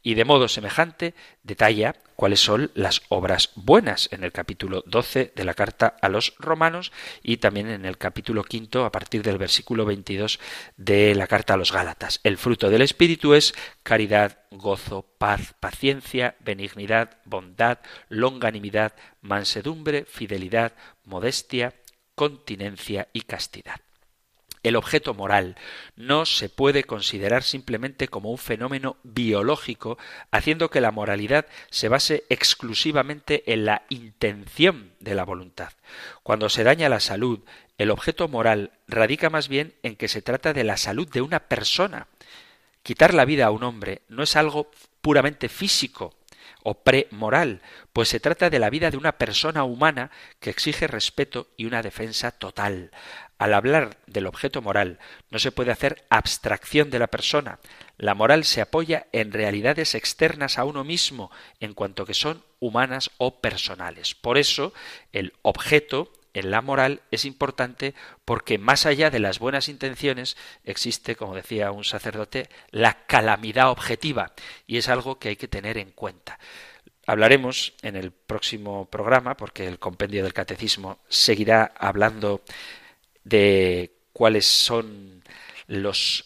Y 0.03 0.13
de 0.13 0.25
modo 0.25 0.47
semejante 0.47 1.13
detalla 1.43 1.95
cuáles 2.15 2.39
son 2.39 2.71
las 2.73 3.01
obras 3.09 3.51
buenas 3.55 4.09
en 4.11 4.23
el 4.23 4.31
capítulo 4.31 4.83
12 4.85 5.33
de 5.35 5.43
la 5.43 5.53
carta 5.53 5.95
a 6.01 6.09
los 6.09 6.35
romanos 6.39 6.91
y 7.23 7.37
también 7.37 7.69
en 7.69 7.85
el 7.85 7.97
capítulo 7.97 8.43
quinto 8.43 8.85
a 8.85 8.91
partir 8.91 9.23
del 9.23 9.37
versículo 9.37 9.85
22 9.85 10.39
de 10.77 11.15
la 11.15 11.27
carta 11.27 11.53
a 11.53 11.57
los 11.57 11.71
gálatas. 11.71 12.19
El 12.23 12.37
fruto 12.37 12.69
del 12.69 12.81
Espíritu 12.81 13.33
es 13.33 13.53
caridad, 13.83 14.39
gozo, 14.51 15.05
paz, 15.17 15.53
paciencia, 15.59 16.35
benignidad, 16.39 17.17
bondad, 17.25 17.79
longanimidad, 18.09 18.93
mansedumbre, 19.21 20.05
fidelidad, 20.05 20.73
modestia, 21.03 21.73
continencia 22.15 23.09
y 23.11 23.21
castidad 23.21 23.84
el 24.67 24.75
objeto 24.75 25.13
moral 25.13 25.55
no 25.95 26.25
se 26.25 26.49
puede 26.49 26.83
considerar 26.83 27.43
simplemente 27.43 28.07
como 28.07 28.31
un 28.31 28.37
fenómeno 28.37 28.97
biológico, 29.03 29.97
haciendo 30.31 30.69
que 30.69 30.81
la 30.81 30.91
moralidad 30.91 31.45
se 31.69 31.87
base 31.87 32.23
exclusivamente 32.29 33.43
en 33.53 33.65
la 33.65 33.83
intención 33.89 34.91
de 34.99 35.15
la 35.15 35.23
voluntad. 35.23 35.73
Cuando 36.23 36.49
se 36.49 36.63
daña 36.63 36.89
la 36.89 36.99
salud, 36.99 37.41
el 37.77 37.91
objeto 37.91 38.27
moral 38.27 38.71
radica 38.87 39.29
más 39.29 39.47
bien 39.47 39.75
en 39.83 39.95
que 39.95 40.07
se 40.07 40.21
trata 40.21 40.53
de 40.53 40.63
la 40.63 40.77
salud 40.77 41.07
de 41.07 41.21
una 41.21 41.41
persona. 41.41 42.07
Quitar 42.81 43.13
la 43.13 43.25
vida 43.25 43.45
a 43.45 43.51
un 43.51 43.63
hombre 43.63 44.01
no 44.07 44.23
es 44.23 44.35
algo 44.35 44.71
puramente 45.01 45.49
físico, 45.49 46.15
o 46.67 46.73
premoral, 46.73 47.61
pues 47.93 48.09
se 48.09 48.19
trata 48.19 48.49
de 48.49 48.57
la 48.57 48.71
vida 48.71 48.89
de 48.89 48.97
una 48.97 49.19
persona 49.19 49.63
humana 49.63 50.09
que 50.39 50.49
exige 50.49 50.87
respeto 50.87 51.47
y 51.57 51.65
una 51.65 51.83
defensa 51.83 52.31
total. 52.31 52.89
Al 53.37 53.53
hablar 53.53 53.97
del 54.07 54.27
objeto 54.27 54.61
moral 54.61 54.99
no 55.29 55.39
se 55.39 55.51
puede 55.51 55.71
hacer 55.71 56.05
abstracción 56.09 56.89
de 56.89 56.99
la 56.99 57.07
persona. 57.07 57.59
La 57.97 58.15
moral 58.15 58.45
se 58.45 58.61
apoya 58.61 59.07
en 59.11 59.31
realidades 59.33 59.93
externas 59.93 60.57
a 60.57 60.63
uno 60.63 60.83
mismo, 60.83 61.31
en 61.59 61.73
cuanto 61.73 62.05
que 62.05 62.13
son 62.13 62.43
humanas 62.59 63.11
o 63.17 63.41
personales. 63.41 64.15
Por 64.15 64.37
eso, 64.37 64.73
el 65.11 65.33
objeto 65.41 66.11
en 66.33 66.51
la 66.51 66.61
moral 66.61 67.01
es 67.11 67.25
importante 67.25 67.93
porque 68.25 68.57
más 68.57 68.85
allá 68.85 69.09
de 69.09 69.19
las 69.19 69.39
buenas 69.39 69.69
intenciones 69.69 70.37
existe, 70.63 71.15
como 71.15 71.35
decía 71.35 71.71
un 71.71 71.83
sacerdote, 71.83 72.49
la 72.71 73.05
calamidad 73.05 73.69
objetiva 73.69 74.33
y 74.67 74.77
es 74.77 74.89
algo 74.89 75.17
que 75.17 75.29
hay 75.29 75.35
que 75.35 75.47
tener 75.47 75.77
en 75.77 75.91
cuenta. 75.91 76.39
Hablaremos 77.07 77.73
en 77.83 77.95
el 77.95 78.11
próximo 78.11 78.85
programa, 78.85 79.37
porque 79.37 79.67
el 79.67 79.77
compendio 79.77 80.23
del 80.23 80.33
catecismo 80.33 80.99
seguirá 81.07 81.71
hablando 81.77 82.41
de 83.25 83.91
cuáles 84.13 84.47
son 84.47 85.23
los 85.67 86.23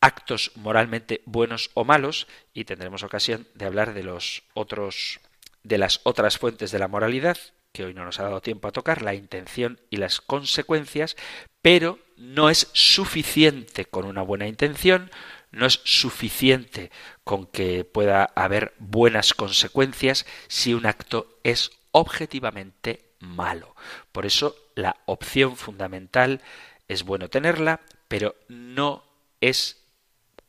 actos 0.00 0.52
moralmente 0.54 1.20
buenos 1.26 1.70
o 1.74 1.84
malos 1.84 2.26
y 2.54 2.64
tendremos 2.64 3.02
ocasión 3.02 3.46
de 3.54 3.66
hablar 3.66 3.92
de 3.92 4.02
los 4.02 4.42
otros 4.54 5.20
de 5.62 5.76
las 5.76 6.00
otras 6.04 6.38
fuentes 6.38 6.70
de 6.70 6.78
la 6.78 6.88
moralidad 6.88 7.36
que 7.72 7.84
hoy 7.84 7.94
no 7.94 8.04
nos 8.04 8.18
ha 8.18 8.24
dado 8.24 8.40
tiempo 8.40 8.68
a 8.68 8.72
tocar, 8.72 9.02
la 9.02 9.14
intención 9.14 9.78
y 9.90 9.96
las 9.98 10.20
consecuencias, 10.20 11.16
pero 11.62 11.98
no 12.16 12.50
es 12.50 12.68
suficiente 12.72 13.84
con 13.84 14.06
una 14.06 14.22
buena 14.22 14.48
intención, 14.48 15.10
no 15.52 15.66
es 15.66 15.80
suficiente 15.84 16.90
con 17.24 17.46
que 17.46 17.84
pueda 17.84 18.24
haber 18.34 18.74
buenas 18.78 19.34
consecuencias 19.34 20.26
si 20.48 20.74
un 20.74 20.86
acto 20.86 21.38
es 21.44 21.70
objetivamente 21.92 23.09
malo. 23.20 23.76
Por 24.12 24.26
eso 24.26 24.56
la 24.74 24.96
opción 25.06 25.56
fundamental 25.56 26.40
es 26.88 27.04
bueno 27.04 27.28
tenerla, 27.28 27.80
pero 28.08 28.34
no 28.48 29.04
es 29.40 29.84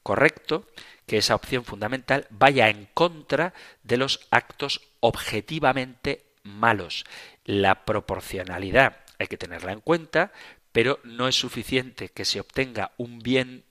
correcto 0.03 0.67
que 1.05 1.17
esa 1.17 1.36
opción 1.36 1.65
fundamental 1.65 2.26
vaya 2.30 2.69
en 2.69 2.88
contra 2.93 3.53
de 3.84 3.97
los 3.97 4.28
actos 4.32 4.82
objetivamente 4.99 6.26
malos. 6.43 7.05
La 7.45 7.86
proporcionalidad 7.86 8.97
hay 9.19 9.28
que 9.28 9.38
tenerla 9.38 9.74
en 9.74 9.82
cuenta, 9.82 10.32
pero 10.72 10.99
no 11.03 11.28
es 11.28 11.36
suficiente 11.36 12.09
que 12.09 12.26
se 12.26 12.39
obtenga 12.39 12.91
un 12.97 13.19
bien 13.19 13.65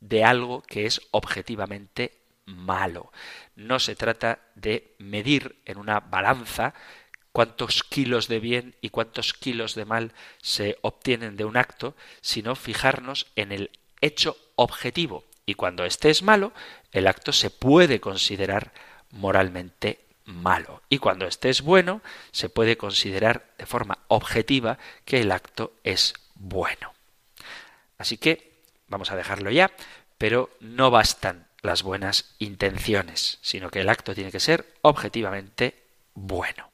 de 0.00 0.24
algo 0.24 0.62
que 0.62 0.86
es 0.86 1.00
objetivamente 1.10 2.18
malo. 2.46 3.12
No 3.54 3.78
se 3.78 3.94
trata 3.94 4.40
de 4.54 4.94
medir 4.98 5.60
en 5.66 5.78
una 5.78 6.00
balanza 6.00 6.74
cuántos 7.32 7.82
kilos 7.82 8.28
de 8.28 8.40
bien 8.40 8.76
y 8.80 8.90
cuántos 8.90 9.34
kilos 9.34 9.74
de 9.74 9.84
mal 9.84 10.12
se 10.42 10.78
obtienen 10.82 11.36
de 11.36 11.44
un 11.44 11.56
acto, 11.56 11.94
sino 12.20 12.54
fijarnos 12.54 13.26
en 13.36 13.52
el 13.52 13.70
hecho 14.00 14.36
objetivo. 14.56 15.24
Y 15.46 15.54
cuando 15.54 15.84
este 15.84 16.10
es 16.10 16.22
malo, 16.22 16.52
el 16.92 17.06
acto 17.06 17.32
se 17.32 17.50
puede 17.50 18.00
considerar 18.00 18.72
moralmente 19.10 20.00
malo. 20.24 20.82
Y 20.88 20.98
cuando 20.98 21.26
este 21.26 21.48
es 21.48 21.62
bueno, 21.62 22.02
se 22.32 22.48
puede 22.48 22.76
considerar 22.76 23.50
de 23.56 23.66
forma 23.66 23.98
objetiva 24.08 24.78
que 25.04 25.20
el 25.20 25.32
acto 25.32 25.72
es 25.84 26.14
bueno. 26.34 26.92
Así 27.96 28.18
que 28.18 28.62
vamos 28.88 29.10
a 29.10 29.16
dejarlo 29.16 29.50
ya, 29.50 29.70
pero 30.18 30.50
no 30.60 30.90
bastan 30.90 31.48
las 31.62 31.82
buenas 31.82 32.34
intenciones, 32.38 33.38
sino 33.42 33.70
que 33.70 33.80
el 33.80 33.88
acto 33.88 34.14
tiene 34.14 34.30
que 34.30 34.40
ser 34.40 34.74
objetivamente 34.82 35.82
bueno. 36.14 36.67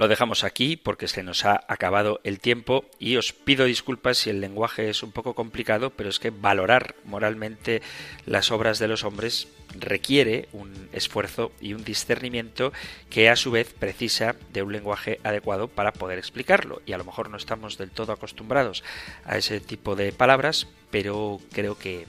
Lo 0.00 0.08
dejamos 0.08 0.44
aquí 0.44 0.78
porque 0.78 1.08
se 1.08 1.22
nos 1.22 1.44
ha 1.44 1.62
acabado 1.68 2.20
el 2.24 2.40
tiempo 2.40 2.86
y 2.98 3.18
os 3.18 3.34
pido 3.34 3.66
disculpas 3.66 4.16
si 4.16 4.30
el 4.30 4.40
lenguaje 4.40 4.88
es 4.88 5.02
un 5.02 5.12
poco 5.12 5.34
complicado, 5.34 5.90
pero 5.90 6.08
es 6.08 6.18
que 6.18 6.30
valorar 6.30 6.94
moralmente 7.04 7.82
las 8.24 8.50
obras 8.50 8.78
de 8.78 8.88
los 8.88 9.04
hombres 9.04 9.48
requiere 9.78 10.48
un 10.52 10.88
esfuerzo 10.94 11.52
y 11.60 11.74
un 11.74 11.84
discernimiento 11.84 12.72
que 13.10 13.28
a 13.28 13.36
su 13.36 13.50
vez 13.50 13.74
precisa 13.74 14.36
de 14.54 14.62
un 14.62 14.72
lenguaje 14.72 15.20
adecuado 15.22 15.68
para 15.68 15.92
poder 15.92 16.18
explicarlo. 16.18 16.80
Y 16.86 16.94
a 16.94 16.98
lo 16.98 17.04
mejor 17.04 17.28
no 17.28 17.36
estamos 17.36 17.76
del 17.76 17.90
todo 17.90 18.12
acostumbrados 18.12 18.82
a 19.26 19.36
ese 19.36 19.60
tipo 19.60 19.96
de 19.96 20.12
palabras, 20.12 20.66
pero 20.90 21.42
creo 21.52 21.76
que 21.76 22.06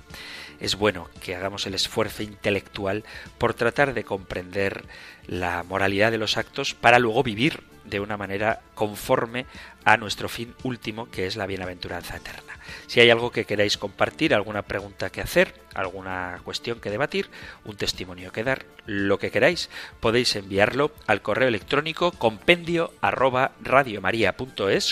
es 0.62 0.76
bueno 0.76 1.10
que 1.22 1.36
hagamos 1.36 1.68
el 1.68 1.74
esfuerzo 1.74 2.24
intelectual 2.24 3.04
por 3.38 3.54
tratar 3.54 3.94
de 3.94 4.06
comprender 4.06 4.86
la 5.28 5.64
moralidad 5.64 6.12
de 6.12 6.20
los 6.20 6.38
actos 6.38 6.74
para 6.74 6.98
luego 6.98 7.22
vivir 7.24 7.64
de 7.92 8.00
una 8.00 8.18
manera 8.18 8.62
conforme 8.82 9.46
a 9.86 9.96
nuestro 9.96 10.28
fin 10.28 10.56
último, 10.64 11.08
que 11.12 11.28
es 11.28 11.36
la 11.36 11.46
bienaventuranza 11.46 12.18
eterna. 12.18 12.58
Si 12.88 13.00
hay 13.00 13.12
algo 13.12 13.32
que 13.32 13.46
queráis 13.46 13.78
compartir, 13.78 14.34
alguna 14.34 14.64
pregunta 14.64 15.12
que 15.12 15.22
hacer, 15.22 15.54
alguna 15.76 16.42
cuestión 16.44 16.80
que 16.80 16.90
debatir, 16.90 17.30
un 17.64 17.78
testimonio 17.78 18.32
que 18.32 18.44
dar, 18.44 18.66
lo 18.88 19.20
que 19.20 19.30
queráis, 19.30 19.70
podéis 20.00 20.36
enviarlo 20.36 20.92
al 21.06 21.22
correo 21.22 21.48
electrónico 21.48 22.12
compendio 22.12 22.92
arroba 23.02 23.52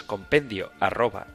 compendio 0.05 0.71
arroba 0.79 1.25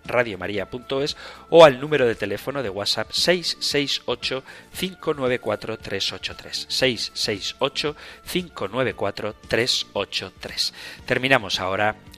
o 1.50 1.64
al 1.64 1.80
número 1.80 2.06
de 2.06 2.14
teléfono 2.14 2.62
de 2.62 2.70
WhatsApp 2.70 3.10
668 3.10 4.44
594 4.78 5.78
383 5.78 6.66
668 6.68 7.96
594 8.30 9.34
383. 9.48 10.74
Terminamos 11.04 11.58
ahora 11.58 11.96